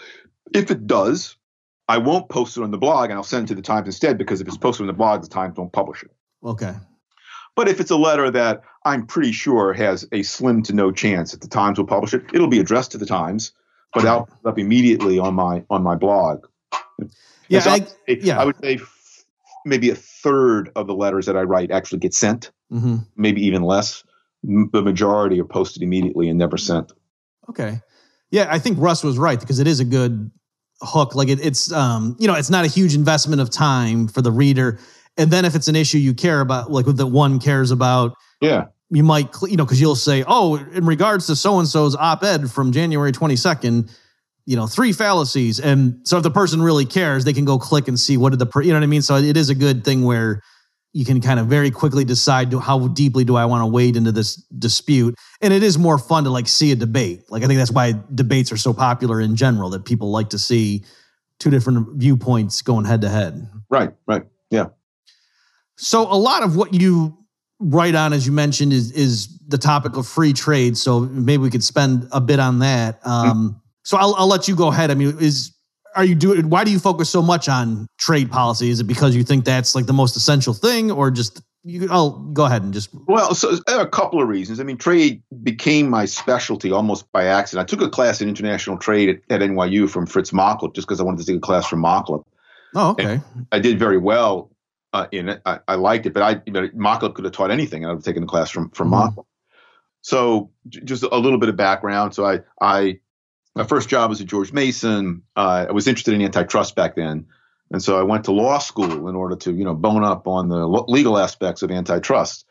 If 0.55 0.71
it 0.71 0.87
does, 0.87 1.37
I 1.87 1.99
won't 1.99 2.31
post 2.31 2.57
it 2.57 2.63
on 2.63 2.71
the 2.71 2.79
blog, 2.79 3.11
and 3.11 3.19
I'll 3.19 3.23
send 3.23 3.45
it 3.45 3.49
to 3.49 3.55
the 3.57 3.63
Times 3.63 3.89
instead 3.89 4.17
because 4.17 4.41
if 4.41 4.49
it's 4.49 4.57
posted 4.57 4.85
on 4.85 4.87
the 4.87 4.95
blog, 4.95 5.21
the 5.21 5.29
Times 5.29 5.57
don't 5.57 5.71
publish 5.71 6.03
it. 6.03 6.11
Okay. 6.43 6.73
But 7.57 7.69
if 7.69 7.79
it's 7.81 7.91
a 7.91 7.97
letter 7.97 8.31
that 8.31 8.63
I'm 8.85 9.07
pretty 9.07 9.33
sure 9.33 9.73
has 9.73 10.07
a 10.13 10.23
slim 10.23 10.63
to 10.65 10.73
no 10.73 10.93
chance 10.93 11.33
that 11.33 11.41
the 11.41 11.49
Times 11.49 11.79
will 11.79 11.87
publish 11.87 12.13
it, 12.15 12.23
it'll 12.35 12.49
be 12.49 12.61
addressed 12.61 12.93
to 12.93 12.99
the 12.99 13.07
Times, 13.07 13.53
but 13.93 14.05
I'll 14.05 14.27
put 14.27 14.49
up 14.51 14.59
immediately 14.59 15.19
on 15.19 15.35
my 15.35 15.65
on 15.71 15.83
my 15.83 15.95
blog. 15.95 16.45
Yeah. 17.49 17.63
I, 17.67 17.87
yeah. 18.09 18.41
I 18.41 18.45
would 18.45 18.57
say 18.63 18.75
f- 18.75 19.25
maybe 19.65 19.91
a 19.91 19.95
third 19.95 20.71
of 20.77 20.87
the 20.87 20.95
letters 20.95 21.27
that 21.27 21.37
I 21.37 21.43
write 21.43 21.71
actually 21.71 21.99
get 21.99 22.15
sent, 22.15 22.51
hmm 22.71 22.97
maybe 23.17 23.45
even 23.47 23.63
less. 23.63 24.05
M- 24.47 24.71
The 24.73 24.83
majority 24.83 25.41
are 25.41 25.45
posted 25.45 25.83
immediately 25.83 26.29
and 26.29 26.39
never 26.39 26.57
sent. 26.59 26.93
Okay. 27.49 27.81
Yeah, 28.31 28.49
I 28.51 28.59
think 28.59 28.79
Russ 28.81 29.05
was 29.05 29.17
right 29.19 29.39
because 29.39 29.59
it 29.61 29.67
is 29.67 29.81
a 29.81 29.85
good 29.85 30.31
hook. 30.81 31.15
Like 31.15 31.29
it, 31.29 31.39
it's, 31.45 31.71
um, 31.73 32.17
you 32.19 32.27
know, 32.27 32.35
it's 32.35 32.51
not 32.51 32.65
a 32.65 32.69
huge 32.69 32.95
investment 32.95 33.41
of 33.41 33.49
time 33.51 34.09
for 34.09 34.23
the 34.23 34.33
reader. 34.33 34.79
And 35.17 35.31
then 35.31 35.45
if 35.45 35.55
it's 35.55 35.69
an 35.69 35.77
issue 35.77 35.99
you 35.99 36.15
care 36.15 36.41
about, 36.41 36.71
like 36.73 36.87
that 36.87 37.07
one 37.07 37.39
cares 37.39 37.71
about, 37.71 38.15
Yeah. 38.41 38.67
You 38.91 39.03
might, 39.03 39.35
you 39.43 39.57
know, 39.57 39.65
because 39.65 39.81
you'll 39.81 39.97
say, 39.97 40.25
oh, 40.27 40.57
in 40.57 40.87
regards 40.87 41.27
to 41.27 41.37
so 41.37 41.59
and 41.59 41.69
so's 41.69 41.97
op 41.97 42.23
ed 42.23 42.51
from 42.51 42.73
January 42.73 43.13
22nd, 43.13 43.91
you 44.47 44.57
know, 44.57 44.67
three 44.67 44.93
fallacies. 44.93 45.59
And 45.59 46.07
so 46.07 46.19
if 46.19 46.23
the 46.23 46.31
person 46.31 46.61
really 46.61 46.85
cares, 46.85 47.25
they 47.25 47.33
can 47.33 47.45
go 47.45 47.59
click 47.59 47.89
and 47.89 47.99
see 47.99 48.17
what 48.17 48.31
did 48.31 48.39
the, 48.39 48.47
per- 48.47 48.63
you 48.63 48.73
know 48.73 48.79
what 48.79 48.85
I 48.85 48.89
mean? 48.89 49.03
So 49.03 49.17
it 49.17 49.37
is 49.37 49.49
a 49.49 49.55
good 49.55 49.85
thing 49.85 50.05
where 50.05 50.43
you 50.93 51.05
can 51.05 51.21
kind 51.21 51.41
of 51.41 51.47
very 51.47 51.71
quickly 51.71 52.05
decide 52.05 52.51
do, 52.51 52.61
how 52.61 52.87
deeply 52.89 53.25
do 53.25 53.37
I 53.37 53.47
want 53.47 53.63
to 53.63 53.67
wade 53.67 53.97
into 53.97 54.13
this 54.13 54.37
dispute. 54.59 55.17
And 55.41 55.53
it 55.53 55.63
is 55.63 55.77
more 55.77 55.99
fun 55.99 56.25
to 56.25 56.31
like 56.31 56.47
see 56.47 56.71
a 56.71 56.77
debate. 56.77 57.25
Like 57.31 57.43
I 57.43 57.47
think 57.47 57.59
that's 57.59 57.73
why 57.73 57.95
debates 58.15 58.53
are 58.53 58.57
so 58.57 58.73
popular 58.73 59.21
in 59.21 59.35
general, 59.35 59.71
that 59.71 59.85
people 59.85 60.11
like 60.13 60.31
to 60.31 60.39
see 60.39 60.85
two 61.41 61.51
different 61.51 61.97
viewpoints 61.97 62.63
going 62.63 62.85
head 62.85 63.01
to 63.01 63.09
head. 63.09 63.49
Right. 63.69 63.91
Right. 64.07 64.23
Yeah. 64.51 64.67
So 65.77 66.03
a 66.03 66.15
lot 66.15 66.45
of 66.45 66.55
what 66.55 66.73
you 66.73 67.24
write 67.61 67.95
on, 67.95 68.13
as 68.13 68.27
you 68.27 68.33
mentioned, 68.33 68.73
is 68.73 68.93
is 68.93 69.39
the 69.47 69.59
topic 69.59 69.97
of 69.97 70.07
free 70.07 70.33
trade. 70.33 70.77
So 70.77 71.01
maybe 71.01 71.43
we 71.43 71.51
could 71.51 71.65
spend 71.65 72.09
a 72.13 72.21
bit 72.21 72.41
on 72.41 72.59
that. 72.61 73.05
Um, 73.07 73.61
so 73.85 73.97
I'll, 73.97 74.15
I'll 74.15 74.27
let 74.27 74.49
you 74.49 74.57
go 74.57 74.69
ahead. 74.69 74.91
I 74.91 74.95
mean, 74.95 75.17
is 75.21 75.53
are 75.95 76.05
you 76.05 76.15
doing? 76.15 76.51
Why 76.51 76.65
do 76.65 76.71
you 76.71 76.79
focus 76.79 77.11
so 77.11 77.23
much 77.23 77.49
on 77.49 77.87
trade 77.99 78.31
policy? 78.31 78.71
Is 78.71 78.81
it 78.81 78.85
because 78.85 79.15
you 79.15 79.23
think 79.23 79.45
that's 79.45 79.75
like 79.75 79.87
the 79.87 79.93
most 79.93 80.17
essential 80.17 80.55
thing, 80.55 80.91
or 80.91 81.11
just 81.11 81.43
you? 81.63 81.89
I'll 81.91 82.19
go 82.33 82.45
ahead 82.45 82.63
and 82.63 82.73
just 82.73 82.91
Well, 83.07 83.35
so 83.35 83.57
there 83.67 83.79
are 83.79 83.85
a 83.85 83.89
couple 83.89 84.21
of 84.21 84.29
reasons. 84.29 84.61
I 84.61 84.65
mean, 84.65 84.77
trade 84.77 85.23
became 85.43 85.89
my 85.89 86.05
specialty 86.05 86.73
almost 86.73 87.11
by 87.13 87.25
accident. 87.25 87.65
I 87.65 87.67
took 87.69 87.87
a 87.87 87.91
class 87.91 88.21
in 88.21 88.29
international 88.29 88.77
trade 88.79 89.09
at, 89.09 89.43
at 89.43 89.49
NYU 89.49 89.89
from 89.89 90.07
Fritz 90.07 90.31
Machlup 90.31 90.75
just 90.75 90.87
because 90.89 91.01
I 91.01 91.05
wanted 91.05 91.21
to 91.21 91.27
take 91.27 91.37
a 91.37 91.41
class 91.41 91.67
from 91.67 91.83
Machlup. 91.83 92.25
oh 92.75 92.91
okay 92.91 93.21
I 93.53 93.59
did 93.61 93.79
very 93.79 93.99
well 93.99 94.51
uh, 94.95 95.07
in 95.13 95.29
it. 95.29 95.43
I, 95.45 95.59
I 95.69 95.75
liked 95.75 96.07
it, 96.07 96.15
but 96.15 96.23
I 96.23 96.35
but 96.37 96.75
Machlup 96.77 97.15
could 97.15 97.25
have 97.27 97.35
taught 97.35 97.51
anything, 97.51 97.83
and 97.85 97.91
I'd 97.91 97.97
have 97.97 98.05
taken 98.05 98.23
the 98.23 98.29
class 98.29 98.51
from 98.51 98.71
from 98.71 98.91
Mhm. 98.91 99.15
Machlup. 99.15 99.25
So 100.01 100.51
j- 100.69 100.81
just 100.85 101.03
a 101.03 101.17
little 101.19 101.39
bit 101.39 101.49
of 101.51 101.57
background. 101.57 102.15
So 102.15 102.25
I 102.25 102.41
I 102.61 103.01
my 103.55 103.65
first 103.65 103.89
job 103.89 104.09
was 104.11 104.21
at 104.21 104.27
George 104.27 104.53
Mason. 104.53 105.23
Uh, 105.37 105.67
I 105.69 105.73
was 105.73 105.87
interested 105.87 106.15
in 106.15 106.23
antitrust 106.23 106.75
back 106.77 106.95
then, 106.97 107.27
and 107.71 107.83
so 107.83 107.99
I 107.99 108.03
went 108.03 108.25
to 108.25 108.33
law 108.33 108.59
school 108.59 109.09
in 109.09 109.15
order 109.17 109.37
to 109.37 109.53
you 109.53 109.65
know 109.65 109.75
bone 109.75 110.05
up 110.05 110.27
on 110.29 110.49
the 110.49 110.67
lo- 110.67 110.87
legal 110.89 111.19
aspects 111.19 111.63
of 111.63 111.71
antitrust. 111.71 112.47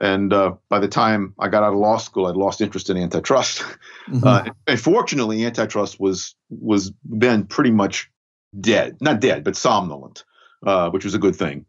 And 0.00 0.32
uh, 0.32 0.54
by 0.68 0.80
the 0.80 0.88
time 0.88 1.34
I 1.38 1.48
got 1.48 1.62
out 1.62 1.74
of 1.74 1.78
law 1.78 1.98
school, 1.98 2.26
I'd 2.26 2.36
lost 2.36 2.60
interest 2.60 2.90
in 2.90 2.96
antitrust. 2.96 3.62
Mhm. 4.08 4.26
Uh, 4.26 4.52
and 4.66 4.80
fortunately, 4.80 5.44
antitrust 5.44 6.00
was 6.00 6.34
was 6.50 6.92
then 7.04 7.44
pretty 7.46 7.70
much 7.70 8.10
dead, 8.60 8.96
not 9.00 9.20
dead, 9.20 9.44
but 9.44 9.54
somnolent, 9.54 10.24
uh, 10.66 10.90
which 10.90 11.04
was 11.04 11.14
a 11.14 11.20
good 11.20 11.36
thing. 11.36 11.66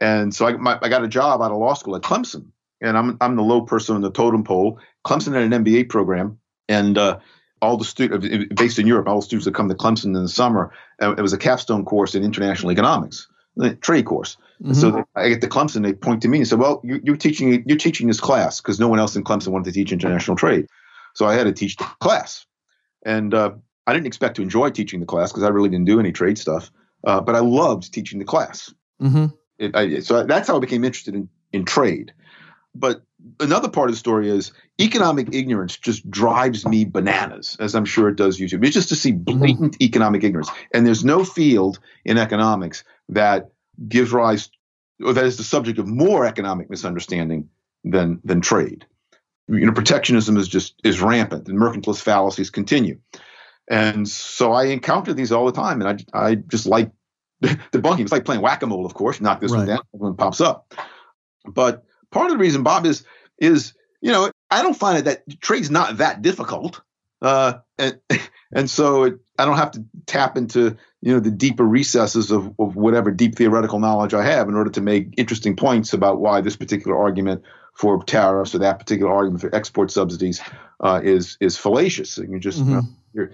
And 0.00 0.34
so 0.34 0.46
I, 0.46 0.52
my, 0.56 0.78
I 0.82 0.88
got 0.88 1.04
a 1.04 1.08
job 1.08 1.40
out 1.40 1.50
of 1.52 1.58
law 1.58 1.74
school 1.74 1.94
at 1.96 2.02
Clemson, 2.02 2.46
and 2.80 2.96
I'm 2.98 3.16
I'm 3.20 3.36
the 3.36 3.42
low 3.42 3.62
person 3.62 3.94
on 3.94 4.02
the 4.02 4.10
totem 4.10 4.44
pole. 4.44 4.78
Clemson 5.06 5.34
had 5.34 5.52
an 5.52 5.64
MBA 5.64 5.88
program, 5.88 6.38
and 6.68 6.98
uh, 6.98 7.18
all 7.62 7.76
the 7.76 7.84
students 7.84 8.26
based 8.56 8.78
in 8.78 8.86
Europe, 8.86 9.06
all 9.08 9.20
the 9.20 9.26
students 9.26 9.44
that 9.44 9.54
come 9.54 9.68
to 9.68 9.74
Clemson 9.74 10.06
in 10.06 10.14
the 10.14 10.28
summer, 10.28 10.72
uh, 11.00 11.14
it 11.16 11.22
was 11.22 11.32
a 11.32 11.38
capstone 11.38 11.84
course 11.84 12.14
in 12.14 12.24
international 12.24 12.72
economics. 12.72 13.28
the 13.56 13.76
trade 13.76 14.04
course. 14.04 14.36
Mhm. 14.62 14.74
So 14.74 15.04
I 15.14 15.28
get 15.28 15.40
to 15.42 15.48
Clemson, 15.48 15.82
they 15.84 15.92
point 15.92 16.22
to 16.22 16.28
me 16.28 16.38
and 16.38 16.48
say, 16.48 16.56
"Well, 16.56 16.80
you, 16.82 17.00
you're 17.04 17.16
teaching 17.16 17.62
you're 17.66 17.78
teaching 17.78 18.08
this 18.08 18.20
class 18.20 18.60
because 18.60 18.80
no 18.80 18.88
one 18.88 18.98
else 18.98 19.14
in 19.14 19.22
Clemson 19.22 19.48
wanted 19.48 19.66
to 19.66 19.72
teach 19.72 19.92
international 19.92 20.36
trade, 20.36 20.66
so 21.14 21.26
I 21.26 21.34
had 21.34 21.44
to 21.44 21.52
teach 21.52 21.76
the 21.76 21.84
class." 22.00 22.46
And 23.06 23.32
uh, 23.32 23.52
I 23.86 23.92
didn't 23.92 24.06
expect 24.06 24.34
to 24.36 24.42
enjoy 24.42 24.70
teaching 24.70 24.98
the 24.98 25.06
class 25.06 25.30
because 25.30 25.44
I 25.44 25.48
really 25.50 25.68
didn't 25.68 25.86
do 25.86 26.00
any 26.00 26.10
trade 26.10 26.36
stuff, 26.38 26.70
uh, 27.06 27.20
but 27.20 27.34
I 27.36 27.40
loved 27.40 27.92
teaching 27.92 28.18
the 28.18 28.24
class. 28.24 28.74
Mhm. 29.00 29.32
It, 29.58 29.76
I, 29.76 30.00
so 30.00 30.24
that's 30.24 30.48
how 30.48 30.56
I 30.56 30.60
became 30.60 30.84
interested 30.84 31.14
in 31.14 31.28
in 31.52 31.64
trade. 31.64 32.12
But 32.74 33.02
another 33.38 33.68
part 33.68 33.88
of 33.88 33.94
the 33.94 33.98
story 33.98 34.28
is 34.28 34.52
economic 34.80 35.32
ignorance 35.32 35.76
just 35.76 36.10
drives 36.10 36.66
me 36.66 36.84
bananas, 36.84 37.56
as 37.60 37.74
I'm 37.74 37.84
sure 37.84 38.08
it 38.08 38.16
does 38.16 38.40
you 38.40 38.48
too. 38.48 38.58
It's 38.62 38.74
just 38.74 38.88
to 38.88 38.96
see 38.96 39.12
mm-hmm. 39.12 39.38
blatant 39.38 39.80
economic 39.80 40.24
ignorance, 40.24 40.50
and 40.72 40.86
there's 40.86 41.04
no 41.04 41.24
field 41.24 41.78
in 42.04 42.18
economics 42.18 42.84
that 43.10 43.50
gives 43.88 44.12
rise 44.12 44.50
or 45.04 45.12
that 45.12 45.24
is 45.24 45.36
the 45.36 45.44
subject 45.44 45.78
of 45.78 45.86
more 45.86 46.26
economic 46.26 46.70
misunderstanding 46.70 47.48
than 47.84 48.20
than 48.24 48.40
trade. 48.40 48.86
You 49.46 49.66
know, 49.66 49.72
protectionism 49.72 50.36
is 50.36 50.48
just 50.48 50.74
is 50.84 51.00
rampant, 51.00 51.48
and 51.48 51.58
mercantilist 51.58 52.02
fallacies 52.02 52.50
continue. 52.50 52.98
And 53.70 54.08
so 54.08 54.52
I 54.52 54.66
encounter 54.66 55.14
these 55.14 55.32
all 55.32 55.46
the 55.46 55.52
time, 55.52 55.80
and 55.80 56.04
I 56.12 56.26
I 56.28 56.34
just 56.34 56.66
like 56.66 56.90
debunking. 57.72 58.00
It's 58.00 58.12
like 58.12 58.24
playing 58.24 58.42
whack 58.42 58.62
a 58.62 58.66
mole, 58.66 58.86
of 58.86 58.94
course. 58.94 59.20
Knock 59.20 59.40
this 59.40 59.50
one 59.50 59.60
Right. 59.60 59.66
down, 59.68 59.80
one 59.92 60.16
pops 60.16 60.40
up. 60.40 60.74
But 61.46 61.84
part 62.10 62.26
of 62.26 62.32
the 62.32 62.38
reason, 62.38 62.62
Bob, 62.62 62.86
is 62.86 63.04
is 63.38 63.74
you 64.00 64.12
know 64.12 64.30
I 64.50 64.62
don't 64.62 64.76
find 64.76 64.98
it 64.98 65.04
that 65.06 65.40
trade's 65.40 65.70
not 65.70 65.98
that 65.98 66.22
difficult, 66.22 66.80
uh, 67.22 67.54
and 67.78 67.98
and 68.52 68.68
so 68.70 69.04
it, 69.04 69.14
I 69.38 69.44
don't 69.44 69.56
have 69.56 69.72
to 69.72 69.84
tap 70.06 70.36
into 70.36 70.76
you 71.02 71.12
know 71.12 71.20
the 71.20 71.30
deeper 71.30 71.64
recesses 71.64 72.30
of, 72.30 72.54
of 72.58 72.76
whatever 72.76 73.10
deep 73.10 73.34
theoretical 73.36 73.78
knowledge 73.78 74.14
I 74.14 74.24
have 74.24 74.48
in 74.48 74.54
order 74.54 74.70
to 74.70 74.80
make 74.80 75.14
interesting 75.16 75.56
points 75.56 75.92
about 75.92 76.20
why 76.20 76.40
this 76.40 76.56
particular 76.56 76.96
argument 76.96 77.42
for 77.74 78.02
tariffs 78.04 78.54
or 78.54 78.58
that 78.58 78.78
particular 78.78 79.12
argument 79.12 79.40
for 79.40 79.54
export 79.54 79.90
subsidies 79.90 80.40
uh, 80.80 81.00
is 81.02 81.36
is 81.40 81.58
fallacious. 81.58 82.16
And 82.18 82.30
you 82.32 82.38
just 82.38 82.58
you 82.58 82.64
know, 82.66 82.80
Mhm. 82.82 82.94
you're, 83.12 83.30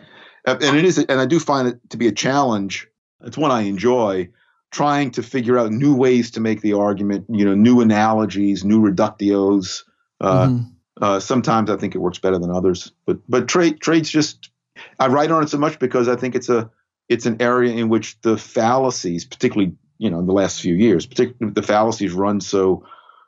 and 0.47 0.77
it 0.77 0.85
is, 0.87 0.99
and 0.99 1.21
I 1.21 1.27
do 1.27 1.39
find 1.39 1.69
it 1.69 1.79
to 1.91 1.97
be 1.99 2.09
a 2.09 2.13
challenge. 2.13 2.89
It's 3.23 3.39
one 3.39 3.51
I 3.51 3.63
enjoy 3.63 4.29
trying 4.71 5.11
to 5.13 5.23
figure 5.23 5.59
out 5.59 5.73
new 5.73 5.95
ways 5.95 6.31
to 6.33 6.41
make 6.41 6.61
the 6.61 6.75
argument. 6.75 7.27
You 7.29 7.45
know, 7.45 7.55
new 7.55 7.81
analogies, 7.81 8.65
new 8.65 8.81
reductios. 8.81 9.83
Uh, 10.21 10.47
Mhm. 10.47 10.67
uh, 11.01 11.21
sometimes 11.21 11.71
I 11.71 11.77
think 11.77 11.95
it 11.95 11.99
works 11.99 12.19
better 12.19 12.39
than 12.39 12.51
others, 12.51 12.93
but 13.07 13.19
but 13.29 13.49
trade 13.49 13.81
trade's 13.81 14.11
just 14.11 14.51
I 14.99 15.09
write 15.09 15.31
on 15.31 15.43
it 15.43 15.49
so 15.49 15.59
much 15.59 15.79
because 15.79 16.09
I 16.09 16.17
think 16.17 16.35
it's 16.35 16.49
a 16.49 16.71
it's 17.09 17.27
an 17.27 17.37
area 17.41 17.73
in 17.75 17.89
which 17.89 18.21
the 18.23 18.37
fallacies, 18.37 19.25
particularly 19.25 19.75
you 19.99 20.11
know 20.11 20.19
in 20.19 20.27
the 20.27 20.33
last 20.33 20.61
few 20.61 20.75
years, 20.75 21.07
particularly 21.07 21.53
the 21.53 21.63
fallacies 21.63 22.13
run 22.13 22.41
so 22.41 22.85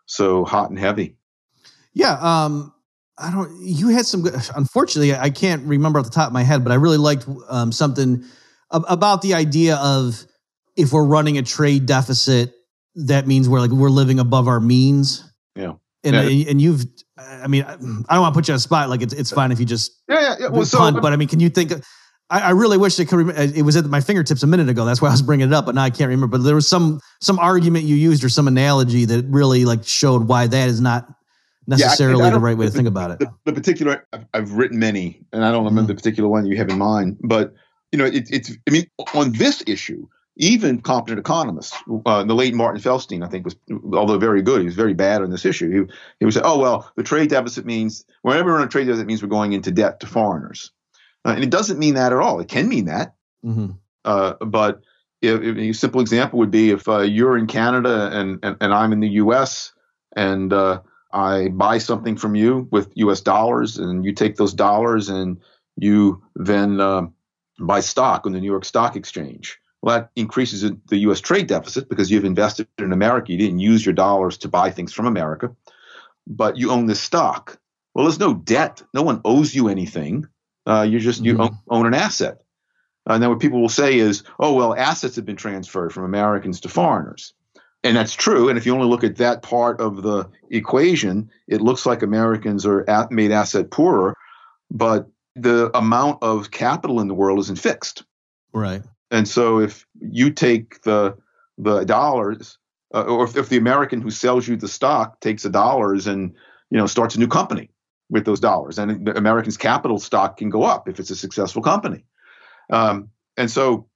so 0.07 0.45
hot 0.45 0.71
and 0.71 0.79
heavy. 0.79 1.17
Yeah, 1.95 2.19
um, 2.21 2.73
I 3.19 3.31
don't. 3.31 3.51
You 3.61 3.89
had 3.89 4.07
some. 4.07 4.23
good 4.23 4.35
Unfortunately, 4.57 5.15
I 5.15 5.31
can't 5.31 5.63
remember 5.67 5.99
off 5.99 6.07
the 6.07 6.11
top 6.11 6.29
of 6.29 6.33
my 6.33 6.43
head, 6.43 6.63
but 6.65 6.73
I 6.73 6.77
really 6.77 6.97
liked 6.97 7.27
um, 7.49 7.73
something 7.73 8.25
about 8.73 9.23
the 9.23 9.35
idea 9.35 9.77
of 9.77 10.25
if 10.77 10.93
we're 10.93 11.05
running 11.05 11.39
a 11.39 11.43
trade 11.43 11.87
deficit, 11.87 12.55
that 12.95 13.27
means 13.27 13.49
we're 13.49 13.61
like 13.61 13.71
we're 13.71 13.91
living 13.91 14.19
above 14.19 14.49
our 14.49 14.61
means. 14.61 15.25
Yeah. 15.55 15.75
and 16.05 16.15
Yeah. 16.15 16.51
and 16.51 16.61
you've. 16.61 16.85
I 17.19 17.47
mean, 17.47 17.63
I 17.63 17.77
don't 17.77 18.07
want 18.09 18.35
to 18.35 18.39
put 18.39 18.49
you 18.49 18.53
on 18.53 18.57
the 18.57 18.61
spot. 18.61 18.89
Like 18.89 19.03
it's 19.03 19.15
it's 19.15 19.31
fine 19.31 19.53
if 19.53 19.61
you 19.61 19.67
just 19.67 20.03
Yeah, 20.09 20.21
yeah, 20.21 20.35
yeah. 20.41 20.49
Well, 20.49 20.65
so 20.65 20.79
punt, 20.79 20.97
um, 20.97 21.03
but 21.03 21.13
I 21.13 21.17
mean, 21.17 21.29
can 21.29 21.41
you 21.41 21.51
think? 21.51 21.71
Of, 21.71 21.85
I, 22.31 22.41
I 22.41 22.51
really 22.51 22.79
wish 22.79 22.99
it 22.99 23.07
could. 23.07 23.29
It 23.39 23.63
was 23.63 23.77
at 23.77 23.85
my 23.85 24.01
fingertips 24.01 24.43
a 24.43 24.47
minute 24.47 24.69
ago. 24.69 24.85
That's 24.85 25.03
why 25.03 25.09
I 25.09 25.13
was 25.13 25.23
bringing 25.23 25.49
it 25.49 25.53
up, 25.53 25.67
but 25.67 25.75
now 25.75 25.83
I 25.83 25.91
can't 25.91 26.09
remember. 26.09 26.39
But 26.39 26.45
there 26.45 26.55
was 26.55 26.67
some 26.67 27.01
some 27.21 27.39
argument 27.39 27.85
you 27.85 27.95
used 27.95 28.25
or 28.25 28.29
some 28.29 28.49
analogy 28.49 29.05
that 29.05 29.27
really 29.27 29.65
like 29.65 29.85
showed 29.85 30.27
why 30.27 30.47
that 30.47 30.69
is 30.69 30.81
not 30.81 31.07
I- 31.09 31.15
necessarily 31.67 32.25
I 32.25 32.31
the 32.31 32.41
right 32.41 32.57
way 32.57 32.67
to 32.67 32.71
the- 32.71 32.77
think 32.77 32.89
about 32.89 33.11
it. 33.13 33.19
the, 33.21 33.33
the 33.45 33.53
particular 33.53 34.07
I've, 34.13 34.27
I've 34.35 34.53
written 34.53 34.79
many, 34.79 35.25
and 35.33 35.45
I 35.45 35.53
don't 35.53 35.65
remember 35.65 35.83
mm-hmm. 35.83 35.89
the 35.89 35.95
particular 35.95 36.29
one 36.29 36.47
you 36.47 36.57
have 36.57 36.71
in 36.71 36.79
mind, 36.79 37.19
but 37.23 37.55
you 37.93 37.99
know, 37.99 38.07
it, 38.07 38.29
it's 38.31 38.51
I 38.67 38.71
mean, 38.71 38.87
on 39.15 39.33
this 39.33 39.63
issue, 39.67 40.09
even 40.37 40.81
competent 40.81 41.19
economists, 41.21 41.77
uh, 42.07 42.25
the 42.25 42.35
late 42.35 42.55
Martin 42.55 42.81
Feldstein, 42.81 43.23
I 43.25 43.29
think 43.29 43.45
was, 43.45 43.57
although 43.93 44.19
very 44.19 44.41
good, 44.43 44.61
he 44.61 44.65
was 44.65 44.75
very 44.75 44.95
bad 44.95 45.23
on 45.23 45.31
this 45.31 45.45
issue. 45.45 45.71
He 45.71 45.93
he 46.19 46.25
would 46.25 46.35
say, 46.35 46.41
oh 46.43 46.59
well, 46.59 46.91
the 46.97 47.03
trade 47.03 47.29
deficit 47.29 47.67
means 47.67 48.05
whenever 48.23 48.51
we're 48.51 48.59
in 48.61 48.67
a 48.67 48.69
trade 48.69 48.87
deficit, 48.87 49.05
it 49.05 49.07
means 49.07 49.23
we're 49.23 49.29
going 49.29 49.53
into 49.53 49.71
debt 49.71 50.01
to 50.01 50.07
foreigners, 50.07 50.73
uh, 51.25 51.33
and 51.35 51.45
it 51.45 51.51
doesn't 51.51 51.79
mean 51.79 51.95
that 51.95 52.13
at 52.13 52.19
all. 52.19 52.41
It 52.41 52.49
can 52.49 52.69
mean 52.69 52.87
that, 52.87 53.15
Mhm. 53.45 53.77
uh, 54.07 54.35
but 54.45 54.81
if, 55.21 55.41
if 55.43 55.57
a 55.57 55.73
simple 55.73 56.01
example 56.01 56.39
would 56.41 56.51
be 56.51 56.71
if 56.71 56.89
uh, 56.89 57.01
you're 57.01 57.37
in 57.39 57.47
Canada 57.47 58.11
and, 58.13 58.41
and, 58.43 58.57
and 58.61 58.75
I'm 58.75 58.93
in 58.93 59.01
the 59.01 59.09
U.S. 59.09 59.73
and 60.17 60.53
uh, 60.53 60.81
I 61.13 61.49
buy 61.49 61.79
something 61.79 62.17
from 62.17 62.35
you 62.35 62.67
with 62.73 62.91
U.S. 62.95 63.21
dollars, 63.21 63.79
and 63.79 64.05
you 64.05 64.15
take 64.15 64.37
those 64.37 64.55
dollars 64.55 65.09
and 65.11 65.39
you 65.77 66.23
then 66.35 66.81
uh, 66.81 67.07
buy 67.59 67.81
stock 67.81 68.27
on 68.27 68.33
the 68.33 68.41
New 68.41 68.51
York 68.51 68.65
Stock 68.65 68.97
Exchange. 68.97 69.59
Well, 69.83 69.99
that 69.99 70.11
increases 70.15 70.71
the 70.89 70.99
U.S. 70.99 71.21
trade 71.21 71.49
deficit 71.49 71.89
because 71.89 72.11
you've 72.11 72.25
invested 72.25 72.69
in 72.79 72.93
America. 72.93 73.33
You 73.33 73.39
didn't 73.39 73.59
use 73.59 73.85
your 73.85 73.95
dollars 73.95 74.39
to 74.39 74.49
buy 74.49 74.71
things 74.71 74.93
from 74.93 75.07
America, 75.07 75.55
but 76.27 76.57
you 76.57 76.71
own 76.71 76.87
this 76.87 77.01
stock. 77.01 77.59
Well, 77.95 78.05
there's 78.05 78.21
no 78.21 78.33
debt. 78.35 78.83
No 78.95 79.03
one 79.03 79.21
owes 79.25 79.55
you 79.55 79.69
anything. 79.69 80.27
Uh, 80.67 80.87
you 80.89 81.01
just 81.01 81.25
you 81.25 81.35
Mhm. 81.35 81.41
own, 81.41 81.59
own 81.69 81.87
an 81.87 81.95
asset. 81.95 82.43
And 83.07 83.21
then 83.21 83.31
what 83.31 83.41
people 83.41 83.61
will 83.61 83.69
say 83.69 83.99
is, 83.99 84.23
oh, 84.39 84.55
well, 84.55 84.75
assets 84.77 85.17
have 85.17 85.27
been 85.27 85.37
transferred 85.37 85.93
from 85.93 86.05
Americans 86.05 86.61
to 86.61 86.69
foreigners. 86.69 87.35
And 87.83 87.97
that's 87.97 88.15
true. 88.15 88.49
And 88.49 88.57
if 88.57 88.65
you 88.65 88.73
only 88.75 88.87
look 88.87 89.03
at 89.03 89.17
that 89.17 89.43
part 89.43 89.81
of 89.81 90.03
the 90.03 90.29
equation, 90.51 91.29
it 91.49 91.61
looks 91.61 91.85
like 91.85 92.03
Americans 92.03 92.65
are 92.65 92.89
at, 92.89 93.11
made 93.11 93.33
asset 93.33 93.73
poorer, 93.73 94.15
but 94.71 95.09
the 95.35 95.77
amount 95.77 96.23
of 96.23 96.51
capital 96.51 97.01
in 97.01 97.09
the 97.09 97.15
world 97.15 97.39
isn't 97.41 97.59
fixed. 97.59 98.05
Right. 98.53 98.83
And 99.11 99.27
so 99.27 99.61
if 99.61 99.87
you 100.01 100.31
take 100.31 100.83
the 100.83 101.17
the 101.59 101.85
dollars, 101.85 102.59
uh, 102.95 103.03
or 103.03 103.25
if, 103.25 103.37
if 103.37 103.49
the 103.49 103.59
American 103.59 104.01
who 104.01 104.11
sells 104.11 104.49
you 104.49 104.57
the 104.57 104.69
stock 104.69 105.21
takes 105.21 105.43
the 105.43 105.51
dollars 105.51 106.07
and 106.07 106.35
you 106.71 106.79
know 106.79 106.87
starts 106.87 107.15
a 107.15 107.19
new 107.19 107.29
company 107.29 107.71
with 108.11 108.25
those 108.25 108.41
dollars, 108.41 108.79
and 108.79 109.07
the 109.07 109.17
American's 109.17 109.57
capital 109.57 109.99
stock 109.99 110.39
can 110.39 110.51
go 110.51 110.63
up 110.63 110.89
if 110.89 110.99
it's 110.99 111.11
a 111.11 111.17
successful 111.17 111.63
company. 111.63 112.05
Um, 112.71 113.11
and 113.37 113.51
so 113.51 113.87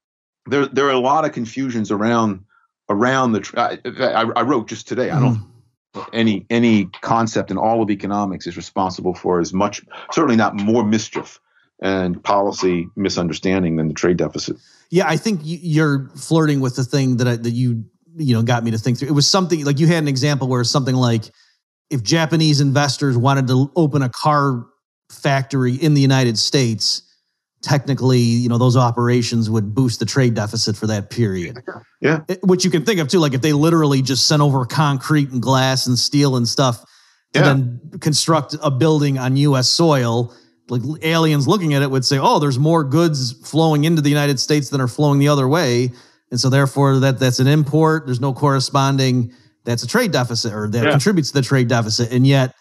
there 0.46 0.66
there 0.66 0.87
are 0.87 0.92
a 0.92 0.99
lot 0.99 1.25
of 1.25 1.33
confusions 1.33 1.90
around 1.90 2.44
around 2.88 3.33
the. 3.33 3.40
tr- 3.40 3.59
I, 3.59 3.79
I, 3.85 4.22
I 4.37 4.42
wrote 4.42 4.68
just 4.68 4.88
today. 4.88 5.11
I 5.11 5.20
don't 5.20 5.42
any 6.12 6.46
any 6.50 6.87
concept 7.00 7.50
in 7.50 7.59
all 7.59 7.82
of 7.82 7.90
economics 7.90 8.46
is 8.46 8.56
responsible 8.56 9.14
for 9.14 9.40
as 9.40 9.52
much, 9.52 9.82
certainly 10.12 10.37
not 10.37 10.54
more 10.54 10.85
mischief 10.85 11.40
and 11.80 12.22
policy 12.24 12.88
misunderstanding 12.96 13.76
than 13.76 13.88
the 13.88 13.94
trade 13.94 14.16
deficit. 14.16 14.56
Yeah, 14.90 15.06
I 15.09 15.16
think 15.16 15.40
you're 15.42 16.09
flirting 16.16 16.61
with 16.61 16.76
the 16.76 16.85
thing 16.85 17.18
that 17.18 17.28
I, 17.28 17.37
that 17.37 17.50
you 17.50 17.85
you 18.16 18.35
know 18.35 18.42
got 18.42 18.64
me 18.64 18.70
to 18.70 18.78
think 18.78 18.98
through. 18.98 19.09
It 19.09 19.14
was 19.14 19.26
something 19.26 19.64
like 19.64 19.78
you 19.78 19.87
had 19.87 19.98
an 19.98 20.09
example 20.09 20.48
where 20.48 20.64
something 20.64 20.94
like 20.94 21.24
if 21.90 22.02
Japanese 22.02 22.61
investors 22.61 23.16
wanted 23.16 23.46
to 23.48 23.70
open 23.76 24.02
a 24.02 24.09
car 24.09 24.66
factory 25.11 25.74
in 25.74 25.94
the 25.94 26.00
United 26.00 26.38
States, 26.38 27.02
technically, 27.66 28.20
you 28.20 28.48
know, 28.48 28.59
those 28.59 28.76
operations 28.76 29.50
would 29.50 29.74
boost 29.74 29.98
the 29.98 30.07
trade 30.07 30.35
deficit 30.35 30.76
for 30.76 30.87
that 30.87 31.11
period. 31.11 31.59
Yeah. 32.00 32.20
It- 32.29 32.38
Which 32.42 32.64
you 32.64 32.70
can 32.70 32.85
think 32.85 33.00
of 33.00 33.09
too, 33.09 33.18
like 33.18 33.35
if 33.35 33.42
they 33.42 33.52
literally 33.52 34.02
just 34.02 34.26
sent 34.26 34.40
over 34.40 34.64
concrete 34.64 35.31
and 35.31 35.42
glass 35.42 35.87
and 35.87 35.98
steel 35.98 36.37
and 36.37 36.46
stuff 36.46 36.81
to 37.35 37.40
Yeah. 37.40 37.42
then 37.42 37.81
construct 38.00 38.55
a 38.62 38.70
building 38.70 39.18
on 39.18 39.37
U.S. 39.37 39.68
soil. 39.68 40.33
Like 40.68 40.83
aliens 41.02 41.46
looking 41.46 41.74
at 41.74 41.83
it 41.83 41.90
would 41.90 42.05
say, 42.05 42.18
"Oh, 42.18 42.38
there's 42.40 42.59
more 42.59 42.83
goods 42.83 43.33
flowing 43.48 43.85
into 43.85 44.02
the 44.02 44.09
United 44.09 44.40
States 44.40 44.68
than 44.70 44.81
are 44.81 44.88
flowing 44.88 45.18
the 45.20 45.29
other 45.29 45.46
way, 45.46 45.92
and 46.33 46.40
so 46.40 46.48
therefore 46.50 46.98
that 47.00 47.20
that's 47.20 47.38
an 47.38 47.46
import. 47.46 48.07
There's 48.07 48.20
no 48.20 48.33
corresponding. 48.33 49.31
That's 49.64 49.85
a 49.85 49.87
trade 49.87 50.11
deficit, 50.12 50.52
or 50.52 50.68
that 50.70 50.85
Yeah. 50.85 50.90
contributes 50.90 51.29
to 51.31 51.35
the 51.35 51.42
trade 51.42 51.68
deficit, 51.68 52.11
and 52.12 52.26
yet 52.26 52.52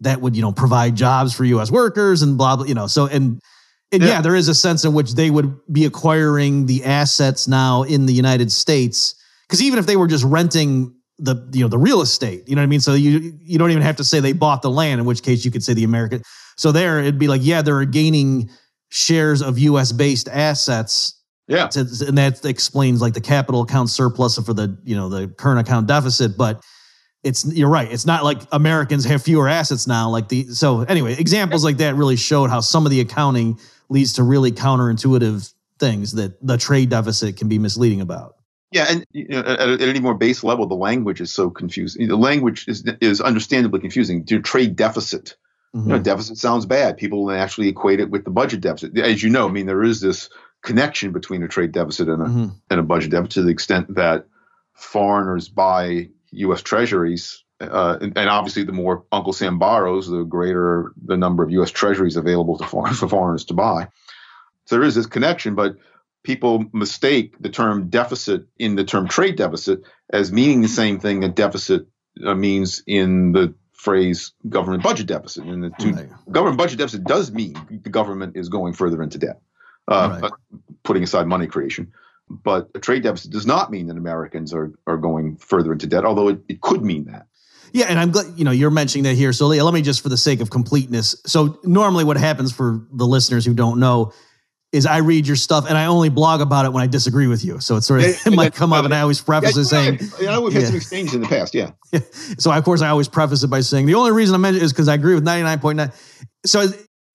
that 0.00 0.20
would 0.20 0.34
you 0.34 0.42
know 0.42 0.50
provide 0.50 0.96
jobs 0.96 1.32
for 1.32 1.44
U.S. 1.44 1.70
workers 1.70 2.22
and 2.22 2.36
blah 2.36 2.56
blah. 2.56 2.66
You 2.66 2.74
know, 2.74 2.88
so 2.88 3.06
and 3.06 3.14
and 3.14 3.40
yeah. 4.00 4.08
Yeah. 4.08 4.20
there 4.22 4.34
is 4.34 4.48
a 4.48 4.54
sense 4.54 4.84
in 4.84 4.92
which 4.94 5.14
they 5.14 5.30
would 5.30 5.54
be 5.72 5.84
acquiring 5.84 6.66
the 6.66 6.84
assets 6.84 7.46
now 7.46 7.82
in 7.82 8.06
the 8.06 8.12
United 8.14 8.50
States 8.50 9.14
because 9.46 9.62
even 9.62 9.78
if 9.78 9.86
they 9.86 9.96
were 9.96 10.06
just 10.06 10.24
renting 10.24 10.94
the 11.18 11.36
you 11.52 11.62
know 11.62 11.68
the 11.68 11.78
real 11.78 12.00
estate, 12.00 12.48
you 12.48 12.56
know 12.56 12.62
what 12.62 12.66
I 12.66 12.68
mean. 12.68 12.80
So 12.80 12.94
you 12.94 13.32
you 13.40 13.58
don't 13.58 13.70
even 13.70 13.82
have 13.82 13.96
to 13.96 14.04
say 14.04 14.18
they 14.20 14.32
bought 14.32 14.62
the 14.62 14.70
land, 14.70 15.00
in 15.00 15.06
which 15.06 15.22
case 15.22 15.44
you 15.44 15.50
could 15.50 15.62
say 15.62 15.74
the 15.74 15.84
American. 15.84 16.22
So 16.56 16.72
there 16.72 16.98
it'd 17.00 17.18
be 17.18 17.28
like 17.28 17.42
yeah, 17.44 17.60
they're 17.62 17.84
gaining 17.84 18.50
shares 18.90 19.42
of 19.42 19.58
U.S. 19.58 19.92
based 19.92 20.28
assets, 20.28 21.18
Yeah. 21.48 21.66
to, 21.68 21.80
and 22.06 22.18
that 22.18 22.44
explains 22.44 23.00
like 23.00 23.14
the 23.14 23.20
capital 23.20 23.62
account 23.62 23.90
surplus 23.90 24.38
for 24.38 24.52
the 24.54 24.78
you 24.84 24.96
know 24.96 25.08
the 25.08 25.28
current 25.28 25.60
account 25.60 25.86
deficit, 25.86 26.36
but. 26.36 26.62
It's 27.24 27.44
you're 27.54 27.68
right. 27.68 27.88
It's 27.88 28.04
not 28.04 28.24
like 28.24 28.40
Americans 28.50 29.04
have 29.04 29.22
fewer 29.22 29.48
assets 29.48 29.86
now. 29.86 30.10
Like 30.10 30.28
the 30.28 30.48
so 30.48 30.80
anyway, 30.80 31.14
examples 31.16 31.62
like 31.62 31.76
that 31.76 31.94
really 31.94 32.16
showed 32.16 32.50
how 32.50 32.58
some 32.58 32.84
of 32.84 32.90
the 32.90 32.98
accounting 32.98 33.60
leads 33.92 34.14
to 34.14 34.22
really 34.22 34.50
counterintuitive 34.50 35.52
things 35.78 36.12
that 36.12 36.44
the 36.44 36.56
trade 36.56 36.88
deficit 36.88 37.36
can 37.36 37.48
be 37.48 37.58
misleading 37.58 38.00
about. 38.00 38.36
Yeah, 38.70 38.86
and 38.88 39.04
you 39.12 39.28
know, 39.28 39.40
at, 39.40 39.60
at, 39.60 39.80
any 39.82 40.00
more 40.00 40.14
base 40.14 40.42
level, 40.42 40.66
the 40.66 40.74
language 40.74 41.20
is 41.20 41.32
so 41.32 41.50
confusing. 41.50 42.08
The 42.08 42.16
language 42.16 42.66
is 42.66 42.84
is 43.00 43.20
understandably 43.20 43.80
confusing. 43.80 44.24
Your 44.28 44.40
trade 44.40 44.76
deficit, 44.76 45.36
mm-hmm. 45.76 45.90
you 45.90 45.96
know, 45.96 46.02
deficit 46.02 46.38
sounds 46.38 46.64
bad. 46.64 46.96
People 46.96 47.30
actually 47.30 47.68
equate 47.68 48.00
it 48.00 48.08
with 48.08 48.24
the 48.24 48.30
budget 48.30 48.62
deficit. 48.62 48.96
As 48.98 49.22
you 49.22 49.28
know, 49.28 49.46
I 49.46 49.52
mean, 49.52 49.66
there 49.66 49.82
is 49.82 50.00
this 50.00 50.30
connection 50.62 51.12
between 51.12 51.42
a 51.42 51.48
trade 51.48 51.72
deficit 51.72 52.08
and 52.08 52.22
a 52.22 52.24
mm-hmm. 52.24 52.48
and 52.70 52.80
a 52.80 52.82
budget 52.82 53.10
deficit 53.10 53.32
to 53.32 53.42
the 53.42 53.50
extent 53.50 53.94
that 53.94 54.26
foreigners 54.72 55.50
buy 55.50 56.08
U.S. 56.30 56.62
Treasuries, 56.62 57.41
uh, 57.62 57.98
and, 58.00 58.16
and, 58.16 58.28
obviously 58.28 58.64
the 58.64 58.72
more 58.72 59.04
Uncle 59.12 59.32
Sam 59.32 59.58
borrows, 59.58 60.08
the 60.08 60.24
greater 60.24 60.92
the 61.04 61.16
number 61.16 61.42
of 61.42 61.50
U.S. 61.52 61.70
Treasuries 61.70 62.16
available 62.16 62.58
to 62.58 62.64
foreign, 62.64 62.94
for 62.94 63.08
foreigners 63.08 63.44
to 63.46 63.54
buy. 63.54 63.88
So 64.66 64.76
there 64.76 64.84
is 64.84 64.94
this 64.94 65.06
connection, 65.06 65.54
but 65.54 65.76
people 66.22 66.64
mistake 66.72 67.34
the 67.40 67.48
term 67.48 67.88
deficit 67.88 68.46
in 68.58 68.76
the 68.76 68.84
term 68.84 69.08
trade 69.08 69.36
deficit 69.36 69.82
as 70.12 70.32
meaning 70.32 70.60
the 70.60 70.68
same 70.68 70.98
thing 70.98 71.20
that 71.20 71.34
deficit 71.34 71.86
uh, 72.24 72.34
means 72.34 72.82
in 72.86 73.32
the 73.32 73.54
phrase 73.72 74.32
government 74.48 74.82
budget 74.82 75.06
deficit. 75.06 75.44
And 75.44 75.64
the 75.64 75.72
two, 75.78 75.92
right. 75.92 76.08
government 76.30 76.58
budget 76.58 76.78
deficit 76.78 77.04
does 77.04 77.32
mean 77.32 77.56
the 77.82 77.90
government 77.90 78.36
is 78.36 78.48
going 78.48 78.74
further 78.74 79.02
into 79.02 79.18
debt, 79.18 79.40
uh, 79.88 80.20
right. 80.22 80.32
putting 80.84 81.02
aside 81.02 81.26
money 81.26 81.48
creation. 81.48 81.92
But 82.30 82.70
a 82.74 82.78
trade 82.78 83.02
deficit 83.02 83.32
does 83.32 83.46
not 83.46 83.70
mean 83.70 83.88
that 83.88 83.96
Americans 83.96 84.54
are, 84.54 84.72
are 84.86 84.96
going 84.96 85.36
further 85.36 85.72
into 85.72 85.86
debt, 85.86 86.04
although 86.04 86.28
it, 86.28 86.40
it 86.48 86.60
could 86.60 86.82
mean 86.84 87.06
that. 87.06 87.26
Yeah, 87.72 87.86
and 87.88 87.98
I'm 87.98 88.10
glad 88.10 88.26
you 88.36 88.44
know 88.44 88.50
you're 88.50 88.70
mentioning 88.70 89.04
that 89.04 89.14
here. 89.14 89.32
So 89.32 89.46
let 89.48 89.74
me 89.74 89.82
just, 89.82 90.02
for 90.02 90.08
the 90.08 90.16
sake 90.16 90.40
of 90.40 90.50
completeness, 90.50 91.16
so 91.26 91.58
normally 91.64 92.04
what 92.04 92.16
happens 92.16 92.52
for 92.52 92.86
the 92.92 93.06
listeners 93.06 93.44
who 93.44 93.54
don't 93.54 93.80
know 93.80 94.12
is 94.72 94.86
I 94.86 94.98
read 94.98 95.26
your 95.26 95.36
stuff 95.36 95.66
and 95.68 95.76
I 95.76 95.84
only 95.84 96.08
blog 96.08 96.40
about 96.40 96.64
it 96.64 96.72
when 96.72 96.82
I 96.82 96.86
disagree 96.86 97.26
with 97.26 97.44
you. 97.44 97.60
So 97.60 97.76
it's 97.76 97.86
sort 97.86 98.00
of 98.00 98.06
yeah, 98.06 98.14
it 98.26 98.34
might 98.34 98.54
come 98.54 98.72
up, 98.72 98.84
and 98.84 98.94
I 98.94 99.00
always 99.00 99.20
preface 99.20 99.54
yeah, 99.56 99.62
it 99.62 99.64
saying, 99.66 100.00
"Yeah, 100.20 100.38
we've 100.38 100.52
had 100.52 100.66
some 100.66 100.76
exchanges 100.76 101.14
in 101.14 101.20
the 101.20 101.28
past." 101.28 101.54
Yeah. 101.54 101.72
yeah. 101.92 102.00
So 102.38 102.50
of 102.50 102.64
course 102.64 102.82
I 102.82 102.88
always 102.88 103.08
preface 103.08 103.42
it 103.42 103.48
by 103.48 103.60
saying 103.60 103.86
the 103.86 103.94
only 103.94 104.12
reason 104.12 104.34
I 104.34 104.38
mention 104.38 104.62
it 104.62 104.64
is 104.64 104.72
because 104.72 104.88
I 104.88 104.94
agree 104.94 105.14
with 105.14 105.24
ninety 105.24 105.44
nine 105.44 105.60
point 105.60 105.76
nine. 105.76 105.92
So 106.44 106.66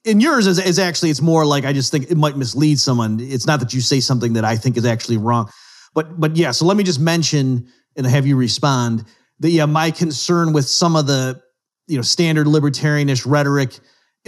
in 0.06 0.20
yours 0.20 0.48
is, 0.48 0.60
is 0.60 0.80
actually 0.80 1.10
it's 1.10 1.22
more 1.22 1.46
like 1.46 1.66
I 1.66 1.74
just 1.74 1.92
think 1.92 2.10
it 2.10 2.18
might 2.18 2.38
mislead 2.38 2.80
someone. 2.80 3.20
It's 3.20 3.46
not 3.46 3.60
that 3.60 3.74
you 3.74 3.82
say 3.82 4.00
something 4.00 4.34
that 4.34 4.46
I 4.46 4.56
think 4.56 4.78
is 4.78 4.86
actually 4.86 5.18
wrong, 5.18 5.50
but 5.94 6.20
but 6.20 6.36
yeah. 6.36 6.52
So 6.52 6.66
let 6.66 6.78
me 6.78 6.84
just 6.84 7.00
mention 7.00 7.68
and 7.96 8.06
have 8.06 8.28
you 8.28 8.36
respond 8.36 9.04
that 9.40 9.50
yeah, 9.50 9.66
my 9.66 9.92
concern 9.92 10.54
with 10.54 10.68
some 10.68 10.96
of 10.96 11.08
the 11.08 11.42
you 11.88 11.96
know 11.96 12.02
standard 12.02 12.48
libertarianish 12.48 13.26
rhetoric, 13.26 13.80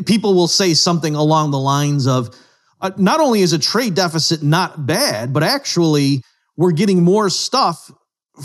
people 0.05 0.33
will 0.33 0.47
say 0.47 0.73
something 0.73 1.15
along 1.15 1.51
the 1.51 1.59
lines 1.59 2.07
of 2.07 2.35
uh, 2.81 2.91
not 2.97 3.19
only 3.19 3.41
is 3.41 3.53
a 3.53 3.59
trade 3.59 3.95
deficit 3.95 4.41
not 4.41 4.85
bad, 4.85 5.33
but 5.33 5.43
actually 5.43 6.21
we're 6.55 6.71
getting 6.71 7.03
more 7.03 7.29
stuff 7.29 7.91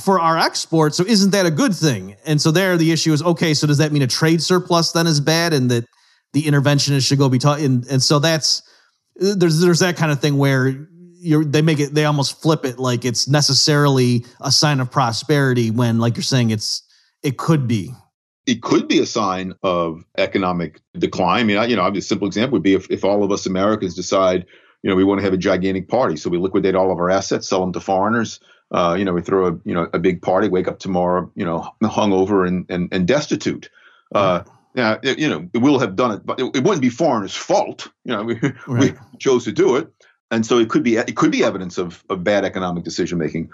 for 0.03 0.19
our 0.19 0.39
exports. 0.39 0.97
So 0.97 1.05
isn't 1.05 1.31
that 1.31 1.47
a 1.47 1.51
good 1.51 1.75
thing? 1.75 2.17
And 2.27 2.41
so 2.41 2.51
there 2.51 2.77
the 2.77 2.93
issue 2.93 3.13
is 3.13 3.23
okay, 3.23 3.55
so 3.55 3.67
does 3.67 3.79
that 3.79 3.93
mean 3.93 4.03
a 4.03 4.07
trade 4.07 4.43
surplus 4.43 4.93
then 4.93 5.07
is 5.07 5.21
bad 5.21 5.53
and 5.53 5.71
that 5.71 5.85
the 6.33 6.43
interventionist 6.43 7.07
should 7.07 7.19
go 7.19 7.29
be 7.29 7.39
taught? 7.39 7.61
And, 7.61 7.87
and 7.87 8.03
so 8.03 8.19
that's 8.19 8.63
there's 9.17 9.61
there's 9.61 9.79
that 9.79 9.97
kind 9.97 10.11
of 10.11 10.21
thing 10.21 10.37
where 10.39 10.89
you're 11.25 11.45
they 11.45 11.63
make 11.63 11.81
it 11.81 11.95
they 11.95 12.05
almost 12.05 12.41
flip 12.41 12.65
it 12.65 12.79
like 12.79 13.05
it's 13.05 13.27
necessarily 13.27 14.25
a 14.41 14.53
sign 14.53 14.81
of 14.81 14.91
prosperity 14.91 15.71
when 15.71 15.99
like 15.99 16.17
you're 16.17 16.23
saying 16.23 16.51
it's 16.51 16.83
it 17.23 17.39
could 17.39 17.67
be 17.67 17.93
it 18.47 18.63
could 18.63 18.89
be 18.89 18.99
a 18.99 19.07
sign 19.07 19.55
of 19.63 20.05
economic 20.19 20.81
decline. 20.99 21.41
I 21.41 21.45
mean, 21.45 21.57
I, 21.57 21.65
you 21.65 21.77
know, 21.77 21.87
a 21.87 22.01
simple 22.03 22.27
example 22.27 22.57
would 22.57 22.63
be 22.63 22.75
if, 22.75 22.91
if 22.91 23.03
all 23.03 23.25
of 23.25 23.33
us 23.33 23.47
Americans 23.47 23.95
decide, 23.95 24.45
you 24.83 24.91
know, 24.91 24.97
we 24.97 25.05
want 25.05 25.21
to 25.21 25.25
have 25.25 25.33
a 25.33 25.39
gigantic 25.39 25.89
party, 25.89 26.17
so 26.17 26.29
we 26.29 26.37
liquidate 26.37 26.75
all 26.75 26.93
of 26.93 26.99
our 26.99 27.11
assets, 27.11 27.49
sell 27.49 27.61
them 27.61 27.73
to 27.73 27.81
foreigners. 27.81 28.41
Uh, 28.71 28.97
you 28.99 29.05
know, 29.05 29.15
we 29.15 29.23
throw 29.23 29.47
a 29.47 29.59
you 29.65 29.75
know 29.75 29.89
a 29.95 29.99
big 29.99 30.21
party, 30.21 30.49
wake 30.49 30.69
up 30.69 30.79
tomorrow, 30.79 31.31
you 31.35 31.45
know, 31.45 31.67
hungover 31.83 32.47
and 32.47 32.67
and, 32.69 32.89
and 32.93 33.07
destitute. 33.09 33.71
Uh, 34.15 34.43
yeah, 34.75 34.99
it, 35.03 35.19
you 35.19 35.29
know, 35.29 35.49
we'll 35.55 35.79
have 35.79 35.97
done 35.97 36.11
it, 36.13 36.27
but 36.27 36.41
it, 36.41 36.45
it 36.57 36.65
wouldn't 36.65 36.83
be 36.83 36.91
foreigners' 36.91 37.35
fault. 37.35 37.91
You 38.05 38.17
know, 38.17 38.25
we, 38.25 38.35
right. 38.67 38.93
we 38.93 39.19
chose 39.19 39.45
to 39.45 39.53
do 39.53 39.77
it, 39.77 39.91
and 40.31 40.45
so 40.45 40.59
it 40.59 40.69
could 40.69 40.83
be 40.83 40.97
it 40.97 41.17
could 41.17 41.33
be 41.33 41.45
evidence 41.45 41.79
of 41.79 42.03
of 42.09 42.25
bad 42.25 42.45
economic 42.45 42.85
decision 42.85 43.19
making 43.19 43.51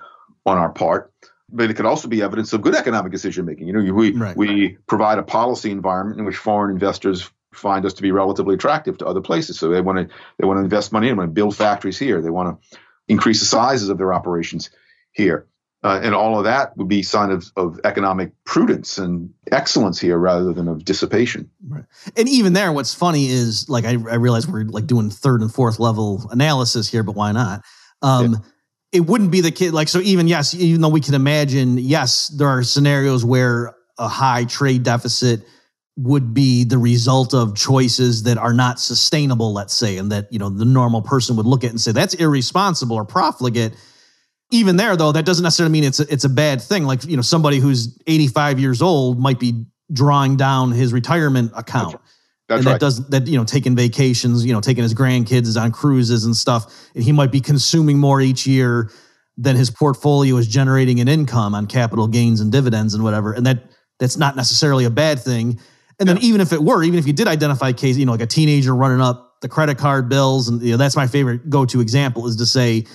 on 0.47 0.59
our 0.59 0.71
part 0.71 1.13
but 1.53 1.71
it 1.71 1.75
could 1.75 1.87
also 1.87 2.09
be 2.09 2.23
evidence 2.23 2.53
of 2.53 2.63
good 2.63 2.75
economic 2.75 3.13
decision 3.13 3.45
making. 3.45 3.67
You 3.67 3.73
know, 3.73 3.93
we 3.93 4.13
right. 4.13 4.37
we 4.37 4.79
provide 4.87 5.19
a 5.19 5.23
policy 5.23 5.71
environment 5.71 6.19
in 6.19 6.25
which 6.25 6.37
foreign 6.37 6.71
investors 6.71 7.31
find 7.53 7.85
us 7.85 7.95
to 7.95 8.03
be 8.03 8.13
relatively 8.13 8.55
attractive 8.55 8.99
to 8.99 9.07
other 9.07 9.21
places. 9.21 9.59
So 9.59 9.69
they 9.69 9.81
want 9.81 9.99
to 10.09 10.15
they 10.39 10.47
want 10.47 10.59
to 10.59 10.63
invest 10.65 10.93
money 10.93 11.09
and 11.09 11.19
want 11.19 11.29
to 11.29 11.33
build 11.33 11.57
factories 11.57 11.99
here. 11.99 12.21
They 12.21 12.31
want 12.31 12.61
to 12.61 12.79
increase 13.09 13.41
the 13.41 13.47
sizes 13.47 13.89
of 13.89 13.99
their 13.99 14.13
operations 14.13 14.71
here. 15.13 15.47
Uh, 15.83 15.99
and 16.03 16.15
all 16.15 16.37
of 16.37 16.45
that 16.45 16.77
would 16.77 16.89
be 16.89 17.03
sign 17.03 17.31
of, 17.31 17.51
of 17.57 17.81
economic 17.85 18.33
prudence 18.45 18.99
and 18.99 19.33
excellence 19.51 19.99
here 19.99 20.19
rather 20.19 20.53
than 20.53 20.69
of 20.69 20.85
dissipation. 20.85 21.51
Right. 21.67 21.85
And 22.17 22.29
even 22.29 22.53
there, 22.53 22.71
what's 22.71 22.93
funny 22.93 23.29
is 23.29 23.67
like 23.69 23.87
I, 23.87 23.93
I 23.93 24.17
realize 24.17 24.47
we're 24.47 24.65
like 24.65 24.87
doing 24.87 25.09
third 25.09 25.41
and 25.41 25.53
fourth 25.53 25.79
level 25.79 26.29
analysis 26.31 26.87
here, 26.89 27.03
but 27.03 27.15
why 27.15 27.33
not? 27.33 27.65
Um, 28.03 28.33
yeah 28.33 28.39
it 28.93 29.01
wouldn't 29.01 29.31
be 29.31 29.41
the 29.41 29.51
kid 29.51 29.73
like 29.73 29.89
so 29.89 30.01
even 30.01 30.27
yes 30.27 30.55
even 30.55 30.81
though 30.81 30.89
we 30.89 31.01
can 31.01 31.15
imagine 31.15 31.79
yes 31.79 32.29
there 32.29 32.49
are 32.49 32.63
scenarios 32.63 33.25
where 33.25 33.75
a 33.99 34.09
high 34.09 34.45
trade 34.45 34.83
deficit 34.83 35.47
would 35.97 36.33
be 36.33 36.65
the 36.65 36.79
result 36.79 37.35
of 37.35 37.55
choices 37.55 38.23
that 38.25 38.39
are 38.39 38.55
not 38.55 38.81
sustainable 38.81 39.53
let's 39.53 39.75
say 39.75 39.97
and 39.97 40.11
that 40.11 40.33
you 40.33 40.39
know 40.39 40.49
the 40.49 40.65
normal 40.65 41.03
person 41.03 41.37
would 41.37 41.47
look 41.47 41.65
at 41.65 41.71
and 41.71 41.81
say 41.81 41.93
that's 41.93 42.15
irresponsible 42.15 42.97
or 42.97 43.05
profligate 43.05 43.73
even 44.51 44.77
there 44.77 44.97
though 44.97 45.13
that 45.13 45.25
doesn't 45.25 45.43
necessarily 45.43 45.73
mean 45.73 45.85
it's 45.85 46.01
a, 46.01 46.13
it's 46.13 46.25
a 46.25 46.29
bad 46.29 46.61
thing. 46.61 46.85
Like 46.85 47.05
you 47.05 47.17
know 47.17 47.23
somebody 47.23 47.59
who's 47.59 47.99
85 48.07 48.59
years 48.59 48.83
old 48.83 49.19
might 49.19 49.39
be 49.39 49.65
drawing 49.93 50.37
down 50.37 50.73
his 50.73 50.93
retirement 50.93 51.53
account. 51.57 52.01
that's 52.49 52.59
and 52.59 52.67
right. 52.67 52.73
that 52.73 52.81
does 52.81 53.09
that 53.09 53.27
you 53.27 53.37
know 53.37 53.45
taking 53.45 53.77
vacations, 53.77 54.45
you 54.45 54.53
know 54.53 54.61
taking 54.61 54.83
his 54.83 54.95
grandkids 54.95 55.61
on 55.61 55.73
cruises 55.73 56.25
and 56.25 56.37
stuff, 56.37 56.91
and 56.95 57.05
he 57.05 57.13
might 57.13 57.33
be 57.33 57.41
consuming 57.41 57.99
more 57.99 58.21
each 58.21 58.47
year 58.47 58.91
than 59.37 59.57
his 59.57 59.71
portfolio 59.71 60.37
is 60.37 60.47
generating 60.47 61.01
an 61.01 61.09
income 61.09 61.55
on 61.55 61.67
capital 61.67 62.07
gains 62.07 62.41
and 62.41 62.53
dividends 62.53 62.95
and 62.95 63.03
whatever, 63.05 63.33
and 63.33 63.47
that 63.47 63.65
that's 63.99 64.17
not 64.17 64.37
necessarily 64.37 64.85
a 64.85 64.91
bad 64.91 65.21
thing. 65.21 65.61
And 65.99 66.09
then 66.09 66.17
even 66.19 66.41
if 66.41 66.55
it 66.55 66.63
were, 66.63 66.83
even 66.83 66.99
if 66.99 67.07
you 67.07 67.13
did 67.13 67.29
identify 67.29 67.73
case, 67.73 67.99
you 67.99 68.07
know, 68.07 68.13
like 68.13 68.23
a 68.23 68.27
teenager 68.27 68.75
running 68.75 69.03
up 69.03 69.37
the 69.43 69.49
credit 69.49 69.77
card 69.77 70.09
bills, 70.09 70.49
and 70.49 70.61
you 70.63 70.73
know, 70.73 70.77
that's 70.79 70.97
my 70.97 71.07
favorite 71.07 71.51
go-to 71.51 71.81
example 71.83 72.27
is 72.27 72.37
to 72.37 72.47
say 72.47 72.87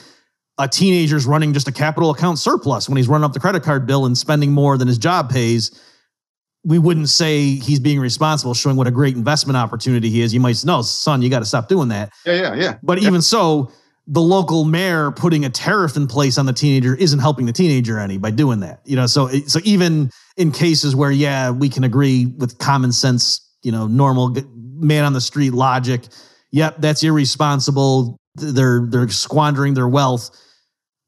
a 0.58 0.68
teenager's 0.68 1.26
running 1.26 1.54
just 1.54 1.68
a 1.68 1.72
capital 1.72 2.10
account 2.12 2.40
surplus 2.40 2.88
when 2.88 2.98
he's 2.98 3.08
running 3.08 3.26
up 3.26 3.34
the 3.34 3.40
credit 3.40 3.64
card 3.64 3.86
bill 3.86 4.06
and 4.06 4.18
spending 4.18 4.52
more 4.52 4.78
than 4.78 4.88
his 4.88 4.98
job 4.98 5.30
pays 5.30 5.72
we 6.66 6.80
wouldn't 6.80 7.10
say 7.10 7.56
he's 7.56 7.80
being 7.80 8.00
responsible, 8.00 8.56
showing 8.56 8.76
what 8.76 8.88
a 8.88 8.92
great 8.92 9.16
investment 9.16 9.56
opportunity 9.56 10.10
he 10.10 10.22
is. 10.22 10.34
You 10.34 10.40
might 10.40 10.54
say, 10.54 10.66
no, 10.66 10.82
son, 10.82 11.22
you 11.22 11.30
got 11.30 11.40
to 11.40 11.46
stop 11.46 11.70
doing 11.70 11.90
that. 11.90 12.12
Yeah, 12.26 12.34
yeah, 12.34 12.54
yeah. 12.56 12.78
But 12.82 13.00
yeah. 13.00 13.08
even 13.08 13.22
so, 13.22 13.72
the 14.08 14.22
local 14.22 14.66
mayor 14.66 15.12
putting 15.12 15.46
a 15.46 15.50
tariff 15.50 15.96
in 15.96 16.08
place 16.08 16.38
on 16.38 16.48
the 16.48 16.54
teenager 16.54 16.96
isn't 16.96 17.20
helping 17.20 17.46
the 17.46 17.54
teenager 17.54 18.00
any 18.00 18.18
by 18.18 18.32
doing 18.32 18.60
that. 18.62 18.82
You 18.84 18.96
know, 18.96 19.06
so 19.06 19.28
so 19.48 19.60
even 19.64 20.10
in 20.38 20.52
cases 20.52 20.96
where 20.96 21.12
yeah, 21.12 21.52
we 21.52 21.70
can 21.70 21.84
agree 21.84 22.26
with 22.26 22.58
common 22.58 22.92
sense, 22.92 23.48
you 23.62 23.72
know, 23.72 23.88
normal 23.88 24.36
man 24.78 25.06
on 25.06 25.14
the 25.14 25.22
street 25.22 25.54
logic. 25.54 26.04
Yep, 26.52 26.78
that's 26.80 27.04
irresponsible. 27.04 28.18
They're 28.36 28.86
they're 28.88 29.10
squandering 29.10 29.76
their 29.76 29.88
wealth. 29.88 30.30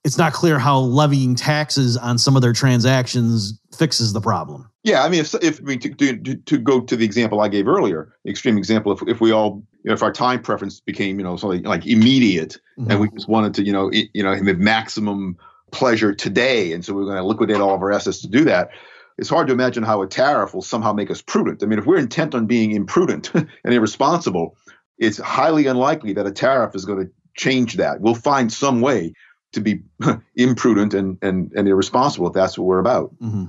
It's 0.04 0.18
not 0.18 0.34
clear 0.34 0.58
how 0.60 0.80
levying 0.80 1.36
taxes 1.36 1.98
on 1.98 2.18
some 2.18 2.36
of 2.36 2.42
their 2.42 2.54
transactions 2.54 3.60
fixes 3.78 4.14
the 4.14 4.22
problem. 4.22 4.70
Yeah, 4.84 5.04
I 5.04 5.10
mean, 5.10 5.20
if, 5.20 5.34
if 5.36 5.60
I 5.60 5.64
mean, 5.64 5.80
to, 5.80 5.94
to, 5.94 6.36
to 6.36 6.58
go 6.58 6.80
to 6.82 6.96
the 6.96 7.04
example 7.04 7.42
I 7.42 7.50
gave 7.50 7.68
earlier, 7.68 8.14
extreme 8.26 8.58
example, 8.58 8.92
if, 8.94 9.02
if 9.08 9.20
we 9.20 9.32
all, 9.32 9.62
you 9.84 9.90
know, 9.90 9.94
if 9.94 10.02
our 10.02 10.14
time 10.14 10.42
preference 10.42 10.80
became, 10.80 11.20
you 11.20 11.26
know, 11.26 11.36
something 11.36 11.64
like 11.64 11.86
immediate, 11.86 12.58
mm-hmm. 12.80 12.92
and 12.92 13.00
we 13.02 13.10
just 13.10 13.28
wanted 13.28 13.54
to, 13.56 13.64
you 13.66 13.74
know, 13.74 13.90
it, 13.90 14.10
you 14.14 14.24
know, 14.24 14.34
have 14.34 14.60
maximum 14.60 15.38
pleasure 15.72 16.14
today, 16.14 16.72
and 16.72 16.86
so 16.86 16.94
we're 16.94 17.04
going 17.04 17.18
to 17.18 17.24
liquidate 17.24 17.58
all 17.58 17.76
of 17.76 17.82
our 17.82 17.92
assets 17.92 18.22
to 18.22 18.28
do 18.28 18.46
that. 18.46 18.70
It's 19.18 19.30
hard 19.30 19.48
to 19.48 19.54
imagine 19.54 19.84
how 19.84 20.02
a 20.02 20.08
tariff 20.08 20.54
will 20.54 20.62
somehow 20.62 20.94
make 20.94 21.12
us 21.12 21.22
prudent. 21.22 21.64
I 21.64 21.66
mean, 21.66 21.80
if 21.80 21.86
we're 21.86 21.98
intent 21.98 22.36
on 22.36 22.46
being 22.46 22.72
imprudent 22.72 23.34
and 23.36 23.50
irresponsible, 23.66 24.56
it's 25.00 25.18
highly 25.18 25.68
unlikely 25.68 26.14
that 26.14 26.28
a 26.28 26.32
tariff 26.32 26.76
is 26.76 26.86
going 26.86 27.06
to 27.06 27.12
change 27.36 27.76
that. 27.76 28.02
We'll 28.02 28.16
find 28.16 28.52
some 28.52 28.82
way 28.82 29.14
to 29.58 29.62
be 29.62 29.82
imprudent 30.36 30.94
and, 30.94 31.18
and, 31.22 31.52
and 31.54 31.68
irresponsible 31.68 32.28
if 32.28 32.34
that's 32.34 32.58
what 32.58 32.66
we're 32.66 32.80
about. 32.80 33.14
Mm-hmm. 33.20 33.46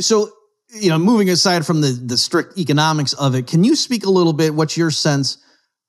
So, 0.00 0.30
you 0.70 0.88
know, 0.88 0.98
moving 0.98 1.28
aside 1.28 1.66
from 1.66 1.80
the 1.80 1.88
the 1.88 2.16
strict 2.16 2.56
economics 2.58 3.12
of 3.14 3.34
it, 3.34 3.46
can 3.46 3.64
you 3.64 3.76
speak 3.76 4.06
a 4.06 4.10
little 4.10 4.32
bit? 4.32 4.54
What's 4.54 4.76
your 4.76 4.90
sense? 4.90 5.38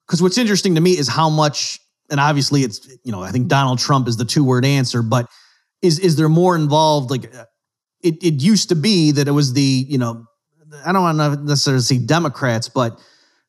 Because 0.08 0.22
what's 0.22 0.38
interesting 0.38 0.76
to 0.76 0.82
me 0.82 0.92
is 0.92 1.08
how 1.08 1.30
much, 1.30 1.80
and 2.10 2.20
obviously 2.20 2.62
it's 2.62 2.88
you 3.04 3.12
know, 3.12 3.22
I 3.22 3.32
think 3.32 3.48
Donald 3.48 3.80
Trump 3.80 4.08
is 4.08 4.18
the 4.18 4.26
two 4.26 4.44
word 4.44 4.66
answer, 4.66 5.02
but 5.02 5.28
is 5.82 6.00
is 6.00 6.16
there 6.16 6.30
more 6.30 6.56
involved? 6.56 7.12
Like, 7.12 7.34
uh, 7.36 7.46
it 8.02 8.24
it 8.24 8.42
used 8.42 8.70
to 8.70 8.76
be 8.76 9.12
that 9.12 9.28
it 9.28 9.32
was 9.32 9.54
the 9.54 9.86
you 9.88 9.98
know, 9.98 10.26
I 10.86 10.92
don't 10.92 11.04
want 11.04 11.20
to 11.20 11.46
necessarily 11.46 11.84
say 11.84 12.00
Democrats, 12.00 12.68
but 12.68 13.00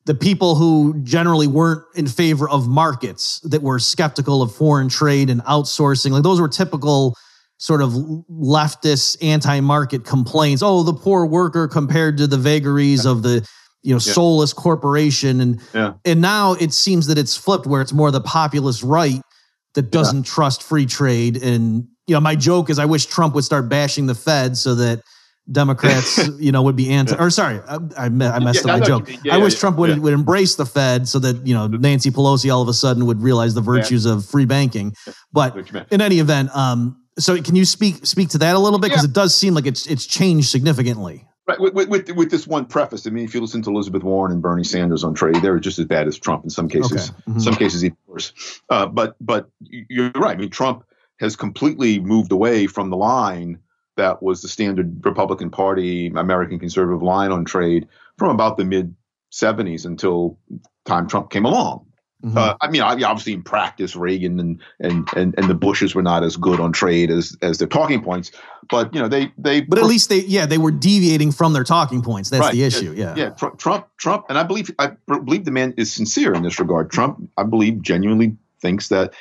the 0.05 0.15
people 0.15 0.55
who 0.55 0.99
generally 1.03 1.47
weren't 1.47 1.83
in 1.95 2.07
favor 2.07 2.49
of 2.49 2.67
markets 2.67 3.39
that 3.43 3.61
were 3.61 3.79
skeptical 3.79 4.41
of 4.41 4.53
foreign 4.53 4.89
trade 4.89 5.29
and 5.29 5.41
outsourcing 5.45 6.11
like 6.11 6.23
those 6.23 6.41
were 6.41 6.49
typical 6.49 7.15
sort 7.57 7.81
of 7.81 7.91
leftist 8.29 9.15
anti-market 9.23 10.03
complaints. 10.03 10.61
Oh, 10.61 10.83
the 10.83 10.93
poor 10.93 11.25
worker 11.25 11.67
compared 11.67 12.17
to 12.17 12.27
the 12.27 12.37
vagaries 12.37 13.05
of 13.05 13.23
the 13.23 13.47
you 13.83 13.93
know 13.93 14.01
Yeah. 14.05 14.13
soulless 14.13 14.51
corporation, 14.53 15.39
and 15.39 15.59
Yeah. 15.73 15.93
and 16.03 16.19
now 16.21 16.53
it 16.53 16.73
seems 16.73 17.07
that 17.07 17.17
it's 17.17 17.35
flipped 17.37 17.65
where 17.65 17.81
it's 17.81 17.93
more 17.93 18.11
the 18.11 18.21
populist 18.21 18.83
right 18.83 19.21
that 19.75 19.91
doesn't 19.91 20.23
trust 20.23 20.61
free 20.63 20.85
trade. 20.85 21.37
And 21.41 21.85
you 22.07 22.13
know, 22.15 22.19
my 22.21 22.35
joke 22.35 22.69
is 22.69 22.77
I 22.79 22.85
wish 22.85 23.05
Trump 23.05 23.33
would 23.35 23.45
start 23.45 23.69
bashing 23.69 24.07
the 24.07 24.15
Fed 24.15 24.57
so 24.57 24.75
that. 24.75 25.01
Democrats, 25.51 26.27
you 26.39 26.51
know, 26.51 26.63
would 26.63 26.75
be 26.75 26.89
anti. 26.89 27.15
Or 27.15 27.29
sorry, 27.29 27.59
I, 27.67 27.77
I, 27.97 28.09
me- 28.09 28.25
I 28.25 28.39
messed 28.39 28.65
Yeah, 28.65 28.73
up 28.73 28.79
my 28.79 28.85
joke. 28.85 29.09
Yeah, 29.23 29.35
I 29.35 29.37
wish 29.37 29.53
yeah, 29.53 29.59
Trump 29.59 29.77
would 29.77 29.99
would 29.99 30.13
embrace 30.13 30.55
the 30.55 30.65
Fed 30.65 31.07
so 31.07 31.19
that 31.19 31.45
you 31.45 31.53
know 31.53 31.67
Nancy 31.67 32.11
Pelosi 32.11 32.53
all 32.53 32.61
of 32.61 32.67
a 32.67 32.73
sudden 32.73 33.05
would 33.05 33.21
realize 33.21 33.53
the 33.53 33.61
virtues 33.61 34.05
of 34.05 34.25
free 34.25 34.45
banking. 34.45 34.93
But 35.31 35.55
What 35.55 35.67
you 35.67 35.73
meant. 35.73 35.91
in 35.91 36.01
any 36.01 36.19
event, 36.19 36.55
um, 36.55 37.01
so 37.19 37.39
can 37.41 37.55
you 37.55 37.65
speak 37.65 38.05
speak 38.05 38.29
to 38.29 38.37
that 38.39 38.55
a 38.55 38.59
little 38.59 38.79
bit 38.79 38.89
because 38.89 39.03
it 39.03 39.13
does 39.13 39.35
seem 39.35 39.53
like 39.53 39.65
it's 39.65 39.85
it's 39.87 40.05
changed 40.05 40.49
significantly. 40.49 41.27
Right, 41.45 41.59
with, 41.59 41.73
with, 41.89 42.09
with, 42.11 42.31
this 42.31 42.47
one 42.47 42.65
preface, 42.65 43.05
I 43.05 43.09
mean, 43.09 43.25
if 43.25 43.35
you 43.35 43.41
listen 43.41 43.61
to 43.63 43.69
Elizabeth 43.69 44.01
Warren 44.01 44.31
and 44.31 44.41
Bernie 44.41 44.63
Sanders 44.63 45.03
on 45.03 45.13
trade, 45.13 45.35
they're 45.41 45.59
just 45.59 45.77
as 45.77 45.83
bad 45.83 46.07
as 46.07 46.17
Trump 46.17 46.45
in 46.45 46.49
some 46.49 46.69
cases. 46.69 47.09
Okay. 47.09 47.31
Mhm. 47.31 47.41
Some 47.41 47.55
cases 47.55 47.83
even 47.83 47.97
worse. 48.07 48.31
Uh, 48.69 48.85
but 48.85 49.17
but 49.19 49.49
you're 49.59 50.09
right. 50.15 50.37
I 50.37 50.39
mean, 50.39 50.51
Trump 50.51 50.85
has 51.19 51.35
completely 51.35 51.99
moved 51.99 52.31
away 52.31 52.65
from 52.65 52.89
the 52.89 52.95
line 52.95 53.59
that 53.97 54.21
was 54.23 54.41
the 54.41 54.47
standard 54.47 55.03
Republican 55.05 55.49
Party, 55.49 56.07
American 56.15 56.59
conservative 56.59 57.01
line 57.03 57.31
on 57.31 57.45
trade 57.45 57.87
from 58.17 58.29
about 58.29 58.57
the 58.57 58.65
mid 58.65 58.95
70s 59.31 59.85
until 59.85 60.37
time 60.85 61.07
Trump 61.07 61.29
came 61.29 61.45
along. 61.45 61.85
Mhm. 62.23 62.37
Uh, 62.37 62.55
I 62.61 62.69
mean, 62.69 62.81
obviously 62.81 63.33
in 63.33 63.43
practice, 63.43 63.97
Reagan 63.97 64.39
and, 64.39 64.61
and 64.79 65.05
and 65.13 65.35
and 65.37 65.49
the 65.49 65.53
Bushes 65.53 65.93
were 65.93 66.01
not 66.01 66.23
as 66.23 66.37
good 66.37 66.61
on 66.61 66.71
trade 66.71 67.11
as 67.11 67.35
as 67.41 67.57
their 67.57 67.67
talking 67.67 68.01
points, 68.01 68.31
but 68.69 68.93
you 68.95 69.01
know 69.01 69.09
they 69.09 69.33
they 69.37 69.59
but 69.59 69.77
at 69.77 69.83
least 69.85 70.07
they 70.07 70.19
yeah 70.21 70.45
they 70.45 70.57
were 70.57 70.71
deviating 70.71 71.33
from 71.33 71.51
their 71.51 71.65
talking 71.65 72.01
points. 72.01 72.29
That's 72.29 72.39
Right. 72.39 72.53
the 72.53 72.63
issue. 72.63 72.93
Yeah. 72.95 73.13
yeah, 73.17 73.29
Tr- 73.31 73.47
Trump, 73.57 73.87
Trump, 73.97 74.25
and 74.29 74.37
I 74.37 74.43
believe 74.43 74.71
I 74.79 74.91
believe 75.07 75.43
the 75.43 75.51
man 75.51 75.73
is 75.75 75.91
sincere 75.91 76.33
in 76.33 76.43
this 76.43 76.59
regard. 76.59 76.91
Trump, 76.91 77.29
I 77.37 77.43
believe, 77.43 77.81
genuinely 77.81 78.37
thinks 78.61 78.87
that 78.87 79.13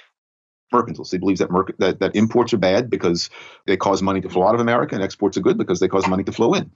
mercantile. 0.73 1.05
He 1.05 1.19
believes 1.19 1.41
that 1.41 1.51
merc- 1.51 1.77
that 1.79 2.01
that 2.01 2.17
imports 2.17 2.53
are 2.53 2.59
bad 2.59 2.91
because 2.91 3.31
they 3.67 3.77
cause 3.77 4.03
money 4.03 4.21
to 4.21 4.29
flow 4.29 4.47
out 4.47 4.55
of 4.55 4.61
America, 4.61 4.95
and 4.95 5.05
exports 5.05 5.37
are 5.37 5.41
good 5.43 5.59
because 5.59 5.81
they 5.81 5.89
cause 5.89 6.07
money 6.07 6.25
to 6.25 6.33
flow 6.33 6.55
in, 6.55 6.71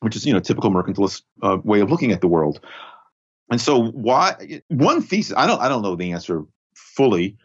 which 0.00 0.16
is 0.16 0.26
you 0.26 0.32
know 0.32 0.40
typical 0.40 0.70
mercantilist 0.70 1.22
uh, 1.42 1.58
way 1.62 1.80
of 1.80 1.90
looking 1.90 2.12
at 2.12 2.20
the 2.20 2.28
world. 2.28 2.60
And 3.50 3.60
so, 3.60 3.90
why 3.90 4.60
one 4.68 5.02
thesis? 5.02 5.34
I 5.36 5.46
don't 5.46 5.60
I 5.60 5.68
don't 5.68 5.82
know 5.82 5.96
the 5.96 6.12
answer 6.12 6.44
fully. 6.74 7.36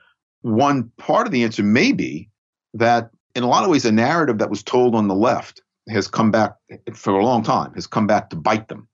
One 0.42 0.92
part 0.98 1.26
of 1.26 1.32
the 1.32 1.44
answer 1.44 1.64
may 1.64 1.94
be 1.94 2.30
that 2.74 3.12
in 3.36 3.44
a 3.44 3.48
lot 3.48 3.64
of 3.64 3.70
ways, 3.70 3.86
a 3.86 3.92
narrative 3.92 4.40
that 4.40 4.50
was 4.50 4.64
told 4.64 4.96
on 4.96 5.08
the 5.08 5.16
left 5.16 5.62
has 5.90 6.08
come 6.08 6.32
back 6.32 6.56
for 6.94 7.14
a 7.14 7.26
long 7.26 7.44
time, 7.44 7.74
has 7.74 7.88
come 7.88 8.08
back 8.08 8.30
to 8.30 8.36
bite 8.36 8.68
them. 8.68 8.88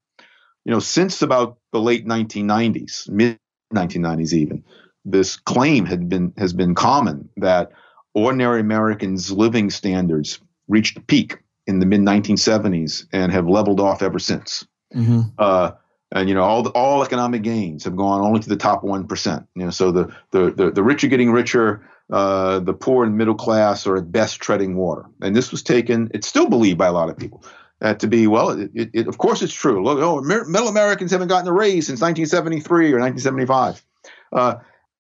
You 0.66 0.72
know, 0.72 0.80
since 0.80 1.22
about 1.22 1.58
the 1.72 1.80
late 1.80 2.06
1990s, 2.06 3.10
mid 3.10 3.40
1990s 3.74 4.34
even, 4.34 4.64
this 5.12 5.38
claim 5.38 5.86
had 5.86 6.10
been 6.10 6.34
has 6.38 6.54
been 6.54 6.76
common 6.76 7.30
that 7.38 7.72
ordinary 8.14 8.60
Americans' 8.60 9.32
living 9.32 9.70
standards 9.70 10.40
reached 10.68 10.98
a 10.98 11.02
peak 11.02 11.38
in 11.68 11.80
the 11.80 11.86
mid 11.86 12.02
1970s 12.02 13.06
and 13.14 13.32
have 13.32 13.48
leveled 13.48 13.80
off 13.80 14.02
ever 14.02 14.20
since. 14.20 14.66
Mhm. 14.96 15.32
Uh, 15.38 15.72
and 16.12 16.28
you 16.28 16.36
know 16.36 16.44
all 16.44 16.64
the, 16.64 16.72
all 16.72 17.04
economic 17.04 17.44
gains 17.44 17.84
have 17.84 17.96
gone 17.96 18.22
only 18.22 18.40
to 18.40 18.50
the 18.50 18.56
top 18.56 18.84
one 18.84 19.08
percent. 19.08 19.46
You 19.56 19.66
know, 19.66 19.72
so 19.72 19.92
the 19.92 20.16
the 20.32 20.52
the, 20.52 20.72
the 20.72 20.84
rich 20.84 21.04
are 21.04 21.08
getting 21.08 21.32
richer. 21.32 21.88
Uh, 22.12 22.60
the 22.60 22.74
poor 22.74 23.06
and 23.06 23.16
middle 23.16 23.36
class 23.36 23.86
are 23.86 23.96
at 23.98 24.12
best 24.12 24.40
treading 24.40 24.76
water. 24.76 25.06
And 25.22 25.36
this 25.36 25.52
was 25.52 25.62
taken. 25.62 26.10
It's 26.12 26.28
still 26.28 26.50
believed 26.50 26.80
by 26.80 26.88
a 26.88 26.92
lot 26.92 27.08
of 27.10 27.18
people 27.18 27.44
uh, 27.82 27.94
to 27.96 28.08
be 28.08 28.26
well. 28.26 28.50
It, 28.50 28.72
it, 28.74 28.90
it, 28.94 29.08
of 29.08 29.20
course, 29.20 29.44
it's 29.44 29.54
true. 29.54 29.84
Look, 29.84 30.00
oh, 30.00 30.22
middle 30.22 30.68
Americans 30.68 31.12
haven't 31.12 31.28
gotten 31.28 31.48
a 31.48 31.54
raise 31.54 31.86
since 31.86 32.02
1973 32.02 32.94
or 32.94 33.00
1975. 33.00 33.86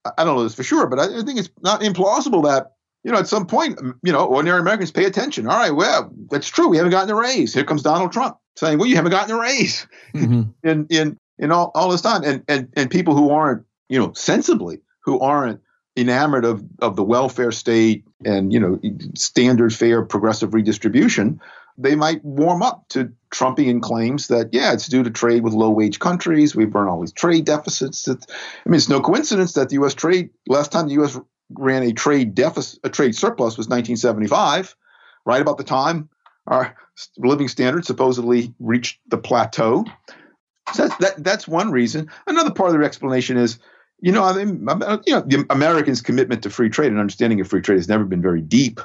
I 0.05 0.23
don't 0.23 0.35
know 0.35 0.43
this 0.43 0.55
for 0.55 0.63
sure, 0.63 0.87
but 0.87 0.99
I, 0.99 1.21
think 1.23 1.39
it's 1.39 1.49
not 1.61 1.81
implausible 1.81 2.43
that 2.45 2.73
you 3.03 3.11
know 3.11 3.17
at 3.17 3.27
some 3.27 3.45
point, 3.45 3.79
you 4.03 4.11
know, 4.11 4.25
ordinary 4.25 4.59
Americans 4.59 4.91
pay 4.91 5.05
attention. 5.05 5.47
All 5.47 5.57
right, 5.57 5.75
well, 5.75 6.11
that's 6.29 6.47
true. 6.47 6.69
We 6.69 6.77
haven't 6.77 6.91
gotten 6.91 7.09
a 7.09 7.15
raise. 7.15 7.53
Here 7.53 7.63
comes 7.63 7.83
Donald 7.83 8.11
Trump 8.11 8.37
saying, 8.55 8.77
"Well, 8.77 8.87
you 8.87 8.95
haven't 8.95 9.11
gotten 9.11 9.35
a 9.35 9.39
raise." 9.39 9.87
Mhm. 10.13 10.53
in 10.63 10.87
in 10.89 11.17
in 11.37 11.51
all, 11.51 11.71
all 11.73 11.89
this 11.89 12.01
time 12.01 12.23
and 12.23 12.43
and 12.47 12.69
and 12.75 12.91
people 12.91 13.15
who 13.15 13.31
aren't 13.31 13.63
you 13.87 13.97
know 13.99 14.13
sensibly 14.13 14.79
who 15.01 15.19
aren't 15.19 15.61
enamored 15.95 16.45
of 16.45 16.63
of 16.79 16.95
the 16.95 17.03
welfare 17.03 17.51
state 17.51 18.05
and 18.25 18.53
you 18.53 18.59
know 18.59 18.79
standard 19.15 19.73
fair 19.73 20.03
progressive 20.03 20.53
redistribution 20.53 21.39
they 21.79 21.95
might 21.95 22.23
warm 22.23 22.61
up 22.61 22.87
to 22.89 23.11
Trumpian 23.33 23.81
claims 23.81 24.27
that 24.27 24.49
yeah 24.51 24.73
it's 24.73 24.87
due 24.87 25.03
to 25.03 25.09
trade 25.09 25.43
with 25.43 25.53
low 25.53 25.69
wage 25.69 25.99
countries 25.99 26.55
we 26.55 26.65
burn 26.65 26.87
all 26.87 26.99
these 26.99 27.13
trade 27.13 27.45
deficits 27.45 28.03
that, 28.03 28.25
I 28.65 28.69
mean 28.69 28.77
it's 28.77 28.89
no 28.89 29.01
coincidence 29.01 29.53
that 29.53 29.69
the 29.69 29.75
US 29.83 29.93
trade 29.93 30.29
last 30.47 30.71
time 30.71 30.87
the 30.87 31.01
US 31.03 31.19
ran 31.51 31.83
a 31.83 31.93
trade 31.93 32.35
deficit 32.35 32.79
a 32.83 32.89
trade 32.89 33.15
surplus 33.15 33.57
was 33.57 33.67
1975 33.67 34.75
right 35.25 35.41
about 35.41 35.57
the 35.57 35.63
time 35.63 36.09
our 36.47 36.75
living 37.17 37.47
standards 37.47 37.87
supposedly 37.87 38.53
reached 38.59 38.99
the 39.07 39.17
plateau 39.17 39.85
so 40.73 40.87
that's, 40.87 40.97
that, 40.97 41.23
that's 41.23 41.47
one 41.47 41.71
reason. 41.71 42.09
Another 42.27 42.51
part 42.51 42.71
of 42.71 42.79
the 42.79 42.85
explanation 42.85 43.37
is, 43.37 43.59
you 44.01 44.11
know, 44.11 44.23
I 44.23 44.33
mean, 44.33 44.67
you 45.05 45.13
know, 45.13 45.21
the 45.21 45.45
Americans' 45.49 46.01
commitment 46.01 46.43
to 46.43 46.49
free 46.49 46.69
trade 46.69 46.91
and 46.91 46.99
understanding 46.99 47.41
of 47.41 47.47
free 47.47 47.61
trade 47.61 47.77
has 47.77 47.89
never 47.89 48.05
been 48.05 48.21
very 48.21 48.41
deep. 48.41 48.79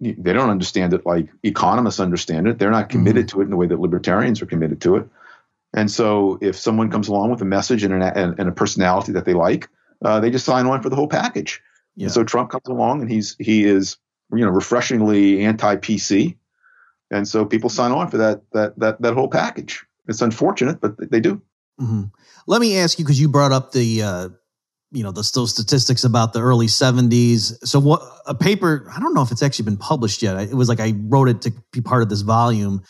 They 0.00 0.32
don't 0.32 0.50
understand 0.50 0.92
it 0.92 1.06
like 1.06 1.28
economists 1.42 2.00
understand 2.00 2.46
it. 2.48 2.58
They're 2.58 2.70
not 2.70 2.90
committed 2.90 3.28
to 3.28 3.40
it 3.40 3.44
in 3.44 3.50
the 3.50 3.56
way 3.56 3.66
that 3.66 3.80
libertarians 3.80 4.42
are 4.42 4.46
committed 4.46 4.80
to 4.82 4.96
it. 4.96 5.08
And 5.74 5.90
so, 5.90 6.38
if 6.40 6.56
someone 6.56 6.90
comes 6.90 7.08
along 7.08 7.30
with 7.30 7.42
a 7.42 7.46
message 7.46 7.82
and, 7.82 7.92
an, 7.94 8.02
and, 8.02 8.38
and 8.38 8.48
a 8.48 8.52
personality 8.52 9.12
that 9.12 9.24
they 9.24 9.34
like, 9.34 9.68
uh, 10.04 10.20
they 10.20 10.30
just 10.30 10.44
sign 10.44 10.66
on 10.66 10.82
for 10.82 10.90
the 10.90 10.96
whole 10.96 11.08
package. 11.08 11.62
Yeah. 11.96 12.04
And 12.04 12.12
so 12.12 12.24
Trump 12.24 12.50
comes 12.50 12.66
along 12.66 13.00
and 13.00 13.10
he's 13.10 13.36
he 13.38 13.64
is 13.64 13.96
you 14.32 14.44
know 14.44 14.50
refreshingly 14.50 15.44
anti-PC, 15.44 16.36
and 17.10 17.26
so 17.26 17.44
people 17.44 17.70
sign 17.70 17.92
on 17.92 18.08
for 18.08 18.18
that 18.18 18.42
that 18.52 18.78
that 18.78 19.00
that 19.00 19.14
whole 19.14 19.28
package. 19.28 19.84
It's 20.08 20.20
unfortunate, 20.22 20.80
but 20.80 21.10
they 21.10 21.20
do. 21.20 21.40
Mhm. 21.80 22.10
Let 22.46 22.60
me 22.60 22.76
ask 22.78 22.98
you 22.98 23.04
because 23.04 23.20
you 23.20 23.28
brought 23.28 23.52
up 23.52 23.72
the 23.72 24.02
uh, 24.02 24.28
you 24.92 25.02
know 25.02 25.10
the 25.10 25.28
those 25.34 25.50
statistics 25.50 26.04
about 26.04 26.32
the 26.32 26.40
early 26.40 26.66
70s. 26.66 27.66
So 27.66 27.80
what 27.80 28.02
a 28.26 28.34
paper 28.34 28.90
I 28.94 29.00
don't 29.00 29.14
know 29.14 29.22
if 29.22 29.30
it's 29.32 29.42
actually 29.42 29.64
been 29.64 29.76
published 29.76 30.22
yet. 30.22 30.36
It 30.38 30.54
was 30.54 30.68
like 30.68 30.80
I 30.80 30.94
wrote 30.96 31.28
it 31.28 31.42
to 31.42 31.52
be 31.72 31.80
part 31.80 32.02
of 32.02 32.08
this 32.08 32.20
volume 32.20 32.82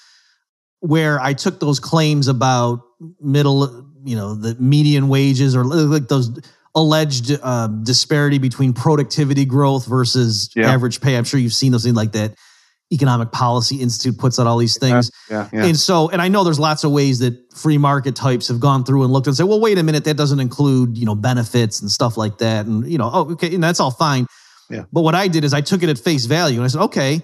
where 0.80 1.20
I 1.20 1.32
took 1.32 1.58
those 1.58 1.80
claims 1.80 2.28
about 2.28 2.82
middle 3.20 3.90
you 4.04 4.16
know 4.16 4.34
the 4.34 4.54
median 4.56 5.08
wages 5.08 5.56
or 5.56 5.64
like 5.64 6.08
those 6.08 6.38
alleged 6.74 7.32
um, 7.42 7.82
disparity 7.84 8.38
between 8.38 8.74
productivity 8.74 9.46
growth 9.46 9.86
versus 9.86 10.50
Yeah. 10.54 10.70
average 10.70 11.00
pay. 11.00 11.16
I'm 11.16 11.24
sure 11.24 11.40
you've 11.40 11.54
seen 11.54 11.72
those 11.72 11.84
things 11.84 11.96
like 11.96 12.12
that. 12.12 12.34
Economic 12.92 13.32
Policy 13.32 13.80
Institute 13.80 14.16
puts 14.18 14.38
out 14.38 14.46
all 14.46 14.58
these 14.58 14.78
things. 14.78 15.10
Yeah, 15.30 15.48
yeah. 15.52 15.64
And 15.64 15.76
so, 15.76 16.08
and 16.08 16.22
I 16.22 16.28
know 16.28 16.44
there's 16.44 16.60
lots 16.60 16.84
of 16.84 16.92
ways 16.92 17.18
that 17.18 17.34
free 17.54 17.78
market 17.78 18.14
types 18.14 18.48
have 18.48 18.60
gone 18.60 18.84
through 18.84 19.02
and 19.02 19.12
looked 19.12 19.26
and 19.26 19.36
said, 19.36 19.46
well, 19.46 19.60
wait 19.60 19.78
a 19.78 19.82
minute, 19.82 20.04
that 20.04 20.16
doesn't 20.16 20.38
include, 20.38 20.96
you 20.96 21.04
know, 21.04 21.14
benefits 21.16 21.80
and 21.80 21.90
stuff 21.90 22.16
like 22.16 22.38
that. 22.38 22.66
And, 22.66 22.88
you 22.90 22.98
know, 22.98 23.10
oh, 23.12 23.32
okay, 23.32 23.52
and 23.54 23.62
that's 23.62 23.80
all 23.80 23.90
fine. 23.90 24.26
Yeah. 24.70 24.84
But 24.92 25.02
what 25.02 25.14
I 25.14 25.28
did 25.28 25.44
is 25.44 25.52
I 25.52 25.62
took 25.62 25.82
it 25.82 25.88
at 25.88 25.98
face 25.98 26.26
value 26.26 26.56
and 26.56 26.64
I 26.64 26.68
said, 26.68 26.82
okay, 26.82 27.22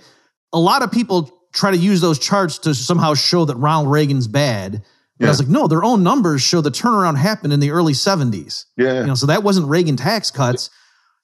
a 0.53 0.59
lot 0.59 0.83
of 0.83 0.91
people 0.91 1.31
try 1.53 1.71
to 1.71 1.77
use 1.77 2.01
those 2.01 2.19
charts 2.19 2.59
to 2.59 2.75
somehow 2.75 3.15
show 3.15 3.45
that 3.45 3.57
Ronald 3.57 3.91
Reagan's 3.91 4.27
bad. 4.27 4.83
But 5.19 5.27
I 5.27 5.29
was 5.29 5.39
like, 5.39 5.49
no, 5.49 5.69
their 5.69 5.85
own 5.85 6.03
numbers 6.03 6.43
show 6.43 6.61
the 6.61 6.71
turnaround 6.73 7.17
happened 7.17 7.53
in 7.53 7.61
the 7.61 7.71
early 7.71 7.93
70s. 7.93 8.65
yeah, 8.77 9.01
You 9.01 9.07
know, 9.07 9.15
so 9.15 9.27
that 9.27 9.45
wasn't 9.45 9.69
Reagan 9.69 9.97
tax 9.97 10.33
cuts. 10.33 10.69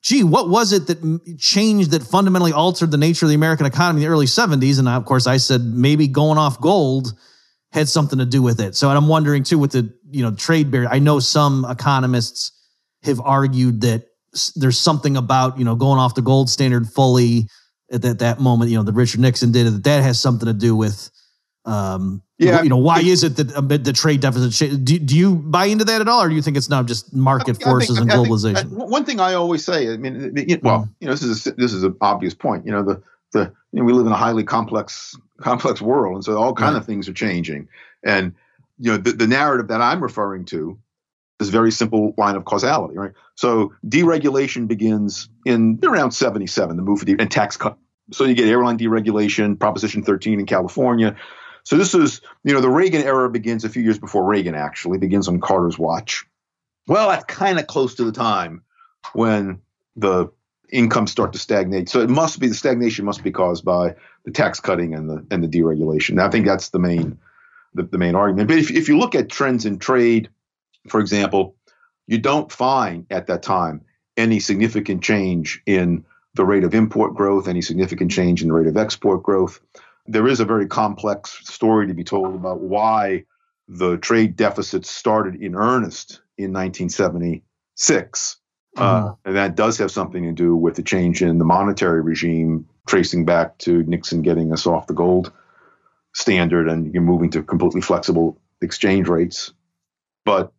Gee, 0.02 0.22
what 0.22 0.48
was 0.48 0.72
it 0.72 0.86
that 0.86 1.38
changed 1.38 1.90
that 1.90 2.02
fundamentally 2.02 2.52
altered 2.52 2.90
the 2.90 2.96
nature 2.96 3.26
of 3.26 3.30
the 3.30 3.34
American 3.34 3.66
economy 3.66 4.02
in 4.02 4.08
the 4.08 4.12
early 4.12 4.26
70s? 4.26 4.78
And 4.78 4.88
of 4.88 5.04
course, 5.04 5.26
I 5.26 5.38
said 5.38 5.62
maybe 5.62 6.06
going 6.06 6.38
off 6.38 6.60
gold 6.60 7.12
had 7.72 7.88
something 7.88 8.18
to 8.18 8.24
do 8.24 8.40
with 8.40 8.60
it. 8.60 8.76
So, 8.76 8.88
and 8.88 8.96
I'm 8.96 9.08
wondering 9.08 9.42
too 9.42 9.58
with 9.58 9.72
the 9.72 9.92
you 10.10 10.22
know 10.22 10.34
trade 10.34 10.70
barrier. 10.70 10.88
I 10.88 11.00
know 11.00 11.18
some 11.20 11.66
economists 11.68 12.52
have 13.02 13.20
argued 13.20 13.82
that 13.82 14.04
there's 14.54 14.78
something 14.78 15.16
about 15.16 15.58
you 15.58 15.64
know 15.64 15.74
going 15.74 15.98
off 15.98 16.14
the 16.14 16.22
gold 16.22 16.48
standard 16.48 16.88
fully 16.88 17.48
at 17.90 18.02
that 18.02 18.20
that 18.20 18.40
moment. 18.40 18.70
You 18.70 18.78
know, 18.78 18.84
that 18.84 18.94
Richard 18.94 19.20
Nixon 19.20 19.52
did 19.52 19.66
it. 19.66 19.70
That 19.70 19.84
that 19.84 20.02
has 20.02 20.20
something 20.20 20.46
to 20.46 20.54
do 20.54 20.76
with. 20.76 21.10
Um, 21.64 22.22
Yeah, 22.38 22.62
you 22.62 22.68
know, 22.68 22.76
why 22.76 23.00
is 23.00 23.24
it 23.24 23.36
that 23.36 23.52
uh, 23.52 23.60
the 23.60 23.92
trade 23.92 24.20
deficit? 24.20 24.84
Do, 24.84 24.98
do 24.98 25.16
you 25.16 25.34
buy 25.34 25.64
into 25.66 25.84
that 25.84 26.00
at 26.00 26.08
all, 26.08 26.22
or 26.22 26.28
do 26.28 26.36
you 26.36 26.42
think 26.42 26.56
it's 26.56 26.68
now 26.68 26.84
just 26.84 27.12
market 27.12 27.50
I 27.50 27.52
think- 27.54 27.64
forces 27.64 27.98
and 27.98 28.08
globalization? 28.08 28.80
I- 28.80 28.84
one 28.84 29.04
thing 29.04 29.18
I 29.18 29.34
always 29.34 29.64
say, 29.64 29.92
I 29.92 29.96
mean, 29.96 30.32
it- 30.36 30.62
well, 30.62 30.88
you 31.00 31.06
know, 31.08 31.12
this 31.12 31.22
is 31.22 31.46
a, 31.48 31.52
this 31.52 31.72
is 31.72 31.82
an 31.82 31.96
obvious 32.00 32.34
point. 32.34 32.64
You 32.64 32.72
know, 32.72 32.82
the 32.84 33.02
the 33.32 33.52
you 33.72 33.80
know, 33.80 33.84
we 33.84 33.92
live 33.92 34.06
in 34.06 34.12
a 34.12 34.16
highly 34.16 34.44
complex 34.44 35.16
complex 35.40 35.82
world, 35.82 36.14
and 36.14 36.24
so 36.24 36.38
all 36.38 36.54
kind 36.54 36.76
of 36.76 36.86
things 36.86 37.08
are 37.08 37.12
changing. 37.12 37.68
And 38.04 38.34
you 38.78 38.92
know, 38.92 38.98
the, 38.98 39.10
the 39.12 39.26
narrative 39.26 39.68
that 39.68 39.80
I'm 39.80 40.00
referring 40.00 40.44
to 40.46 40.78
is 41.40 41.48
a 41.48 41.52
very 41.52 41.72
simple 41.72 42.14
line 42.16 42.36
of 42.36 42.44
causality, 42.44 42.96
right? 42.96 43.12
So 43.34 43.72
deregulation 43.84 44.68
begins 44.68 45.28
in 45.44 45.80
around 45.82 46.12
77, 46.12 46.76
the 46.76 46.82
move 46.82 47.00
for 47.00 47.04
de- 47.04 47.16
and 47.18 47.30
tax 47.30 47.56
cut 47.56 47.76
So 48.12 48.24
you 48.24 48.34
get 48.34 48.46
airline 48.48 48.78
deregulation, 48.78 49.58
Proposition 49.58 50.02
13 50.04 50.40
in 50.40 50.46
California. 50.46 51.16
So 51.68 51.76
this 51.76 51.92
is, 51.92 52.22
you 52.44 52.54
know, 52.54 52.62
the 52.62 52.70
Reagan 52.70 53.02
era 53.02 53.28
begins 53.28 53.62
a 53.62 53.68
few 53.68 53.82
years 53.82 53.98
before 53.98 54.24
Reagan 54.24 54.54
actually 54.54 54.96
begins 54.96 55.28
on 55.28 55.38
Carter's 55.38 55.78
watch. 55.78 56.24
Well, 56.86 57.10
that's 57.10 57.24
kind 57.24 57.58
of 57.58 57.66
close 57.66 57.96
to 57.96 58.04
the 58.04 58.12
time 58.12 58.62
when 59.12 59.60
the 59.94 60.28
incomes 60.72 61.10
start 61.10 61.34
to 61.34 61.38
stagnate. 61.38 61.90
So 61.90 62.00
it 62.00 62.08
must 62.08 62.40
be 62.40 62.46
the 62.46 62.54
stagnation 62.54 63.04
must 63.04 63.22
be 63.22 63.32
caused 63.32 63.66
by 63.66 63.96
the 64.24 64.30
tax 64.30 64.60
cutting 64.60 64.94
and 64.94 65.10
the 65.10 65.26
and 65.30 65.44
the 65.44 65.46
deregulation. 65.46 66.18
I 66.18 66.30
think 66.30 66.46
that's 66.46 66.70
the 66.70 66.78
main 66.78 67.18
the, 67.74 67.82
the 67.82 67.98
main 67.98 68.14
argument. 68.14 68.48
But 68.48 68.56
if, 68.56 68.70
if 68.70 68.88
you 68.88 68.98
look 68.98 69.14
at 69.14 69.28
trends 69.28 69.66
in 69.66 69.78
trade, 69.78 70.30
for 70.88 71.00
example, 71.00 71.54
you 72.06 72.16
don't 72.16 72.50
find 72.50 73.04
at 73.10 73.26
that 73.26 73.42
time 73.42 73.82
any 74.16 74.40
significant 74.40 75.02
change 75.02 75.60
in 75.66 76.06
the 76.32 76.46
rate 76.46 76.64
of 76.64 76.74
import 76.74 77.14
growth, 77.14 77.46
any 77.46 77.60
significant 77.60 78.10
change 78.10 78.40
in 78.40 78.48
the 78.48 78.54
rate 78.54 78.68
of 78.68 78.78
export 78.78 79.22
growth. 79.22 79.60
There 80.08 80.26
is 80.26 80.40
a 80.40 80.44
very 80.44 80.66
complex 80.66 81.38
story 81.44 81.86
to 81.86 81.94
be 81.94 82.04
told 82.04 82.34
about 82.34 82.60
why 82.60 83.24
the 83.68 83.98
trade 83.98 84.36
deficit 84.36 84.86
started 84.86 85.40
in 85.40 85.54
earnest 85.54 86.22
in 86.38 86.52
1976. 86.52 88.36
Uh, 88.76 88.80
mm-hmm. 88.80 89.06
Uh, 89.08 89.14
and 89.24 89.36
that 89.36 89.54
does 89.54 89.78
have 89.78 89.90
something 89.90 90.24
to 90.24 90.32
do 90.32 90.56
with 90.56 90.76
the 90.76 90.82
change 90.82 91.22
in 91.22 91.38
the 91.38 91.44
monetary 91.44 92.00
regime, 92.00 92.66
tracing 92.86 93.24
back 93.24 93.58
to 93.58 93.82
Nixon 93.84 94.22
getting 94.22 94.52
us 94.52 94.66
off 94.66 94.86
the 94.86 94.94
gold 94.94 95.30
standard 96.14 96.68
and 96.68 96.92
you're 96.92 97.02
moving 97.02 97.30
to 97.30 97.42
completely 97.42 97.80
flexible 97.80 98.40
exchange 98.60 99.08
rates. 99.08 99.52
But 100.24 100.52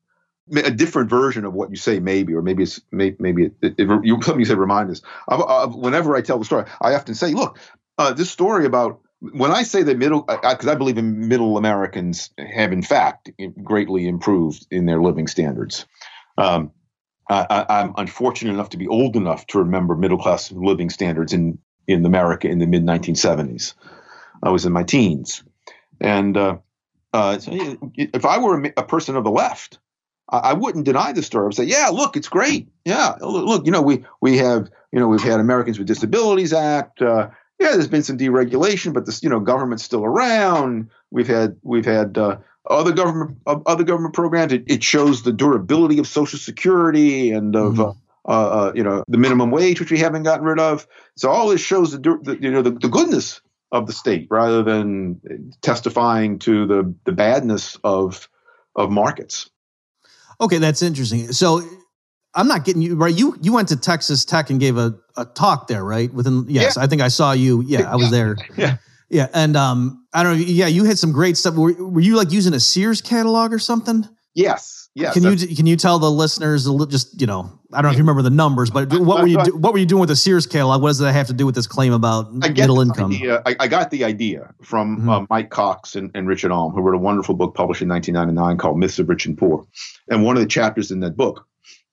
a 0.55 0.71
different 0.71 1.09
version 1.09 1.45
of 1.45 1.53
what 1.53 1.69
you 1.69 1.75
say, 1.75 1.99
maybe, 1.99 2.33
or 2.33 2.41
maybe 2.41 2.63
it's 2.63 2.81
maybe, 2.91 3.15
maybe 3.19 3.45
it, 3.45 3.53
it, 3.61 3.75
it, 3.77 3.87
you 4.03 4.21
something 4.21 4.39
you 4.39 4.45
said 4.45 4.57
remind 4.57 4.89
us. 4.89 5.01
I, 5.27 5.35
I, 5.35 5.65
whenever 5.65 6.15
I 6.15 6.21
tell 6.21 6.39
the 6.39 6.45
story, 6.45 6.65
I 6.81 6.95
often 6.95 7.13
say, 7.13 7.33
look, 7.33 7.59
uh, 7.97 8.13
this 8.13 8.31
story 8.31 8.65
about 8.65 9.01
when 9.21 9.51
I 9.51 9.63
say 9.63 9.83
that 9.83 9.97
middle, 9.97 10.21
because 10.21 10.67
I, 10.67 10.71
I, 10.71 10.75
believe 10.75 10.97
in 10.97 11.27
middle 11.27 11.57
Americans 11.57 12.29
have 12.37 12.71
in 12.71 12.81
fact 12.81 13.29
greatly 13.63 14.07
improved 14.07 14.65
in 14.71 14.85
their 14.85 15.01
living 15.01 15.27
standards. 15.27 15.85
Um, 16.37 16.71
I, 17.29 17.65
am 17.69 17.93
unfortunate 17.97 18.53
enough 18.53 18.69
to 18.69 18.77
be 18.77 18.87
old 18.87 19.15
enough 19.15 19.45
to 19.47 19.59
remember 19.59 19.95
middle 19.95 20.17
class 20.17 20.51
living 20.51 20.89
standards 20.89 21.33
in 21.33 21.59
in 21.87 22.05
America 22.05 22.47
in 22.47 22.59
the 22.59 22.67
mid 22.67 22.83
1970s. 22.83 23.73
I 24.41 24.49
was 24.49 24.65
in 24.65 24.71
my 24.71 24.83
teens, 24.83 25.43
and 25.99 26.35
uh, 26.37 26.57
uh, 27.13 27.39
so 27.39 27.51
if 27.95 28.25
I 28.25 28.39
were 28.39 28.63
a, 28.63 28.73
a 28.77 28.83
person 28.83 29.15
of 29.15 29.23
the 29.23 29.31
left, 29.31 29.79
I 30.29 30.53
wouldn't 30.53 30.85
deny 30.85 31.11
the 31.11 31.23
story. 31.23 31.43
I 31.43 31.45
would 31.45 31.55
say, 31.55 31.63
yeah, 31.65 31.89
look, 31.91 32.15
it's 32.15 32.29
great. 32.29 32.69
Yeah, 32.85 33.15
look, 33.19 33.65
you 33.65 33.71
know, 33.71 33.81
we 33.81 34.05
we 34.21 34.37
have, 34.37 34.69
you 34.91 34.99
know, 34.99 35.07
we've 35.07 35.21
had 35.21 35.39
Americans 35.39 35.77
with 35.77 35.87
Disabilities 35.87 36.53
Act. 36.53 37.01
Uh, 37.01 37.29
yeah, 37.59 37.71
there's 37.71 37.87
been 37.87 38.03
some 38.03 38.17
deregulation, 38.17 38.93
but 38.93 39.05
this, 39.05 39.21
you 39.21 39.29
know, 39.29 39.39
government's 39.39 39.83
still 39.83 40.05
around. 40.05 40.89
We've 41.11 41.27
had 41.27 41.57
we've 41.61 41.85
had 41.85 42.17
uh, 42.17 42.37
other 42.69 42.93
government 42.93 43.37
uh, 43.45 43.59
other 43.65 43.83
government 43.83 44.13
programs. 44.13 44.53
It, 44.53 44.63
it, 44.67 44.83
shows 44.83 45.23
the 45.23 45.33
durability 45.33 45.99
of 45.99 46.07
Social 46.07 46.39
Security 46.39 47.31
and 47.31 47.55
of 47.55 47.73
mm-hmm. 47.73 47.99
Uh, 48.27 48.31
uh, 48.31 48.71
you 48.75 48.83
know 48.83 49.03
the 49.07 49.17
minimum 49.17 49.49
wage, 49.49 49.79
which 49.79 49.91
we 49.91 49.97
haven't 49.97 50.23
gotten 50.23 50.45
rid 50.45 50.59
of. 50.59 50.85
So 51.15 51.29
all 51.29 51.47
this 51.47 51.61
shows 51.61 51.93
the, 51.93 52.19
the 52.21 52.37
you 52.39 52.51
know 52.51 52.61
the, 52.61 52.71
the 52.71 52.89
goodness 52.89 53.41
of 53.71 53.87
the 53.87 53.93
state 53.93 54.27
rather 54.29 54.61
than 54.61 55.53
testifying 55.61 56.37
to 56.39 56.67
the 56.67 56.93
the 57.05 57.11
badness 57.11 57.77
of 57.83 58.29
of 58.75 58.91
markets. 58.91 59.49
Okay, 60.41 60.57
that's 60.57 60.81
interesting. 60.81 61.31
So 61.31 61.63
I'm 62.39 62.47
not 62.47 62.63
getting 62.63 62.81
you 62.81 62.95
right. 62.95 63.13
You 63.13 63.37
you 63.41 63.53
went 63.53 63.67
to 63.67 63.75
Texas 63.75 64.23
Tech 64.23 64.49
and 64.49 64.59
gave 64.59 64.77
a, 64.77 64.95
a 65.17 65.25
talk 65.25 65.67
there, 65.67 65.83
right? 65.83 66.11
Within 66.13 66.45
yes, 66.47 66.77
yeah. 66.77 66.83
I 66.83 66.87
think 66.87 67.01
I 67.01 67.09
saw 67.09 67.33
you. 67.33 67.61
Yeah, 67.65 67.91
I 67.91 67.95
was 67.95 68.11
there. 68.11 68.37
Yeah. 68.57 68.77
Yeah, 69.11 69.27
and 69.33 69.57
um, 69.57 70.05
I 70.13 70.21
don't 70.21 70.37
know. 70.37 70.45
Yeah, 70.45 70.67
you 70.67 70.83
had 70.83 70.99
some 70.99 71.11
great 71.11 71.35
stuff. 71.35 71.55
Were, 71.55 71.73
were 71.73 71.99
you 71.99 72.15
like 72.15 72.31
using 72.31 72.53
a 72.53 72.59
Sears 72.59 73.01
catalog 73.01 73.51
or 73.51 73.57
something? 73.57 74.07
Yes. 74.35 74.79
Yes. 74.95 75.13
Can 75.13 75.23
you 75.23 75.55
can 75.55 75.65
you 75.65 75.75
tell 75.75 75.97
the 75.99 76.11
listeners 76.11 76.65
just 76.89 77.19
you 77.19 77.27
know 77.27 77.59
I 77.71 77.81
don't 77.81 77.83
know 77.83 77.89
if 77.91 77.97
you 77.97 78.03
remember 78.03 78.21
the 78.21 78.29
numbers, 78.29 78.69
but 78.69 78.91
what 78.91 79.21
were 79.21 79.27
you 79.27 79.43
do, 79.43 79.55
what 79.55 79.71
were 79.71 79.79
you 79.79 79.85
doing 79.85 80.01
with 80.01 80.09
the 80.09 80.15
Sears 80.15 80.45
catalog? 80.45 80.81
What 80.81 80.89
does 80.89 80.99
that 80.99 81.13
have 81.13 81.27
to 81.27 81.33
do 81.33 81.45
with 81.45 81.55
this 81.55 81.67
claim 81.67 81.93
about 81.93 82.33
middle 82.33 82.81
income? 82.81 83.13
Idea, 83.13 83.41
I, 83.45 83.55
I, 83.59 83.67
got 83.67 83.91
the 83.91 84.03
idea 84.03 84.53
from 84.63 84.97
mm-hmm. 84.97 85.09
uh, 85.09 85.25
Mike 85.29 85.51
Cox 85.51 85.95
and, 85.95 86.11
and 86.15 86.27
Richard 86.27 86.51
Alm, 86.51 86.73
who 86.73 86.81
wrote 86.81 86.95
a 86.95 86.99
wonderful 86.99 87.35
book 87.35 87.53
published 87.53 87.81
in 87.81 87.89
1999 87.89 88.57
called 88.57 88.79
Myths 88.79 88.97
of 88.99 89.07
Rich 89.07 89.25
and 89.25 89.37
Poor, 89.37 89.65
and 90.09 90.23
one 90.23 90.35
of 90.35 90.41
the 90.41 90.49
chapters 90.49 90.91
in 90.91 90.99
that 91.01 91.15
book 91.15 91.45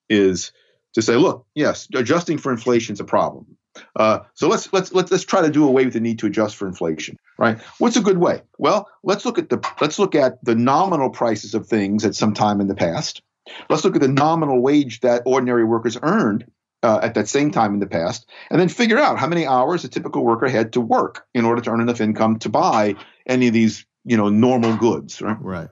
is 0.09 0.53
to 0.95 1.03
say, 1.03 1.17
look, 1.17 1.47
yes, 1.55 1.89
adjusting 1.95 2.39
for 2.39 2.53
inflation 2.53 2.95
is 2.95 3.01
a 3.01 3.05
problem. 3.05 3.57
Uh, 3.95 4.21
so 4.35 4.49
let's 4.49 4.73
let's 4.73 4.93
let's 4.93 5.11
let's 5.11 5.25
try 5.25 5.43
to 5.43 5.51
do 5.51 5.67
away 5.67 5.85
with 5.85 5.93
the 5.93 6.01
need 6.01 6.19
to 6.19 6.27
adjust 6.27 6.57
for 6.57 6.67
inflation, 6.67 7.19
right? 7.39 7.61
What's 7.79 7.97
a 7.97 8.01
good 8.01 8.19
way? 8.19 8.43
Well, 8.59 8.89
let's 9.03 9.25
look 9.25 9.39
at 9.39 9.51
the 9.51 9.61
let's 9.81 9.99
look 9.99 10.15
at 10.15 10.43
the 10.45 10.55
nominal 10.55 11.11
prices 11.11 11.55
of 11.55 11.67
things 11.67 12.05
at 12.05 12.15
some 12.15 12.33
time 12.33 12.61
in 12.61 12.69
the 12.69 12.75
past. 12.75 13.21
Let's 13.69 13.85
look 13.85 13.95
at 13.95 14.03
the 14.03 14.09
nominal 14.09 14.61
wage 14.61 15.01
that 15.01 15.23
ordinary 15.27 15.65
workers 15.65 15.99
earned 16.03 16.51
uh, 16.83 17.01
at 17.03 17.15
that 17.15 17.29
same 17.29 17.51
time 17.51 17.75
in 17.75 17.81
the 17.81 17.87
past, 17.87 18.29
and 18.51 18.61
then 18.61 18.69
figure 18.69 18.99
out 18.99 19.19
how 19.19 19.27
many 19.27 19.47
hours 19.47 19.85
a 19.85 19.89
typical 19.89 20.25
worker 20.25 20.49
had 20.49 20.73
to 20.73 20.81
work 20.81 21.27
in 21.35 21.45
order 21.45 21.61
to 21.61 21.71
earn 21.71 21.81
enough 21.81 22.01
income 22.01 22.39
to 22.41 22.49
buy 22.49 22.95
any 23.27 23.49
of 23.49 23.53
these, 23.53 23.85
you 24.05 24.17
know, 24.17 24.29
normal 24.29 24.77
goods, 24.77 25.21
right? 25.21 25.37
Right. 25.41 25.69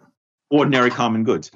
Ordinary 0.50 0.90
common 0.90 1.24
goods. 1.24 1.50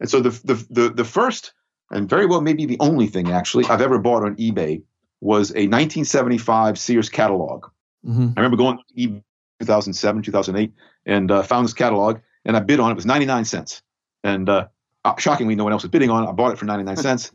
And 0.00 0.10
so 0.10 0.20
the 0.20 0.30
the 0.44 0.66
the, 0.70 0.90
the 0.90 1.04
first 1.04 1.52
and 1.94 2.08
very 2.08 2.26
well 2.26 2.40
maybe 2.40 2.66
the 2.66 2.76
only 2.80 3.06
thing 3.06 3.30
actually 3.30 3.64
I've 3.66 3.80
ever 3.80 3.98
bought 3.98 4.24
on 4.24 4.36
eBay 4.36 4.82
was 5.20 5.50
a 5.50 5.64
1975 5.68 6.78
Sears 6.78 7.08
catalog. 7.08 7.66
Mm-hmm. 8.04 8.28
I 8.36 8.40
remember 8.40 8.56
going 8.56 8.78
to 8.78 8.94
eBay 8.94 9.22
2007, 9.60 10.22
2008, 10.22 10.72
and 11.06 11.30
uh, 11.30 11.42
found 11.42 11.64
this 11.64 11.72
catalog, 11.72 12.18
and 12.44 12.56
I 12.56 12.60
bid 12.60 12.80
on 12.80 12.90
it. 12.90 12.92
It 12.92 12.96
was 12.96 13.06
99 13.06 13.44
cents, 13.44 13.82
and 14.22 14.48
uh, 14.48 14.66
uh, 15.04 15.16
shockingly, 15.16 15.54
no 15.54 15.64
one 15.64 15.72
else 15.72 15.82
was 15.82 15.90
bidding 15.90 16.10
on 16.10 16.24
it. 16.24 16.28
I 16.28 16.32
bought 16.32 16.52
it 16.52 16.58
for 16.58 16.64
99 16.64 16.96
cents, 17.08 17.32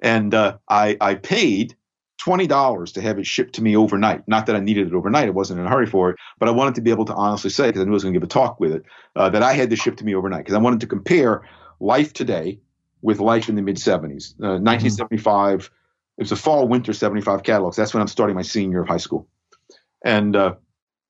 and 0.00 0.34
uh, 0.34 0.58
I 0.68 0.96
I 1.00 1.14
paid 1.14 1.74
twenty 2.18 2.46
dollars 2.46 2.92
to 2.92 3.00
have 3.00 3.18
it 3.18 3.26
shipped 3.26 3.54
to 3.54 3.62
me 3.62 3.76
overnight. 3.76 4.28
Not 4.28 4.46
that 4.46 4.54
I 4.56 4.60
needed 4.60 4.86
it 4.88 4.94
overnight; 4.94 5.26
I 5.26 5.30
wasn't 5.30 5.60
in 5.60 5.66
a 5.66 5.70
hurry 5.70 5.86
for 5.86 6.10
it, 6.10 6.16
but 6.38 6.48
I 6.48 6.52
wanted 6.52 6.74
to 6.76 6.82
be 6.82 6.90
able 6.90 7.06
to 7.06 7.14
honestly 7.14 7.50
say, 7.50 7.68
because 7.68 7.80
I 7.80 7.84
knew 7.84 7.92
I 7.92 7.94
was 7.94 8.02
going 8.04 8.14
to 8.14 8.20
give 8.20 8.26
a 8.26 8.30
talk 8.30 8.60
with 8.60 8.72
it, 8.72 8.84
uh, 9.16 9.30
that 9.30 9.42
I 9.42 9.54
had 9.54 9.70
this 9.70 9.80
shipped 9.80 9.98
to 9.98 10.04
me 10.04 10.14
overnight 10.14 10.44
because 10.44 10.54
I 10.54 10.58
wanted 10.58 10.80
to 10.80 10.86
compare 10.86 11.48
life 11.80 12.12
today 12.12 12.60
with 13.02 13.20
life 13.20 13.48
in 13.48 13.56
the 13.56 13.62
mid 13.62 13.76
70s. 13.76 14.34
Uh, 14.40 14.58
1975, 14.62 15.58
mm-hmm. 15.58 15.74
it 16.18 16.22
was 16.22 16.32
a 16.32 16.36
fall 16.36 16.68
winter 16.68 16.92
75 16.92 17.42
catalogs. 17.42 17.76
That's 17.76 17.92
when 17.92 18.00
I'm 18.00 18.08
starting 18.08 18.36
my 18.36 18.42
senior 18.42 18.82
of 18.82 18.88
high 18.88 18.96
school. 18.96 19.28
And 20.04 20.34
uh, 20.34 20.54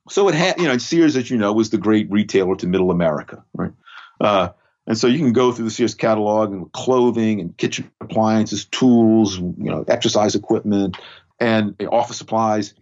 so 0.09 0.29
it 0.29 0.35
had, 0.35 0.59
you 0.59 0.67
know, 0.67 0.79
Sears, 0.79 1.17
as 1.17 1.31
you 1.31 1.37
know, 1.37 1.53
was 1.53 1.71
the 1.71 1.79
great 1.79 2.11
retailer 2.11 2.57
to 2.57 2.67
middle 2.67 2.91
America, 2.91 3.45
right? 3.55 3.73
Uh, 4.21 4.51
and 4.87 4.99
so 4.99 5.07
you 5.07 5.19
can 5.19 5.33
go 5.33 5.53
through 5.53 5.67
the 5.67 5.71
Sears 5.71 5.95
catalog 5.95 6.53
and 6.53 6.71
clothing 6.73 7.41
and 7.41 7.57
kitchen 7.57 7.91
appliances, 8.01 8.65
tools, 8.65 9.39
you 9.39 9.55
know, 9.57 9.85
exercise 9.87 10.35
equipment, 10.35 10.97
and 11.39 11.77
office 11.91 12.17
supplies, 12.17 12.75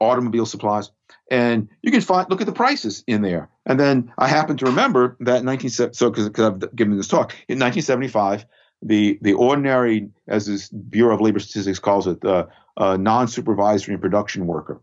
automobile 0.00 0.46
supplies, 0.46 0.90
and 1.30 1.68
you 1.82 1.90
can 1.90 2.00
find 2.00 2.28
look 2.30 2.40
at 2.40 2.46
the 2.46 2.52
prices 2.52 3.04
in 3.06 3.22
there. 3.22 3.50
And 3.66 3.78
then 3.78 4.12
I 4.18 4.28
happen 4.28 4.56
to 4.58 4.66
remember 4.66 5.16
that 5.20 5.44
19 5.44 5.70
so 5.70 6.10
because 6.10 6.26
I've 6.38 6.74
given 6.74 6.96
this 6.96 7.08
talk 7.08 7.32
in 7.48 7.58
1975, 7.58 8.44
the 8.82 9.18
the 9.22 9.34
ordinary, 9.34 10.10
as 10.26 10.46
this 10.46 10.68
Bureau 10.68 11.14
of 11.14 11.20
Labor 11.20 11.38
Statistics 11.38 11.78
calls 11.78 12.06
it, 12.06 12.20
the 12.20 12.48
uh, 12.76 12.96
non-supervisory 12.96 13.94
and 13.94 14.02
production 14.02 14.46
worker 14.46 14.80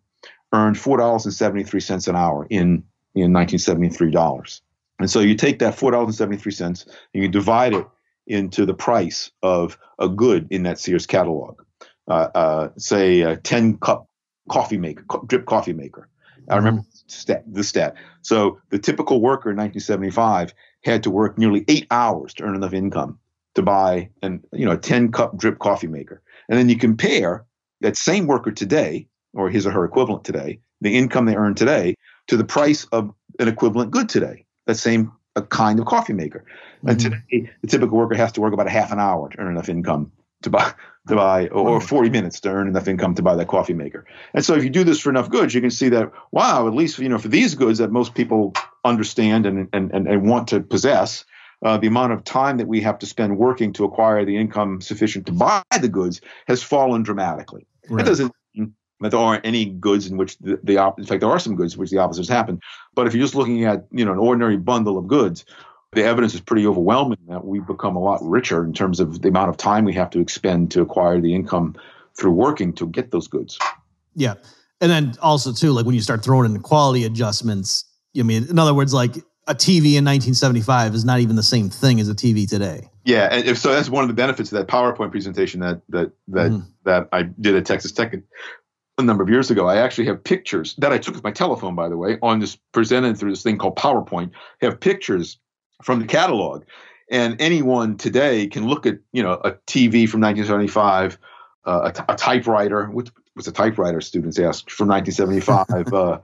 earned 0.54 0.78
four 0.78 0.98
dollars 0.98 1.26
and 1.26 1.34
seventy 1.34 1.64
three 1.64 1.82
cents 1.82 2.08
an 2.08 2.16
hour 2.16 2.48
in 2.50 2.84
in 3.16 3.34
1973 3.34 4.12
dollars. 4.12 4.62
And 5.00 5.10
so 5.10 5.20
you 5.20 5.36
take 5.36 5.60
that 5.60 5.76
four 5.76 5.92
dollars 5.92 6.08
and 6.08 6.16
seventy 6.16 6.38
three 6.38 6.54
cents 6.54 6.86
and 7.14 7.24
you 7.24 7.30
divide 7.30 7.74
it 7.74 7.86
into 8.28 8.66
the 8.66 8.74
price 8.74 9.32
of 9.44 9.78
a 9.98 10.08
good 10.08 10.48
in 10.52 10.64
that 10.64 10.80
Sears 10.80 11.06
catalog. 11.06 11.62
Uh, 12.08 12.30
uh, 12.34 12.70
say 12.78 13.22
a 13.22 13.36
10 13.36 13.78
cup 13.78 14.08
coffee 14.50 14.78
maker, 14.78 15.04
drip 15.28 15.46
coffee 15.46 15.74
maker. 15.74 16.10
I 16.50 16.56
remember 16.56 16.84
stat, 17.12 17.44
the 17.48 17.64
stat. 17.64 17.96
So 18.22 18.60
the 18.70 18.80
typical 18.80 19.22
worker 19.22 19.50
in 19.50 19.58
1975 19.58 20.54
had 20.84 21.04
to 21.04 21.10
work 21.10 21.38
nearly 21.38 21.66
eight 21.68 21.88
hours 21.92 22.34
to 22.36 22.44
earn 22.44 22.56
enough 22.56 22.74
income 22.74 23.20
to 23.56 23.62
buy 23.62 24.10
an 24.22 24.44
you 24.54 24.66
know 24.66 24.72
a 24.72 24.78
10 24.78 25.12
cup 25.12 25.38
drip 25.38 25.60
coffee 25.60 25.88
maker. 25.88 26.22
And 26.48 26.58
then 26.58 26.70
you 26.70 26.78
compare 26.78 27.46
that 27.82 27.96
same 27.96 28.28
worker 28.28 28.52
today, 28.52 29.08
or 29.34 29.50
his 29.50 29.66
or 29.66 29.72
her 29.72 29.86
equivalent 29.86 30.24
today, 30.24 30.60
the 30.82 30.98
income 30.98 31.26
they 31.26 31.36
earn 31.36 31.56
today, 31.56 31.96
to 32.28 32.38
the 32.38 32.44
price 32.44 32.86
of 32.92 33.14
an 33.40 33.48
equivalent 33.48 33.92
good 33.92 34.10
today 34.10 34.46
that 34.66 34.76
same 34.76 35.12
a 35.36 35.42
kind 35.42 35.80
of 35.80 35.86
coffee 35.86 36.14
maker. 36.14 36.44
Mm-hmm. 36.78 36.90
And 36.90 37.00
today, 37.00 37.52
the 37.62 37.68
typical 37.68 37.98
worker 37.98 38.16
has 38.16 38.32
to 38.34 38.42
work 38.42 38.54
about 38.54 38.68
a 38.68 38.72
half 38.72 38.92
an 38.92 39.00
hour 39.00 39.30
to 39.30 39.40
earn 39.40 39.52
enough 39.52 39.70
income 39.70 40.12
to 40.44 40.50
buy 40.50 40.74
to 41.08 41.16
buy 41.16 41.48
or 41.48 41.82
40 41.82 42.10
minutes 42.10 42.40
to 42.42 42.50
earn 42.50 42.68
enough 42.68 42.88
income 42.88 43.16
to 43.16 43.24
buy 43.24 43.36
that 43.36 43.48
coffee 43.48 43.74
maker. 43.74 44.06
And 44.34 44.46
so 44.46 44.56
if 44.56 44.64
you 44.64 44.70
do 44.70 44.84
this 44.84 45.00
for 45.00 45.10
enough 45.10 45.30
goods, 45.30 45.56
you 45.56 45.62
can 45.62 45.72
see 45.72 45.90
that 45.90 46.12
wow, 46.32 46.68
at 46.68 46.74
least 46.74 47.00
you 47.00 47.10
know 47.10 47.18
for 47.18 47.30
these 47.30 47.56
goods 47.56 47.80
that 47.80 47.92
most 47.92 48.14
people 48.16 48.54
understand 48.86 49.46
and 49.46 49.70
and 49.74 49.94
and, 49.94 50.08
and 50.08 50.30
want 50.30 50.50
to 50.50 50.62
possess, 50.62 51.26
uh, 51.64 51.78
the 51.78 51.88
amount 51.88 52.14
of 52.14 52.24
time 52.24 52.58
that 52.58 52.68
we 52.68 52.82
have 52.82 53.00
to 53.00 53.06
spend 53.06 53.38
working 53.38 53.74
to 53.74 53.86
acquire 53.86 54.24
the 54.26 54.38
income 54.38 54.82
sufficient 54.82 55.26
to 55.26 55.34
buy 55.34 55.62
the 55.82 55.90
goods 55.90 56.22
has 56.48 56.64
fallen 56.64 57.04
dramatically. 57.04 57.66
Right. 57.90 58.06
It 58.06 58.08
doesn't 58.08 58.34
That 59.02 59.12
there 59.12 59.20
aren't 59.20 59.46
any 59.46 59.66
goods 59.66 60.08
in 60.08 60.18
which 60.18 60.38
the, 60.38 60.60
the 60.64 60.78
op- 60.78 61.00
in 61.00 61.06
fact 61.06 61.22
there 61.22 61.30
are 61.30 61.40
some 61.40 61.56
goods 61.56 61.74
in 61.74 61.80
which 61.80 61.90
the 61.90 61.98
opposite 61.98 62.22
has 62.22 62.30
happened. 62.30 62.62
But 62.96 63.08
if 63.08 63.14
you're 63.14 63.24
just 63.24 63.36
looking 63.36 63.66
at 63.66 63.88
you 63.92 64.06
know 64.06 64.14
an 64.14 64.20
ordinary 64.20 64.58
bundle 64.58 64.98
of 64.98 65.08
goods, 65.08 65.46
the 65.94 66.04
evidence 66.04 66.34
is 66.34 66.42
pretty 66.42 66.68
overwhelming 66.68 67.18
that 67.28 67.46
we've 67.46 67.66
become 67.66 67.96
a 67.96 68.00
lot 68.00 68.20
richer 68.22 68.64
in 68.64 68.74
terms 68.74 69.00
of 69.00 69.22
the 69.22 69.28
amount 69.30 69.50
of 69.50 69.58
time 69.58 69.86
we 69.86 69.94
have 69.94 70.10
to 70.12 70.20
expend 70.20 70.72
to 70.72 70.82
acquire 70.82 71.20
the 71.20 71.34
income 71.34 71.76
through 72.16 72.32
working 72.32 72.74
to 72.74 72.88
get 72.88 73.12
those 73.12 73.28
goods. 73.28 73.58
Yeah. 74.16 74.36
And 74.82 74.92
then 74.92 75.14
also 75.22 75.52
too, 75.52 75.72
like 75.72 75.86
when 75.86 75.96
you 75.96 76.02
start 76.02 76.24
throwing 76.24 76.46
in 76.46 76.54
the 76.54 76.60
quality 76.60 77.06
adjustments, 77.06 77.86
I 78.18 78.24
mean, 78.24 78.48
in 78.50 78.60
other 78.60 78.74
words, 78.74 78.94
like 78.94 79.18
a 79.48 79.56
TV 79.56 79.96
in 79.96 80.06
1975 80.06 80.94
is 80.94 81.04
not 81.04 81.20
even 81.22 81.36
the 81.36 81.44
same 81.44 81.70
thing 81.70 82.00
as 82.00 82.08
a 82.08 82.14
TV 82.14 82.48
today. 82.48 82.88
Yeah, 83.04 83.28
and 83.32 83.46
if, 83.48 83.58
so 83.58 83.72
that's 83.72 83.90
one 83.90 84.04
of 84.04 84.08
the 84.08 84.14
benefits 84.14 84.52
of 84.52 84.60
that 84.60 84.68
PowerPoint 84.68 85.10
presentation 85.10 85.60
that 85.62 85.82
that 85.90 86.12
that 86.28 86.52
Mhm. 86.52 86.66
that 86.86 87.10
I 87.12 87.24
did 87.24 87.56
at 87.56 87.66
Texas 87.66 87.92
Tech 87.92 88.14
a 89.00 89.02
number 89.02 89.24
of 89.24 89.30
years 89.30 89.50
ago. 89.50 89.68
I 89.68 89.78
actually 89.78 90.06
have 90.06 90.24
pictures 90.24 90.76
that 90.78 90.92
I 90.92 91.00
took 91.00 91.16
with 91.16 91.24
my 91.24 91.32
telephone, 91.32 91.74
by 91.74 91.90
the 91.90 91.98
way, 91.98 92.20
on 92.22 92.40
this 92.40 92.58
presented 92.74 93.18
through 93.18 93.32
this 93.32 93.42
thing 93.42 93.58
called 93.58 93.76
PowerPoint. 93.76 94.32
I 94.62 94.66
have 94.66 94.80
pictures 94.80 95.40
from 95.82 96.00
the 96.00 96.08
catalog, 96.08 96.64
and 97.10 97.42
anyone 97.42 97.98
today 97.98 98.48
can 98.48 98.68
look 98.68 98.86
at 98.86 99.00
you 99.12 99.24
know 99.24 99.34
a 99.34 99.52
TV 99.68 100.08
from 100.08 100.22
1975, 100.22 101.18
uh, 101.66 101.92
a, 101.94 102.14
a 102.14 102.16
typewriter, 102.16 102.86
which 102.88 103.10
was 103.36 103.48
a 103.48 103.52
typewriter 103.52 104.02
students 104.02 104.38
asked 104.40 104.72
from 104.72 104.88
1975, 104.90 105.94
uh, 105.94 106.20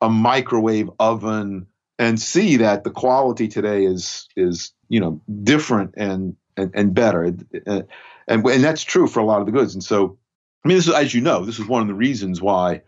a 0.00 0.08
microwave 0.08 0.90
oven, 0.98 1.66
and 1.98 2.20
see 2.20 2.56
that 2.58 2.84
the 2.84 2.90
quality 2.90 3.48
today 3.48 3.84
is 3.84 4.28
is 4.36 4.72
you 4.88 5.00
know 5.00 5.20
different 5.42 5.94
and 5.96 6.36
and, 6.56 6.70
and 6.74 6.94
better, 6.94 7.24
and, 7.24 7.46
and 7.66 8.44
and 8.44 8.64
that's 8.64 8.82
true 8.82 9.06
for 9.06 9.20
a 9.20 9.24
lot 9.24 9.40
of 9.40 9.46
the 9.46 9.52
goods. 9.52 9.74
And 9.74 9.82
so, 9.82 10.18
I 10.64 10.68
mean, 10.68 10.76
this 10.76 10.88
is 10.88 10.94
as 10.94 11.14
you 11.14 11.20
know, 11.20 11.44
this 11.44 11.58
is 11.58 11.66
one 11.66 11.82
of 11.82 11.88
the 11.88 11.94
reasons 11.94 12.42
why 12.42 12.82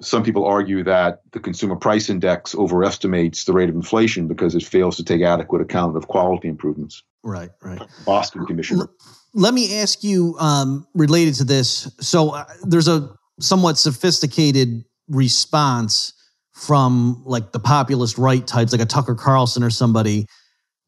some 0.00 0.22
people 0.22 0.44
argue 0.44 0.82
that 0.84 1.20
the 1.32 1.40
consumer 1.40 1.76
price 1.76 2.10
index 2.10 2.54
overestimates 2.54 3.44
the 3.44 3.52
rate 3.52 3.68
of 3.68 3.74
inflation 3.74 4.26
because 4.26 4.54
it 4.54 4.64
fails 4.64 4.96
to 4.96 5.04
take 5.04 5.22
adequate 5.22 5.62
account 5.62 5.96
of 5.96 6.08
quality 6.08 6.48
improvements. 6.48 7.02
Right, 7.22 7.50
right. 7.62 7.80
Boskin 8.04 8.44
Commissioner. 8.46 8.88
Let 9.34 9.54
me 9.54 9.78
ask 9.78 10.04
you, 10.04 10.36
um, 10.38 10.86
related 10.94 11.34
to 11.36 11.44
this. 11.44 11.90
So 12.00 12.30
uh, 12.30 12.44
there's 12.62 12.88
a 12.88 13.10
somewhat 13.40 13.78
sophisticated 13.78 14.84
response 15.08 16.12
from 16.52 17.22
like 17.24 17.52
the 17.52 17.58
populist 17.60 18.18
right 18.18 18.46
types, 18.46 18.72
like 18.72 18.80
a 18.80 18.86
Tucker 18.86 19.14
Carlson 19.14 19.62
or 19.62 19.70
somebody 19.70 20.26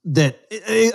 that 0.05 0.39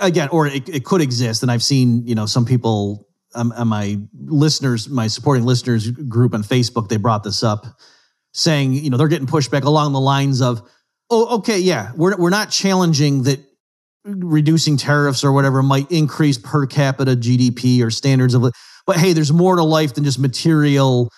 again, 0.00 0.28
or 0.30 0.46
it, 0.46 0.68
it 0.68 0.84
could 0.84 1.02
exist. 1.02 1.42
And 1.42 1.50
I've 1.50 1.62
seen, 1.62 2.06
you 2.06 2.14
know, 2.14 2.24
some 2.24 2.46
people 2.46 3.06
um, 3.34 3.52
my 3.66 3.98
listeners, 4.26 4.88
my 4.88 5.06
supporting 5.06 5.44
listeners 5.44 5.90
group 5.90 6.34
on 6.34 6.42
Facebook, 6.42 6.88
they 6.88 6.96
brought 6.96 7.24
this 7.24 7.42
up 7.42 7.66
saying, 8.32 8.72
you 8.72 8.90
know, 8.90 8.96
they're 8.96 9.08
getting 9.08 9.26
pushback 9.26 9.64
along 9.64 9.92
the 9.92 10.00
lines 10.00 10.40
of, 10.40 10.62
oh, 11.10 11.38
okay, 11.38 11.58
yeah, 11.58 11.92
we're, 11.94 12.16
we're 12.16 12.30
not 12.30 12.50
challenging 12.50 13.24
that 13.24 13.40
reducing 14.04 14.76
tariffs 14.76 15.22
or 15.22 15.32
whatever 15.32 15.62
might 15.62 15.90
increase 15.90 16.38
per 16.38 16.66
capita 16.66 17.12
GDP 17.12 17.82
or 17.82 17.90
standards 17.90 18.34
of, 18.34 18.42
but 18.86 18.96
hey, 18.96 19.12
there's 19.12 19.32
more 19.32 19.56
to 19.56 19.62
life 19.62 19.94
than 19.94 20.04
just 20.04 20.18
material 20.18 21.10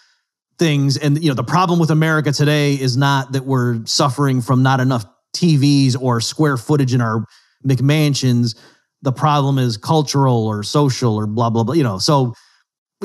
things. 0.59 0.97
And, 0.97 1.23
you 1.23 1.29
know, 1.29 1.35
the 1.35 1.45
problem 1.45 1.79
with 1.79 1.91
America 1.91 2.33
today 2.33 2.75
is 2.75 2.97
not 2.97 3.33
that 3.33 3.45
we're 3.45 3.85
suffering 3.87 4.41
from 4.43 4.63
not 4.63 4.81
enough 4.81 5.05
TVs 5.35 5.97
or 6.01 6.21
square 6.21 6.57
footage 6.57 6.95
in 6.95 7.01
our 7.01 7.25
McMansions. 7.67 8.57
The 9.03 9.13
problem 9.13 9.59
is 9.59 9.77
cultural 9.77 10.47
or 10.47 10.63
social 10.63 11.15
or 11.15 11.27
blah, 11.27 11.51
blah, 11.51 11.65
blah, 11.65 11.75
you 11.75 11.83
know, 11.83 11.99
so 11.99 12.35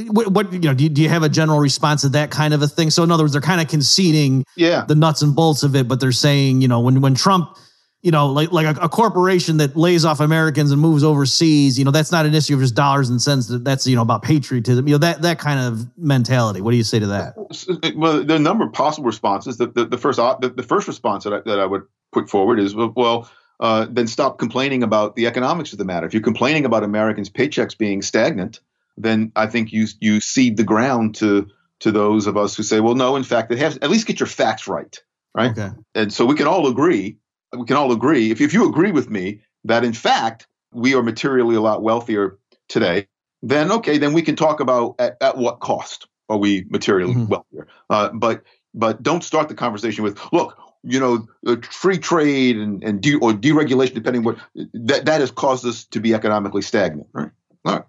what, 0.08 0.32
what 0.32 0.54
you 0.54 0.60
know, 0.60 0.74
do 0.74 0.84
you, 0.84 0.90
do 0.90 1.02
you 1.02 1.10
have 1.10 1.24
a 1.24 1.30
general 1.30 1.60
response 1.60 2.02
to 2.02 2.10
that 2.10 2.32
kind 2.32 2.54
of 2.54 2.62
a 2.62 2.68
thing? 2.68 2.90
So 2.90 3.04
in 3.04 3.12
other 3.12 3.24
words, 3.24 3.34
they're 3.34 3.42
kind 3.42 3.62
of 3.62 3.68
conceding 3.68 4.46
Yeah. 4.56 4.86
the 4.88 4.96
nuts 4.96 5.22
and 5.22 5.36
bolts 5.36 5.64
of 5.64 5.76
it, 5.76 5.88
but 5.88 6.00
they're 6.00 6.12
saying, 6.12 6.62
you 6.62 6.68
know, 6.68 6.80
when 6.80 7.02
when 7.02 7.16
Trump, 7.16 7.58
you 8.02 8.12
know, 8.12 8.28
like 8.28 8.52
like 8.52 8.78
a, 8.78 8.80
a 8.82 8.90
corporation 8.90 9.58
that 9.58 9.76
lays 9.76 10.06
off 10.06 10.20
Americans 10.20 10.72
and 10.72 10.80
moves 10.82 11.04
overseas, 11.04 11.78
you 11.78 11.84
know, 11.84 11.92
that's 11.92 12.12
not 12.12 12.26
an 12.26 12.34
issue 12.34 12.54
of 12.56 12.62
just 12.62 12.76
dollars 12.76 13.10
and 13.10 13.22
cents. 13.22 13.48
That's 13.50 13.86
you 13.86 13.96
know 13.96 14.02
about 14.02 14.24
patriotism, 14.24 14.88
you 14.88 14.94
know, 14.94 15.00
that 15.00 15.22
that 15.22 15.40
kind 15.40 15.60
of 15.60 15.86
mentality. 15.98 16.62
What 16.62 16.72
do 16.72 16.78
you 16.78 16.84
say 16.84 17.00
to 17.00 17.08
that? 17.08 17.36
well, 17.98 18.24
there 18.24 18.36
are 18.36 18.40
a 18.40 18.44
number 18.44 18.66
of 18.66 18.72
possible 18.74 19.08
responses. 19.08 19.58
The, 19.58 19.68
the, 19.68 19.86
the 19.86 19.98
first 19.98 20.18
the, 20.18 20.54
the 20.56 20.64
first 20.64 20.88
response 20.88 21.24
that 21.26 21.34
I, 21.34 21.40
that 21.42 21.60
I 21.60 21.66
would 21.66 21.84
put 22.14 22.30
forward 22.30 22.60
is 22.60 22.74
well, 22.74 22.94
well 22.96 23.30
uh, 23.60 23.86
then 23.90 24.08
stop 24.08 24.40
complaining 24.40 24.84
about 24.84 25.16
the 25.18 25.28
economics 25.28 25.74
of 25.74 25.78
the 25.80 25.86
matter. 25.86 26.08
If 26.08 26.14
you're 26.14 26.24
complaining 26.24 26.64
about 26.64 26.84
Americans' 26.84 27.30
paychecks 27.30 27.78
being 27.78 28.02
stagnant, 28.02 28.62
then 29.00 29.32
I 29.36 29.48
think 29.48 29.72
you 29.72 29.88
you 30.00 30.20
cede 30.20 30.58
the 30.58 30.64
ground 30.64 31.16
to 31.16 31.48
to 31.80 31.92
those 31.92 32.28
of 32.28 32.36
us 32.38 32.56
who 32.56 32.64
say, 32.64 32.82
well, 32.82 32.96
no, 32.96 33.16
in 33.16 33.24
fact, 33.24 33.52
it 33.52 33.58
has, 33.60 33.78
at 33.78 33.90
least 33.90 34.06
get 34.06 34.20
your 34.20 34.28
facts 34.28 34.68
right, 34.68 35.02
right? 35.34 35.52
Okay. 35.52 35.70
And 35.96 36.12
so 36.12 36.26
we 36.26 36.36
can 36.36 36.46
all 36.46 36.68
agree. 36.68 37.18
We 37.58 37.66
can 37.66 37.78
all 37.78 37.94
agree. 37.94 38.32
If 38.32 38.42
if 38.42 38.54
you 38.54 38.68
agree 38.68 38.92
with 38.92 39.10
me 39.10 39.42
that 39.64 39.84
in 39.84 39.94
fact 39.94 40.48
we 40.74 40.94
are 40.94 41.02
materially 41.02 41.56
a 41.56 41.62
lot 41.62 41.82
wealthier 41.82 42.38
today, 42.68 43.08
then 43.42 43.72
okay, 43.72 43.98
then 43.98 44.14
we 44.14 44.22
can 44.22 44.36
talk 44.36 44.60
about 44.60 44.96
at, 45.00 45.18
at 45.22 45.38
what 45.38 45.60
cost 45.62 46.08
are 46.28 46.38
we 46.38 46.66
materially 46.70 47.16
Mhm. 47.16 47.28
wealthier. 47.30 47.68
Uh, 47.90 48.10
but 48.14 48.44
but 48.74 49.02
don't 49.02 49.24
start 49.24 49.48
the 49.50 49.56
conversation 49.56 50.04
with 50.04 50.20
look. 50.32 50.58
You 50.84 51.00
know, 51.00 51.28
uh, 51.46 51.58
free 51.72 51.98
trade 51.98 52.56
and 52.58 52.84
and 52.84 53.02
de- 53.02 53.16
or 53.16 53.34
deregulation, 53.34 53.96
depending 53.96 54.24
what 54.24 54.38
that 54.74 55.06
that 55.06 55.22
has 55.22 55.32
caused 55.32 55.66
us 55.66 55.86
to 55.88 56.00
be 56.00 56.14
economically 56.14 56.62
stagnant, 56.62 57.08
right? 57.14 57.32
All 57.66 57.76
right. 57.76 57.84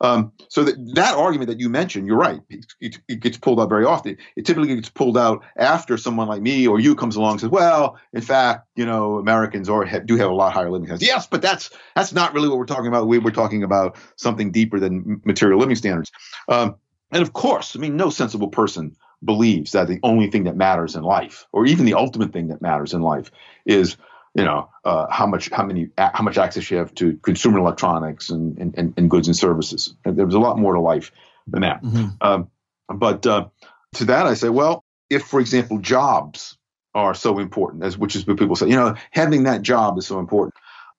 Um, 0.00 0.32
so 0.48 0.62
that, 0.62 0.76
that 0.94 1.16
argument 1.16 1.48
that 1.48 1.58
you 1.58 1.68
mentioned, 1.68 2.06
you're 2.06 2.16
right. 2.16 2.40
It, 2.48 2.66
it, 2.80 2.98
it 3.08 3.20
gets 3.20 3.36
pulled 3.36 3.60
out 3.60 3.68
very 3.68 3.84
often. 3.84 4.16
It 4.36 4.46
typically 4.46 4.74
gets 4.74 4.88
pulled 4.88 5.18
out 5.18 5.44
after 5.56 5.96
someone 5.96 6.28
like 6.28 6.40
me 6.40 6.66
or 6.68 6.78
you 6.78 6.94
comes 6.94 7.16
along 7.16 7.32
and 7.32 7.40
says, 7.40 7.50
"Well, 7.50 7.98
in 8.12 8.20
fact, 8.20 8.68
you 8.76 8.86
know, 8.86 9.18
Americans 9.18 9.68
are 9.68 9.84
have, 9.84 10.06
do 10.06 10.16
have 10.16 10.30
a 10.30 10.34
lot 10.34 10.52
higher 10.52 10.70
living 10.70 10.86
standards." 10.86 11.06
Yes, 11.06 11.26
but 11.26 11.42
that's 11.42 11.70
that's 11.96 12.12
not 12.12 12.34
really 12.34 12.48
what 12.48 12.58
we're 12.58 12.66
talking 12.66 12.86
about. 12.86 13.08
We, 13.08 13.18
we're 13.18 13.32
talking 13.32 13.64
about 13.64 13.96
something 14.16 14.52
deeper 14.52 14.78
than 14.78 15.20
material 15.24 15.58
living 15.58 15.76
standards. 15.76 16.12
Um, 16.48 16.76
and 17.10 17.22
of 17.22 17.32
course, 17.32 17.74
I 17.74 17.80
mean, 17.80 17.96
no 17.96 18.10
sensible 18.10 18.48
person 18.48 18.96
believes 19.24 19.72
that 19.72 19.88
the 19.88 19.98
only 20.04 20.30
thing 20.30 20.44
that 20.44 20.56
matters 20.56 20.94
in 20.94 21.02
life, 21.02 21.46
or 21.52 21.66
even 21.66 21.84
the 21.84 21.94
ultimate 21.94 22.32
thing 22.32 22.48
that 22.48 22.62
matters 22.62 22.94
in 22.94 23.02
life, 23.02 23.32
is 23.64 23.96
you 24.36 24.44
know 24.44 24.68
uh, 24.84 25.06
how 25.10 25.26
much 25.26 25.50
how 25.50 25.64
many 25.64 25.88
how 25.96 26.22
much 26.22 26.36
access 26.36 26.70
you 26.70 26.76
have 26.76 26.94
to 26.94 27.16
consumer 27.22 27.58
electronics 27.58 28.28
and 28.30 28.58
and, 28.58 28.94
and, 28.96 29.10
goods 29.10 29.26
and 29.26 29.36
services. 29.36 29.94
And 30.04 30.16
there's 30.16 30.34
a 30.34 30.38
lot 30.38 30.58
more 30.58 30.74
to 30.74 30.80
life 30.80 31.10
than 31.46 31.62
that. 31.62 31.82
Mhm. 31.82 32.16
Um, 32.20 32.50
but 32.88 33.26
uh, 33.26 33.46
to 33.94 34.04
that, 34.04 34.26
I 34.26 34.34
say, 34.34 34.50
well, 34.50 34.84
if 35.08 35.24
for 35.24 35.40
example 35.40 35.78
jobs 35.78 36.58
are 36.94 37.14
so 37.14 37.38
important, 37.38 37.82
as 37.82 37.96
which 37.96 38.14
is 38.14 38.26
what 38.26 38.38
people 38.38 38.56
say, 38.56 38.68
you 38.68 38.76
know, 38.76 38.94
having 39.10 39.44
that 39.44 39.62
job 39.62 39.98
is 39.98 40.06
so 40.06 40.18
important, 40.18 40.54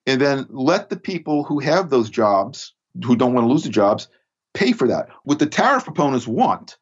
and 0.07 0.19
then 0.19 0.47
let 0.49 0.89
the 0.89 0.97
people 0.97 1.43
who 1.43 1.59
have 1.59 1.89
those 1.89 2.09
jobs, 2.09 2.73
who 3.05 3.15
don't 3.15 3.33
want 3.33 3.45
to 3.45 3.51
lose 3.51 3.63
the 3.63 3.69
jobs, 3.69 4.07
pay 4.53 4.71
for 4.71 4.87
that. 4.87 5.09
What 5.23 5.37
the 5.37 5.45
tariff 5.45 5.83
proponents 5.83 6.27
want 6.27 6.77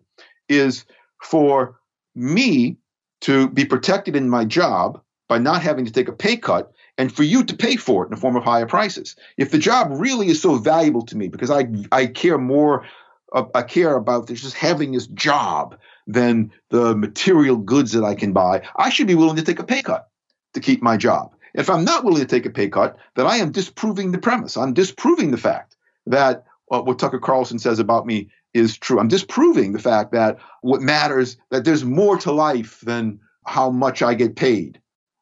is 0.48 0.86
for 1.22 1.80
me 2.16 2.78
to 3.22 3.50
be 3.50 3.66
protected 3.66 4.16
in 4.16 4.30
my 4.30 4.46
job 4.46 5.02
by 5.28 5.38
not 5.38 5.62
having 5.62 5.86
to 5.86 5.92
take 5.92 6.08
a 6.08 6.14
pay 6.14 6.38
cut 6.38 6.72
and 6.98 7.12
for 7.12 7.24
you 7.24 7.44
to 7.44 7.56
pay 7.56 7.76
for 7.76 8.04
it 8.04 8.08
in 8.08 8.12
the 8.12 8.22
form 8.22 8.36
of 8.36 8.44
higher 8.44 8.66
prices. 8.66 9.16
If 9.38 9.52
the 9.52 9.58
job 9.58 9.90
really 9.92 10.28
is 10.28 10.42
so 10.42 10.56
valuable 10.56 11.06
to 11.08 11.18
me 11.18 11.28
because 11.28 11.52
I 11.52 11.68
I 11.92 12.08
care 12.08 12.38
more 12.38 12.86
uh, 13.34 13.46
I 13.54 13.64
care 13.64 13.96
about 13.96 14.28
this, 14.28 14.42
just 14.42 14.56
having 14.56 14.92
this 14.92 15.08
job 15.08 15.78
than 16.08 16.52
the 16.70 16.96
material 16.96 17.58
goods 17.58 17.92
that 17.92 18.04
I 18.04 18.16
can 18.16 18.34
buy, 18.34 18.62
I 18.78 18.90
should 18.90 19.08
be 19.08 19.16
willing 19.16 19.36
to 19.36 19.44
take 19.44 19.60
a 19.60 19.64
pay 19.64 19.82
cut 19.82 20.10
to 20.54 20.60
keep 20.60 20.82
my 20.82 20.98
job. 20.98 21.36
If 21.54 21.70
I'm 21.70 21.86
not 21.86 22.04
willing 22.04 22.22
to 22.22 22.28
take 22.28 22.46
a 22.46 22.50
pay 22.50 22.70
cut, 22.70 22.98
then 23.16 23.26
I 23.26 23.38
am 23.38 23.52
disproving 23.52 24.12
the 24.12 24.18
premise. 24.18 24.58
I'm 24.58 24.74
disproving 24.74 25.32
the 25.32 25.38
fact 25.38 25.76
that 26.06 26.46
uh, 26.72 26.82
what 26.82 27.00
Tucker 27.00 27.20
Carlson 27.20 27.60
says 27.60 27.80
about 27.80 28.06
me 28.06 28.30
is 28.54 28.78
true. 28.78 29.00
I'm 29.00 29.08
disproving 29.08 29.74
the 29.74 29.80
fact 29.80 30.12
that 30.12 30.38
what 30.62 30.82
matters 30.82 31.38
that 31.52 31.66
there's 31.66 31.84
more 31.84 32.18
to 32.20 32.32
life 32.32 32.82
than 32.82 33.20
how 33.46 33.70
much 33.70 34.02
I 34.02 34.14
get 34.14 34.36
paid. 34.36 34.82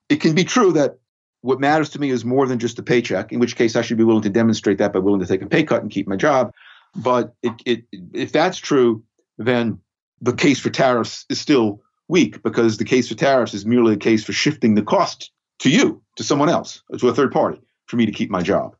It 0.10 0.22
can 0.22 0.36
be 0.36 0.43
true 0.43 0.72
that 0.74 0.99
what 1.41 1.60
matters 1.60 1.89
to 1.89 1.99
me 1.99 2.10
is 2.10 2.24
more 2.24 2.47
than 2.47 2.60
just 2.60 2.80
a 2.80 2.84
paycheck, 2.84 3.32
in 3.32 3.39
which 3.39 3.56
case 3.56 3.76
I 3.76 3.82
should 3.82 3.97
be 3.97 4.04
willing 4.04 4.24
to 4.24 4.30
demonstrate 4.30 4.78
that 4.78 4.93
by 4.93 4.99
willing 4.99 5.20
to 5.20 5.26
take 5.26 5.41
a 5.41 5.47
pay 5.47 5.64
cut 5.64 5.82
and 5.82 5.91
keep 5.91 6.08
my 6.08 6.16
job. 6.16 6.51
But 6.95 7.34
it, 7.43 7.54
it, 7.66 7.84
if 8.14 8.32
that's 8.32 8.58
true, 8.58 9.04
then 9.38 9.80
the 10.22 10.34
case 10.34 10.60
for 10.60 10.70
tariffs 10.70 11.26
is 11.30 11.39
still 11.39 11.82
weak 12.08 12.41
because 12.43 12.78
the 12.78 12.86
case 12.86 13.10
for 13.10 13.16
tariffs 13.16 13.54
is 13.54 13.66
merely 13.66 13.93
a 13.93 13.97
case 13.97 14.24
for 14.24 14.32
shifting 14.32 14.76
the 14.76 14.82
cost 14.82 15.32
to 15.60 15.70
you, 15.70 16.01
to 16.16 16.24
someone 16.24 16.49
else, 16.49 16.82
to 16.97 17.08
a 17.10 17.14
third 17.14 17.32
party, 17.32 17.60
for 17.88 17.97
me 17.97 18.06
to 18.06 18.12
keep 18.12 18.30
my 18.30 18.41
job. 18.41 18.76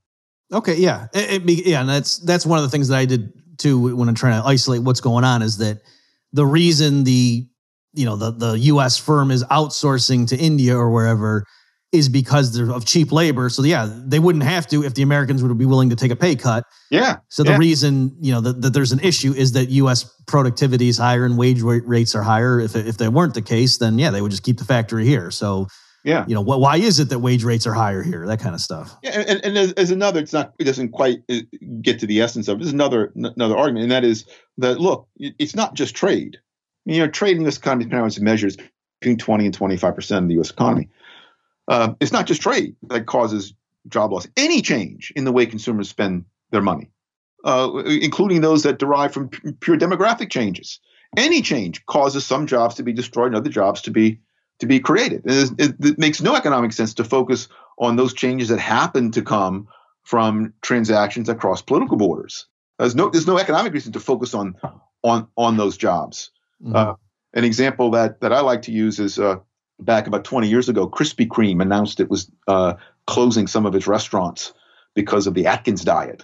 Okay, 0.52 0.76
yeah, 0.76 1.08
it, 1.14 1.50
it 1.50 1.66
yeah, 1.66 1.82
and 1.82 1.90
that's 1.90 2.18
that's 2.20 2.46
one 2.46 2.60
of 2.60 2.64
the 2.64 2.70
things 2.70 2.88
that 2.90 2.98
I 2.98 3.06
did 3.06 3.34
too 3.58 3.96
when 3.96 4.08
I'm 4.08 4.16
trying 4.16 4.42
to 4.42 4.48
isolate 4.48 4.84
what's 4.84 5.02
going 5.02 5.24
on 5.24 5.42
is 5.42 5.58
that 5.58 5.82
the 6.32 6.46
reason 6.46 7.04
the 7.04 7.48
you 7.94 8.06
know 8.06 8.16
the 8.16 8.32
the 8.32 8.60
U.S. 8.60 8.98
firm 8.98 9.32
is 9.32 9.44
outsourcing 9.46 10.28
to 10.30 10.38
India 10.38 10.76
or 10.76 10.92
wherever 10.92 11.46
is 11.94 12.10
because 12.10 12.54
they're 12.54 12.72
of 12.72 12.86
cheap 12.86 13.12
labor. 13.12 13.50
So 13.50 13.64
yeah, 13.64 13.88
they 13.88 14.18
wouldn't 14.18 14.44
have 14.44 14.68
to 14.68 14.84
if 14.84 14.96
the 14.96 15.04
Americans 15.04 15.44
would 15.44 15.56
be 15.58 15.66
willing 15.66 15.92
to 15.92 15.96
take 15.96 16.12
a 16.12 16.16
pay 16.16 16.36
cut. 16.36 16.66
Yeah. 16.90 17.18
So 17.30 17.44
the 17.44 17.52
yeah. 17.52 17.58
reason 17.58 18.18
you 18.20 18.34
know 18.34 18.42
that, 18.42 18.62
that 18.64 18.74
there's 18.74 18.92
an 18.92 19.00
issue 19.00 19.32
is 19.32 19.54
that 19.54 19.70
U.S. 19.70 20.04
productivity 20.26 20.90
is 20.90 20.98
higher 20.98 21.24
and 21.24 21.38
wage 21.38 21.62
rate- 21.62 21.88
rates 21.88 22.16
are 22.16 22.24
higher. 22.24 22.60
If 22.60 22.76
if 22.76 22.98
they 22.98 23.08
weren't 23.08 23.36
the 23.36 23.44
case, 23.44 23.78
then 23.78 24.00
yeah, 24.00 24.10
they 24.10 24.22
would 24.22 24.32
just 24.32 24.44
keep 24.44 24.58
the 24.58 24.66
factory 24.66 25.06
here. 25.06 25.30
So 25.30 25.68
yeah. 26.04 26.26
you 26.28 26.34
know 26.34 26.44
wh- 26.44 26.60
why 26.60 26.78
is 26.78 27.00
it 27.00 27.10
that 27.10 27.20
wage 27.20 27.44
rates 27.44 27.68
are 27.68 27.74
higher 27.74 28.02
here? 28.02 28.26
That 28.26 28.40
kind 28.40 28.56
of 28.56 28.62
stuff. 28.62 28.98
Yeah, 29.04 29.20
and, 29.28 29.46
and 29.46 29.56
there's, 29.56 29.74
there's 29.76 29.92
another. 29.92 30.20
It's 30.20 30.34
not. 30.34 30.54
It 30.58 30.64
doesn't 30.64 30.90
quite 30.90 31.20
uh, 31.30 31.42
get 31.82 32.00
to 32.00 32.08
the 32.08 32.22
essence 32.22 32.48
of. 32.48 32.58
it. 32.58 32.64
There's 32.64 32.74
another 32.74 33.14
another 33.16 33.56
argument, 33.56 33.84
and 33.84 33.92
that 33.92 34.04
is 34.04 34.26
that 34.58 34.80
look, 34.80 35.08
it's 35.18 35.56
not 35.56 35.76
just 35.76 35.96
trade. 35.96 36.40
You 36.86 37.00
know, 37.00 37.08
trade 37.08 37.38
in 37.38 37.44
this 37.44 37.58
economy 37.58 37.86
depends 37.86 38.18
on 38.18 38.24
measures 38.24 38.58
between 39.00 39.18
20 39.18 39.46
and 39.46 39.54
25 39.54 39.96
percent 39.96 40.24
of 40.24 40.28
the 40.30 40.36
U.S. 40.36 40.50
economy. 40.50 40.90
Uh, 41.68 41.94
it's 42.00 42.12
not 42.12 42.28
just 42.28 42.42
trade 42.42 42.76
that 42.90 43.06
causes 43.06 43.54
job 43.88 44.12
loss. 44.12 44.28
Any 44.36 44.62
change 44.62 45.12
in 45.16 45.24
the 45.26 45.32
way 45.32 45.46
consumers 45.46 45.90
spend 45.90 46.26
their 46.52 46.62
money, 46.62 46.90
uh, 47.46 47.84
including 47.86 48.42
those 48.42 48.64
that 48.64 48.80
derive 48.80 49.14
from 49.14 49.30
pure 49.30 49.78
demographic 49.78 50.30
changes, 50.30 50.80
any 51.18 51.42
change 51.42 51.86
causes 51.86 52.26
some 52.26 52.48
jobs 52.48 52.76
to 52.76 52.84
be 52.84 52.94
destroyed 52.94 53.28
and 53.28 53.36
other 53.36 53.50
jobs 53.50 53.82
to 53.82 53.92
be 53.92 54.20
to 54.60 54.66
be 54.66 54.80
created. 54.80 55.24
It, 55.26 55.52
it, 55.58 55.76
it 55.80 56.00
makes 56.00 56.22
no 56.22 56.36
economic 56.36 56.74
sense 56.74 56.94
to 56.96 57.04
focus 57.04 57.48
on 57.80 57.96
those 57.96 58.14
changes 58.14 58.50
that 58.50 58.60
happen 58.60 59.12
to 59.12 59.22
come 59.22 59.68
from 60.04 60.54
transactions 60.62 61.30
across 61.30 61.62
political 61.62 61.98
borders. 61.98 62.46
There's 62.78 62.96
no 62.96 63.10
there's 63.10 63.28
no 63.28 63.38
economic 63.38 63.74
reason 63.74 63.94
to 63.94 64.00
focus 64.00 64.34
on 64.34 64.56
on 65.04 65.28
on 65.38 65.58
those 65.58 65.78
jobs. 65.78 66.32
Mhm. 66.64 66.76
Uh, 66.76 66.96
an 67.34 67.44
example 67.44 67.92
that 67.92 68.22
that 68.22 68.32
I 68.34 68.42
like 68.42 68.64
to 68.64 68.72
use 68.72 69.00
is 69.00 69.20
uh, 69.20 69.38
back 69.80 70.08
about 70.08 70.24
20 70.24 70.48
years 70.48 70.70
ago, 70.70 70.88
Krispy 70.88 71.28
Kreme 71.28 71.62
announced 71.62 72.00
it 72.00 72.10
was 72.10 72.32
uh, 72.48 72.74
closing 73.08 73.48
some 73.48 73.66
of 73.66 73.76
its 73.76 73.88
restaurants 73.88 74.54
because 74.96 75.28
of 75.28 75.34
the 75.34 75.48
Atkins 75.48 75.84
diet 75.84 76.24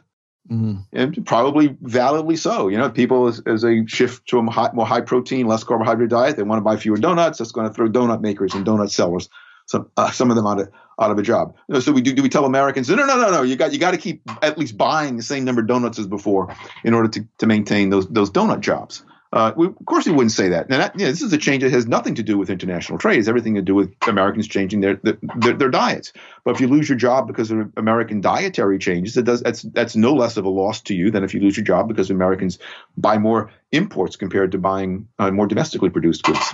Mhm. 0.49 0.85
and 0.93 1.25
probably 1.25 1.75
validly 1.81 2.35
so. 2.35 2.69
You 2.69 2.77
know, 2.77 2.89
people 2.89 3.27
as, 3.27 3.41
as 3.45 3.61
they 3.61 3.85
shift 3.85 4.27
to 4.29 4.39
a 4.39 4.49
high, 4.49 4.69
more 4.73 4.85
high 4.85 5.01
protein, 5.01 5.47
less 5.47 5.63
carbohydrate 5.63 6.09
diet, 6.09 6.37
they 6.37 6.43
want 6.43 6.59
to 6.59 6.63
buy 6.63 6.77
fewer 6.77 6.97
donuts. 6.97 7.37
That's 7.39 7.51
going 7.51 7.67
to 7.67 7.73
throw 7.73 7.89
donut 7.89 8.21
makers 8.21 8.53
and 8.53 8.65
donut 8.65 8.89
sellers 8.91 9.29
some 9.69 9.87
uh, 9.97 10.09
some 10.11 10.29
of 10.31 10.35
them 10.35 10.47
out 10.47 10.59
of 10.59 10.69
out 10.99 11.11
of 11.11 11.17
a 11.19 11.21
job. 11.21 11.53
You 11.67 11.75
know, 11.75 11.79
so 11.79 11.91
we 11.91 12.01
do 12.01 12.13
do 12.13 12.23
we 12.23 12.29
tell 12.29 12.45
Americans 12.45 12.89
no 12.89 12.95
no 12.95 13.05
no 13.05 13.31
no 13.31 13.41
you 13.43 13.55
got 13.55 13.71
you 13.71 13.79
got 13.79 13.91
to 13.91 13.97
keep 13.97 14.21
at 14.41 14.57
least 14.57 14.77
buying 14.77 15.15
the 15.17 15.23
same 15.23 15.45
number 15.45 15.61
of 15.61 15.67
donuts 15.67 15.99
as 15.99 16.07
before 16.07 16.53
in 16.83 16.93
order 16.93 17.07
to, 17.09 17.27
to 17.37 17.45
maintain 17.45 17.89
those 17.89 18.07
those 18.07 18.31
donut 18.31 18.61
jobs. 18.61 19.03
Uh, 19.31 19.51
we, 19.55 19.67
of 19.67 19.85
course, 19.85 20.07
we 20.07 20.11
wouldn't 20.11 20.31
say 20.31 20.49
that. 20.49 20.69
Now, 20.69 20.79
that, 20.79 20.97
you 20.97 21.05
know, 21.05 21.11
this 21.11 21.21
is 21.21 21.31
a 21.31 21.37
change 21.37 21.61
that 21.61 21.71
has 21.71 21.85
nothing 21.85 22.15
to 22.15 22.23
do 22.23 22.35
with 22.37 22.49
international 22.49 22.97
trade. 22.97 23.19
It's 23.19 23.27
everything 23.27 23.53
to 23.55 23.61
do 23.61 23.75
with 23.75 23.93
Americans 24.07 24.47
changing 24.47 24.81
their, 24.81 24.99
their 25.03 25.53
their 25.53 25.69
diets. 25.69 26.13
But 26.43 26.55
if 26.55 26.61
you 26.61 26.67
lose 26.67 26.89
your 26.89 26.97
job 26.97 27.27
because 27.27 27.51
of 27.51 27.71
American 27.77 28.21
dietary 28.21 28.79
changes, 28.79 29.17
it 29.17 29.25
does 29.25 29.41
that's 29.41 29.61
that's 29.61 29.95
no 29.95 30.15
less 30.15 30.37
of 30.37 30.45
a 30.45 30.49
loss 30.49 30.81
to 30.81 30.95
you 30.95 31.11
than 31.11 31.23
if 31.23 31.35
you 31.35 31.41
lose 31.41 31.55
your 31.55 31.63
job 31.63 31.87
because 31.87 32.09
Americans 32.09 32.57
buy 32.97 33.19
more 33.19 33.51
imports 33.71 34.15
compared 34.15 34.51
to 34.53 34.57
buying 34.57 35.07
uh, 35.19 35.29
more 35.29 35.45
domestically 35.45 35.91
produced 35.91 36.23
goods. 36.23 36.53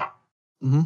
hmm 0.62 0.82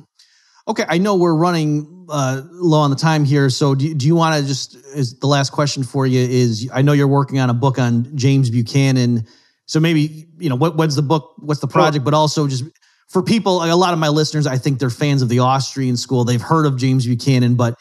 Okay, 0.67 0.85
I 0.87 0.99
know 0.99 1.15
we're 1.15 1.33
running 1.33 2.05
uh, 2.09 2.43
low 2.51 2.81
on 2.81 2.91
the 2.91 2.95
time 2.95 3.25
here, 3.25 3.49
so 3.49 3.73
do, 3.73 3.91
do 3.95 4.05
you 4.05 4.13
want 4.13 4.39
to 4.39 4.47
just? 4.47 4.75
Is 4.75 5.17
the 5.17 5.25
last 5.25 5.49
question 5.49 5.81
for 5.81 6.05
you 6.05 6.21
is? 6.21 6.69
I 6.71 6.83
know 6.83 6.91
you're 6.91 7.07
working 7.07 7.39
on 7.39 7.49
a 7.49 7.55
book 7.55 7.79
on 7.79 8.15
James 8.15 8.51
Buchanan, 8.51 9.25
so 9.69 9.79
maybe 9.79 10.25
you 10.39 10.49
know 10.49 10.55
what, 10.55 10.75
what's 10.77 10.95
the 10.95 11.03
book, 11.03 11.35
what's 11.37 11.61
the 11.61 11.67
project, 11.67 12.03
but 12.03 12.15
also 12.15 12.47
just 12.47 12.63
for 13.07 13.21
people. 13.21 13.63
A 13.63 13.69
lot 13.75 13.93
of 13.93 13.99
my 13.99 14.07
listeners, 14.07 14.47
I 14.47 14.57
think 14.57 14.79
they're 14.79 14.89
fans 14.89 15.21
of 15.21 15.29
the 15.29 15.39
Austrian 15.39 15.95
school. 15.95 16.23
They've 16.23 16.41
heard 16.41 16.65
of 16.65 16.75
James 16.75 17.05
Buchanan, 17.05 17.53
but 17.53 17.77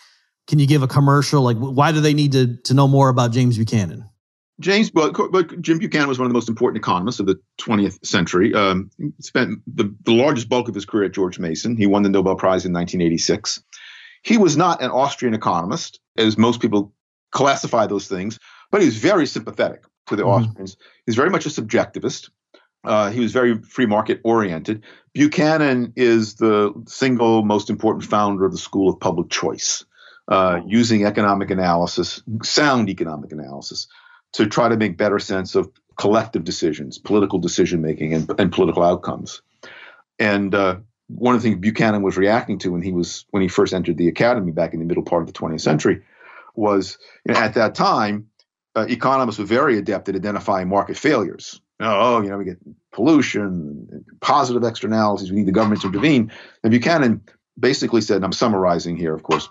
can 0.46 0.58
you 0.58 0.66
give 0.66 0.82
a 0.82 0.86
commercial? 0.86 1.40
Like, 1.40 1.56
why 1.56 1.92
do 1.92 2.02
they 2.02 2.12
need 2.12 2.32
to 2.32 2.58
to 2.64 2.74
know 2.74 2.88
more 2.88 3.08
about 3.08 3.32
James 3.32 3.56
Buchanan? 3.56 4.04
James, 4.60 4.90
but, 4.90 5.14
but 5.30 5.62
Jim 5.62 5.78
Buchanan 5.78 6.08
was 6.08 6.18
one 6.18 6.26
of 6.26 6.30
the 6.30 6.34
most 6.34 6.50
important 6.50 6.82
economists 6.82 7.20
of 7.20 7.26
the 7.26 7.40
20th 7.58 8.04
century. 8.04 8.52
Um, 8.52 8.90
spent 9.20 9.60
the, 9.66 9.94
the 10.02 10.12
largest 10.12 10.50
bulk 10.50 10.68
of 10.68 10.74
his 10.74 10.84
career 10.84 11.04
at 11.04 11.12
George 11.12 11.38
Mason. 11.38 11.76
He 11.76 11.86
won 11.86 12.02
the 12.02 12.10
Nobel 12.10 12.34
Prize 12.34 12.66
in 12.66 12.72
1986. 12.74 13.62
He 14.24 14.36
was 14.36 14.58
not 14.58 14.82
an 14.82 14.90
Austrian 14.90 15.32
economist, 15.32 16.00
as 16.18 16.36
most 16.36 16.60
people 16.60 16.92
classify 17.30 17.86
those 17.86 18.08
things, 18.08 18.38
but 18.70 18.82
he 18.82 18.86
was 18.86 18.98
very 18.98 19.26
sympathetic 19.26 19.84
to 20.08 20.16
the 20.16 20.24
Mhm. 20.24 20.46
Austrians. 20.46 20.76
He's 21.06 21.16
very 21.16 21.30
much 21.30 21.46
a 21.46 21.48
subjectivist. 21.48 22.30
Uh, 22.84 23.10
he 23.10 23.20
was 23.20 23.32
very 23.32 23.58
free 23.58 23.86
market 23.86 24.20
oriented. 24.24 24.82
Buchanan 25.12 25.92
is 25.96 26.34
the 26.36 26.72
single 26.86 27.42
most 27.44 27.70
important 27.70 28.04
founder 28.04 28.44
of 28.44 28.52
the 28.52 28.58
school 28.58 28.88
of 28.88 29.00
public 29.00 29.30
choice, 29.30 29.84
uh, 30.28 30.60
using 30.66 31.04
economic 31.04 31.50
analysis, 31.50 32.22
sound 32.42 32.88
economic 32.88 33.32
analysis, 33.32 33.88
to 34.32 34.46
try 34.46 34.68
to 34.68 34.76
make 34.76 34.96
better 34.96 35.18
sense 35.18 35.54
of 35.54 35.70
collective 35.96 36.44
decisions, 36.44 36.98
political 36.98 37.38
decision 37.40 37.82
making, 37.82 38.14
and, 38.14 38.30
and 38.38 38.52
political 38.52 38.84
outcomes. 38.84 39.42
And 40.20 40.54
uh, 40.54 40.76
one 41.08 41.34
of 41.34 41.42
the 41.42 41.48
things 41.48 41.60
Buchanan 41.60 42.02
was 42.02 42.16
reacting 42.16 42.58
to 42.58 42.70
when 42.70 42.82
he 42.82 42.92
was 42.92 43.24
when 43.30 43.42
he 43.42 43.48
first 43.48 43.74
entered 43.74 43.96
the 43.96 44.08
academy 44.08 44.52
back 44.52 44.72
in 44.74 44.80
the 44.80 44.86
middle 44.86 45.02
part 45.02 45.22
of 45.22 45.26
the 45.26 45.32
20th 45.32 45.62
century 45.62 46.02
was 46.54 46.98
you 47.26 47.32
know, 47.32 47.40
at 47.40 47.54
that 47.54 47.74
time 47.74 48.28
uh, 48.78 48.86
economists 48.88 49.38
were 49.38 49.44
very 49.44 49.76
adept 49.76 50.08
at 50.08 50.14
identifying 50.14 50.68
market 50.68 50.96
failures. 50.96 51.60
Oh, 51.80 52.22
you 52.22 52.28
know, 52.28 52.38
we 52.38 52.44
get 52.44 52.58
pollution, 52.92 54.04
positive 54.20 54.62
externalities. 54.64 55.30
We 55.30 55.38
need 55.38 55.46
the 55.46 55.52
government 55.52 55.82
to 55.82 55.88
intervene. 55.88 56.32
And 56.62 56.70
Buchanan 56.70 57.22
basically 57.58 58.00
said, 58.00 58.16
and 58.16 58.24
I'm 58.24 58.32
summarizing 58.32 58.96
here, 58.96 59.14
of 59.14 59.22
course. 59.22 59.48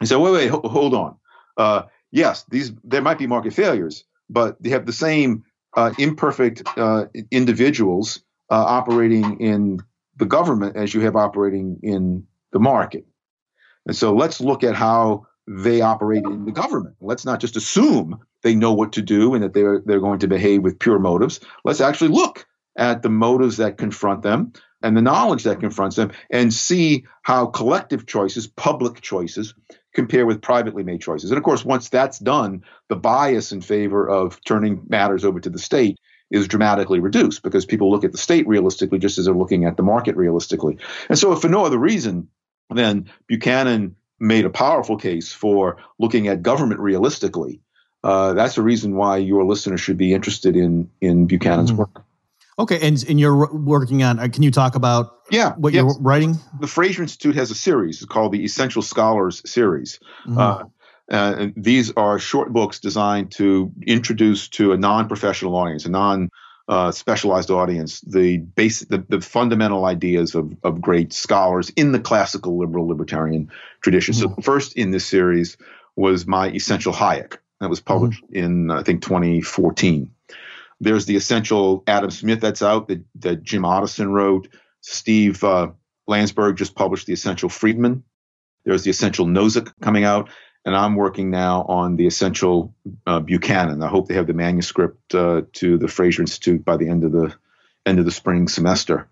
He 0.00 0.06
said, 0.06 0.16
"Wait, 0.18 0.32
wait, 0.32 0.48
ho- 0.48 0.62
hold 0.64 0.94
on. 0.94 1.16
Uh, 1.56 1.82
yes, 2.10 2.44
these 2.48 2.72
there 2.84 3.02
might 3.02 3.18
be 3.18 3.26
market 3.26 3.52
failures, 3.52 4.04
but 4.28 4.60
they 4.62 4.70
have 4.70 4.86
the 4.86 4.92
same 4.92 5.44
uh, 5.76 5.92
imperfect 5.98 6.62
uh, 6.76 7.06
individuals 7.30 8.20
uh, 8.50 8.64
operating 8.78 9.40
in 9.40 9.80
the 10.16 10.26
government 10.26 10.76
as 10.76 10.94
you 10.94 11.00
have 11.02 11.16
operating 11.16 11.80
in 11.82 12.26
the 12.52 12.58
market. 12.58 13.04
And 13.86 13.96
so 13.96 14.14
let's 14.14 14.40
look 14.40 14.64
at 14.64 14.74
how 14.74 15.26
they 15.46 15.80
operate 15.80 16.24
in 16.24 16.44
the 16.44 16.52
government. 16.52 16.96
Let's 17.00 17.24
not 17.24 17.40
just 17.40 17.56
assume 17.56 18.18
they 18.42 18.54
know 18.54 18.72
what 18.72 18.92
to 18.92 19.02
do 19.02 19.34
and 19.34 19.42
that 19.42 19.54
they're 19.54 19.82
they're 19.84 20.00
going 20.00 20.20
to 20.20 20.28
behave 20.28 20.62
with 20.62 20.78
pure 20.78 20.98
motives. 20.98 21.40
Let's 21.64 21.80
actually 21.80 22.10
look 22.10 22.46
at 22.76 23.02
the 23.02 23.10
motives 23.10 23.58
that 23.58 23.78
confront 23.78 24.22
them 24.22 24.52
and 24.82 24.96
the 24.96 25.02
knowledge 25.02 25.44
that 25.44 25.60
confronts 25.60 25.96
them 25.96 26.12
and 26.30 26.52
see 26.52 27.04
how 27.22 27.46
collective 27.46 28.06
choices, 28.06 28.46
public 28.46 29.00
choices, 29.00 29.54
compare 29.94 30.24
with 30.24 30.40
privately 30.40 30.82
made 30.82 31.00
choices. 31.00 31.30
And 31.30 31.38
of 31.38 31.44
course, 31.44 31.64
once 31.64 31.88
that's 31.88 32.18
done, 32.18 32.62
the 32.88 32.96
bias 32.96 33.52
in 33.52 33.60
favor 33.60 34.08
of 34.08 34.42
turning 34.44 34.82
matters 34.88 35.24
over 35.24 35.40
to 35.40 35.50
the 35.50 35.58
state 35.58 35.98
is 36.30 36.46
dramatically 36.46 37.00
reduced 37.00 37.42
because 37.42 37.66
people 37.66 37.90
look 37.90 38.04
at 38.04 38.12
the 38.12 38.18
state 38.18 38.46
realistically 38.46 38.98
just 38.98 39.18
as 39.18 39.24
they're 39.24 39.34
looking 39.34 39.64
at 39.64 39.76
the 39.76 39.82
market 39.82 40.16
realistically. 40.16 40.78
And 41.08 41.18
so, 41.18 41.32
if 41.32 41.40
for 41.40 41.48
no 41.48 41.64
other 41.64 41.78
reason, 41.78 42.28
then 42.70 43.10
Buchanan 43.26 43.96
made 44.20 44.44
a 44.44 44.50
powerful 44.50 44.96
case 44.96 45.32
for 45.32 45.78
looking 45.98 46.28
at 46.28 46.42
government 46.42 46.80
realistically. 46.80 47.60
Uh, 48.02 48.32
that's 48.32 48.54
the 48.54 48.62
reason 48.62 48.96
why 48.96 49.16
your 49.18 49.44
listeners 49.44 49.80
should 49.80 49.96
be 49.98 50.12
interested 50.14 50.56
in 50.56 50.88
in 51.00 51.26
Buchanan's 51.26 51.72
Mhm. 51.72 51.76
work. 51.76 52.02
Okay, 52.58 52.78
and 52.86 53.02
and 53.08 53.18
you're 53.20 53.52
working 53.54 54.02
on. 54.02 54.18
uh, 54.18 54.28
Can 54.28 54.42
you 54.42 54.50
talk 54.50 54.74
about 54.74 55.12
Yeah, 55.30 55.54
what 55.56 55.72
yes. 55.72 55.82
you're 55.82 55.98
writing? 56.00 56.38
the 56.60 56.66
Fraser 56.66 57.02
Institute 57.02 57.34
has 57.36 57.50
a 57.50 57.54
series 57.54 57.96
it's 58.02 58.06
called 58.06 58.32
the 58.32 58.44
Essential 58.44 58.82
Scholars 58.82 59.42
Series. 59.46 59.98
Mhm. 60.26 60.38
Uh, 60.38 60.64
and 61.10 61.52
these 61.56 61.92
are 61.96 62.18
short 62.18 62.52
books 62.52 62.78
designed 62.78 63.32
to 63.32 63.72
introduce 63.86 64.48
to 64.48 64.72
a 64.72 64.76
non-professional 64.76 65.56
audience, 65.56 65.84
a 65.86 65.90
non 65.90 66.28
uh, 66.68 66.92
specialized 66.92 67.50
audience, 67.50 68.00
the 68.02 68.36
basic, 68.38 68.88
the, 68.90 69.04
the 69.08 69.20
fundamental 69.20 69.86
ideas 69.86 70.36
of, 70.36 70.54
of 70.62 70.80
great 70.80 71.12
scholars 71.12 71.70
in 71.70 71.90
the 71.90 71.98
classical 71.98 72.56
liberal 72.58 72.86
libertarian 72.86 73.50
tradition. 73.80 74.14
So, 74.14 74.36
first 74.40 74.74
in 74.74 74.92
this 74.92 75.04
series 75.04 75.56
was 75.96 76.28
my 76.28 76.48
Essential 76.50 76.92
Hayek. 76.92 77.38
That 77.60 77.70
was 77.70 77.80
published 77.80 78.24
in, 78.30 78.70
I 78.70 78.82
think, 78.82 79.02
2014. 79.02 80.10
There's 80.80 81.04
the 81.04 81.16
Essential 81.16 81.82
Adam 81.86 82.10
Smith 82.10 82.40
that's 82.40 82.62
out 82.62 82.88
that, 82.88 83.04
that 83.16 83.42
Jim 83.42 83.62
Otteson 83.62 84.10
wrote. 84.10 84.48
Steve 84.80 85.44
uh, 85.44 85.68
Landsburg 86.08 86.56
just 86.56 86.74
published 86.74 87.06
the 87.06 87.12
Essential 87.12 87.50
Friedman. 87.50 88.02
There's 88.64 88.82
the 88.82 88.90
Essential 88.90 89.26
Nozick 89.26 89.72
coming 89.82 90.04
out, 90.04 90.30
and 90.64 90.74
I'm 90.74 90.96
working 90.96 91.30
now 91.30 91.64
on 91.64 91.96
the 91.96 92.06
Essential 92.06 92.74
uh, 93.06 93.20
Buchanan. 93.20 93.82
I 93.82 93.88
hope 93.88 94.08
they 94.08 94.14
have 94.14 94.26
the 94.26 94.32
manuscript 94.32 95.14
uh, 95.14 95.42
to 95.54 95.76
the 95.76 95.88
Fraser 95.88 96.22
Institute 96.22 96.64
by 96.64 96.78
the 96.78 96.88
end 96.88 97.04
of 97.04 97.12
the 97.12 97.34
end 97.84 97.98
of 97.98 98.06
the 98.06 98.10
spring 98.10 98.48
semester. 98.48 99.08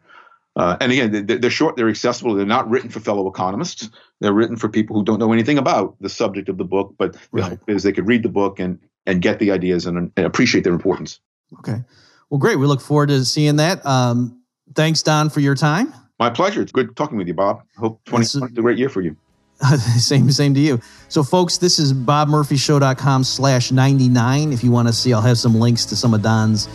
Uh, 0.58 0.76
and 0.80 0.90
again, 0.92 1.24
they- 1.26 1.38
they're 1.38 1.50
short, 1.50 1.76
they're 1.76 1.88
accessible. 1.88 2.34
They're 2.34 2.44
not 2.44 2.68
written 2.68 2.90
for 2.90 2.98
fellow 3.00 3.26
economists. 3.28 3.88
They're 4.20 4.32
written 4.32 4.56
for 4.56 4.68
people 4.68 4.96
who 4.96 5.04
don't 5.04 5.20
know 5.20 5.32
anything 5.32 5.56
about 5.56 5.94
the 6.00 6.08
subject 6.08 6.48
of 6.48 6.58
the 6.58 6.64
book, 6.64 6.94
but 6.98 7.12
the 7.12 7.18
Right. 7.32 7.44
hope 7.50 7.60
is 7.68 7.84
they 7.84 7.92
could 7.92 8.08
read 8.08 8.22
the 8.24 8.28
book 8.28 8.58
and 8.58 8.78
and 9.06 9.22
get 9.22 9.38
the 9.38 9.50
ideas 9.52 9.86
and, 9.86 10.10
and 10.18 10.26
appreciate 10.26 10.64
their 10.64 10.72
importance. 10.74 11.18
Okay. 11.60 11.82
Well, 12.28 12.38
great. 12.38 12.58
We 12.58 12.66
look 12.66 12.82
forward 12.82 13.08
to 13.08 13.24
seeing 13.24 13.56
that. 13.56 13.84
Um, 13.86 14.42
thanks, 14.74 15.02
Don, 15.02 15.30
for 15.30 15.40
your 15.40 15.54
time. 15.54 15.94
My 16.18 16.28
pleasure. 16.28 16.60
It's 16.60 16.72
good 16.72 16.94
talking 16.94 17.16
with 17.16 17.26
you, 17.26 17.32
Bob. 17.32 17.62
Hope 17.78 18.00
Yes, 18.12 18.32
2020 18.32 18.52
is 18.52 18.58
a 18.58 18.60
great 18.60 18.76
year 18.78 18.90
for 18.90 19.00
you. 19.00 19.16
same, 19.96 20.30
same 20.30 20.52
to 20.54 20.60
you. 20.60 20.78
So, 21.08 21.22
folks, 21.22 21.56
this 21.56 21.78
is 21.78 21.94
bobmurphyshow.com 21.94 23.24
slash 23.24 23.72
99. 23.72 24.52
If 24.52 24.62
you 24.62 24.70
want 24.70 24.88
to 24.88 24.92
see, 24.94 25.12
I'll 25.14 25.22
have 25.22 25.38
some 25.38 25.54
links 25.54 25.84
to 25.86 25.96
some 25.96 26.12
of 26.12 26.20
Don's 26.20 26.68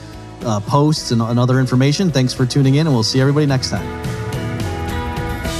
uh, 0.46 0.60
posts 0.62 1.12
and, 1.12 1.22
and 1.22 1.39
other 1.39 1.60
information. 1.60 2.12
Thanks 2.12 2.34
for 2.34 2.46
tuning 2.46 2.76
in, 2.76 2.88
and 2.88 2.96
we'll 2.96 3.04
see 3.04 3.20
everybody 3.22 3.46
next 3.46 3.70
time. 3.70 3.88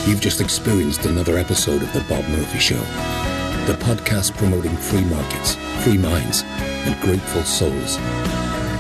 You've 0.08 0.22
just 0.22 0.42
experienced 0.42 1.06
another 1.06 1.38
episode 1.38 1.82
of 1.82 1.94
The 1.94 2.02
Bob 2.02 2.28
Murphy 2.30 2.60
Show, 2.60 2.80
the 3.66 3.78
podcast 3.80 4.36
promoting 4.36 4.76
free 4.76 5.06
markets, 5.06 5.56
free 5.84 5.98
minds, 5.98 6.44
and 6.44 7.00
grateful 7.02 7.44
souls. 7.44 7.98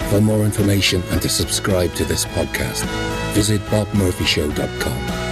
For 0.09 0.19
more 0.19 0.43
information 0.43 1.01
and 1.11 1.21
to 1.21 1.29
subscribe 1.29 1.93
to 1.93 2.05
this 2.05 2.25
podcast, 2.25 2.83
visit 3.33 3.61
bobmurphyshow.com. 3.61 5.22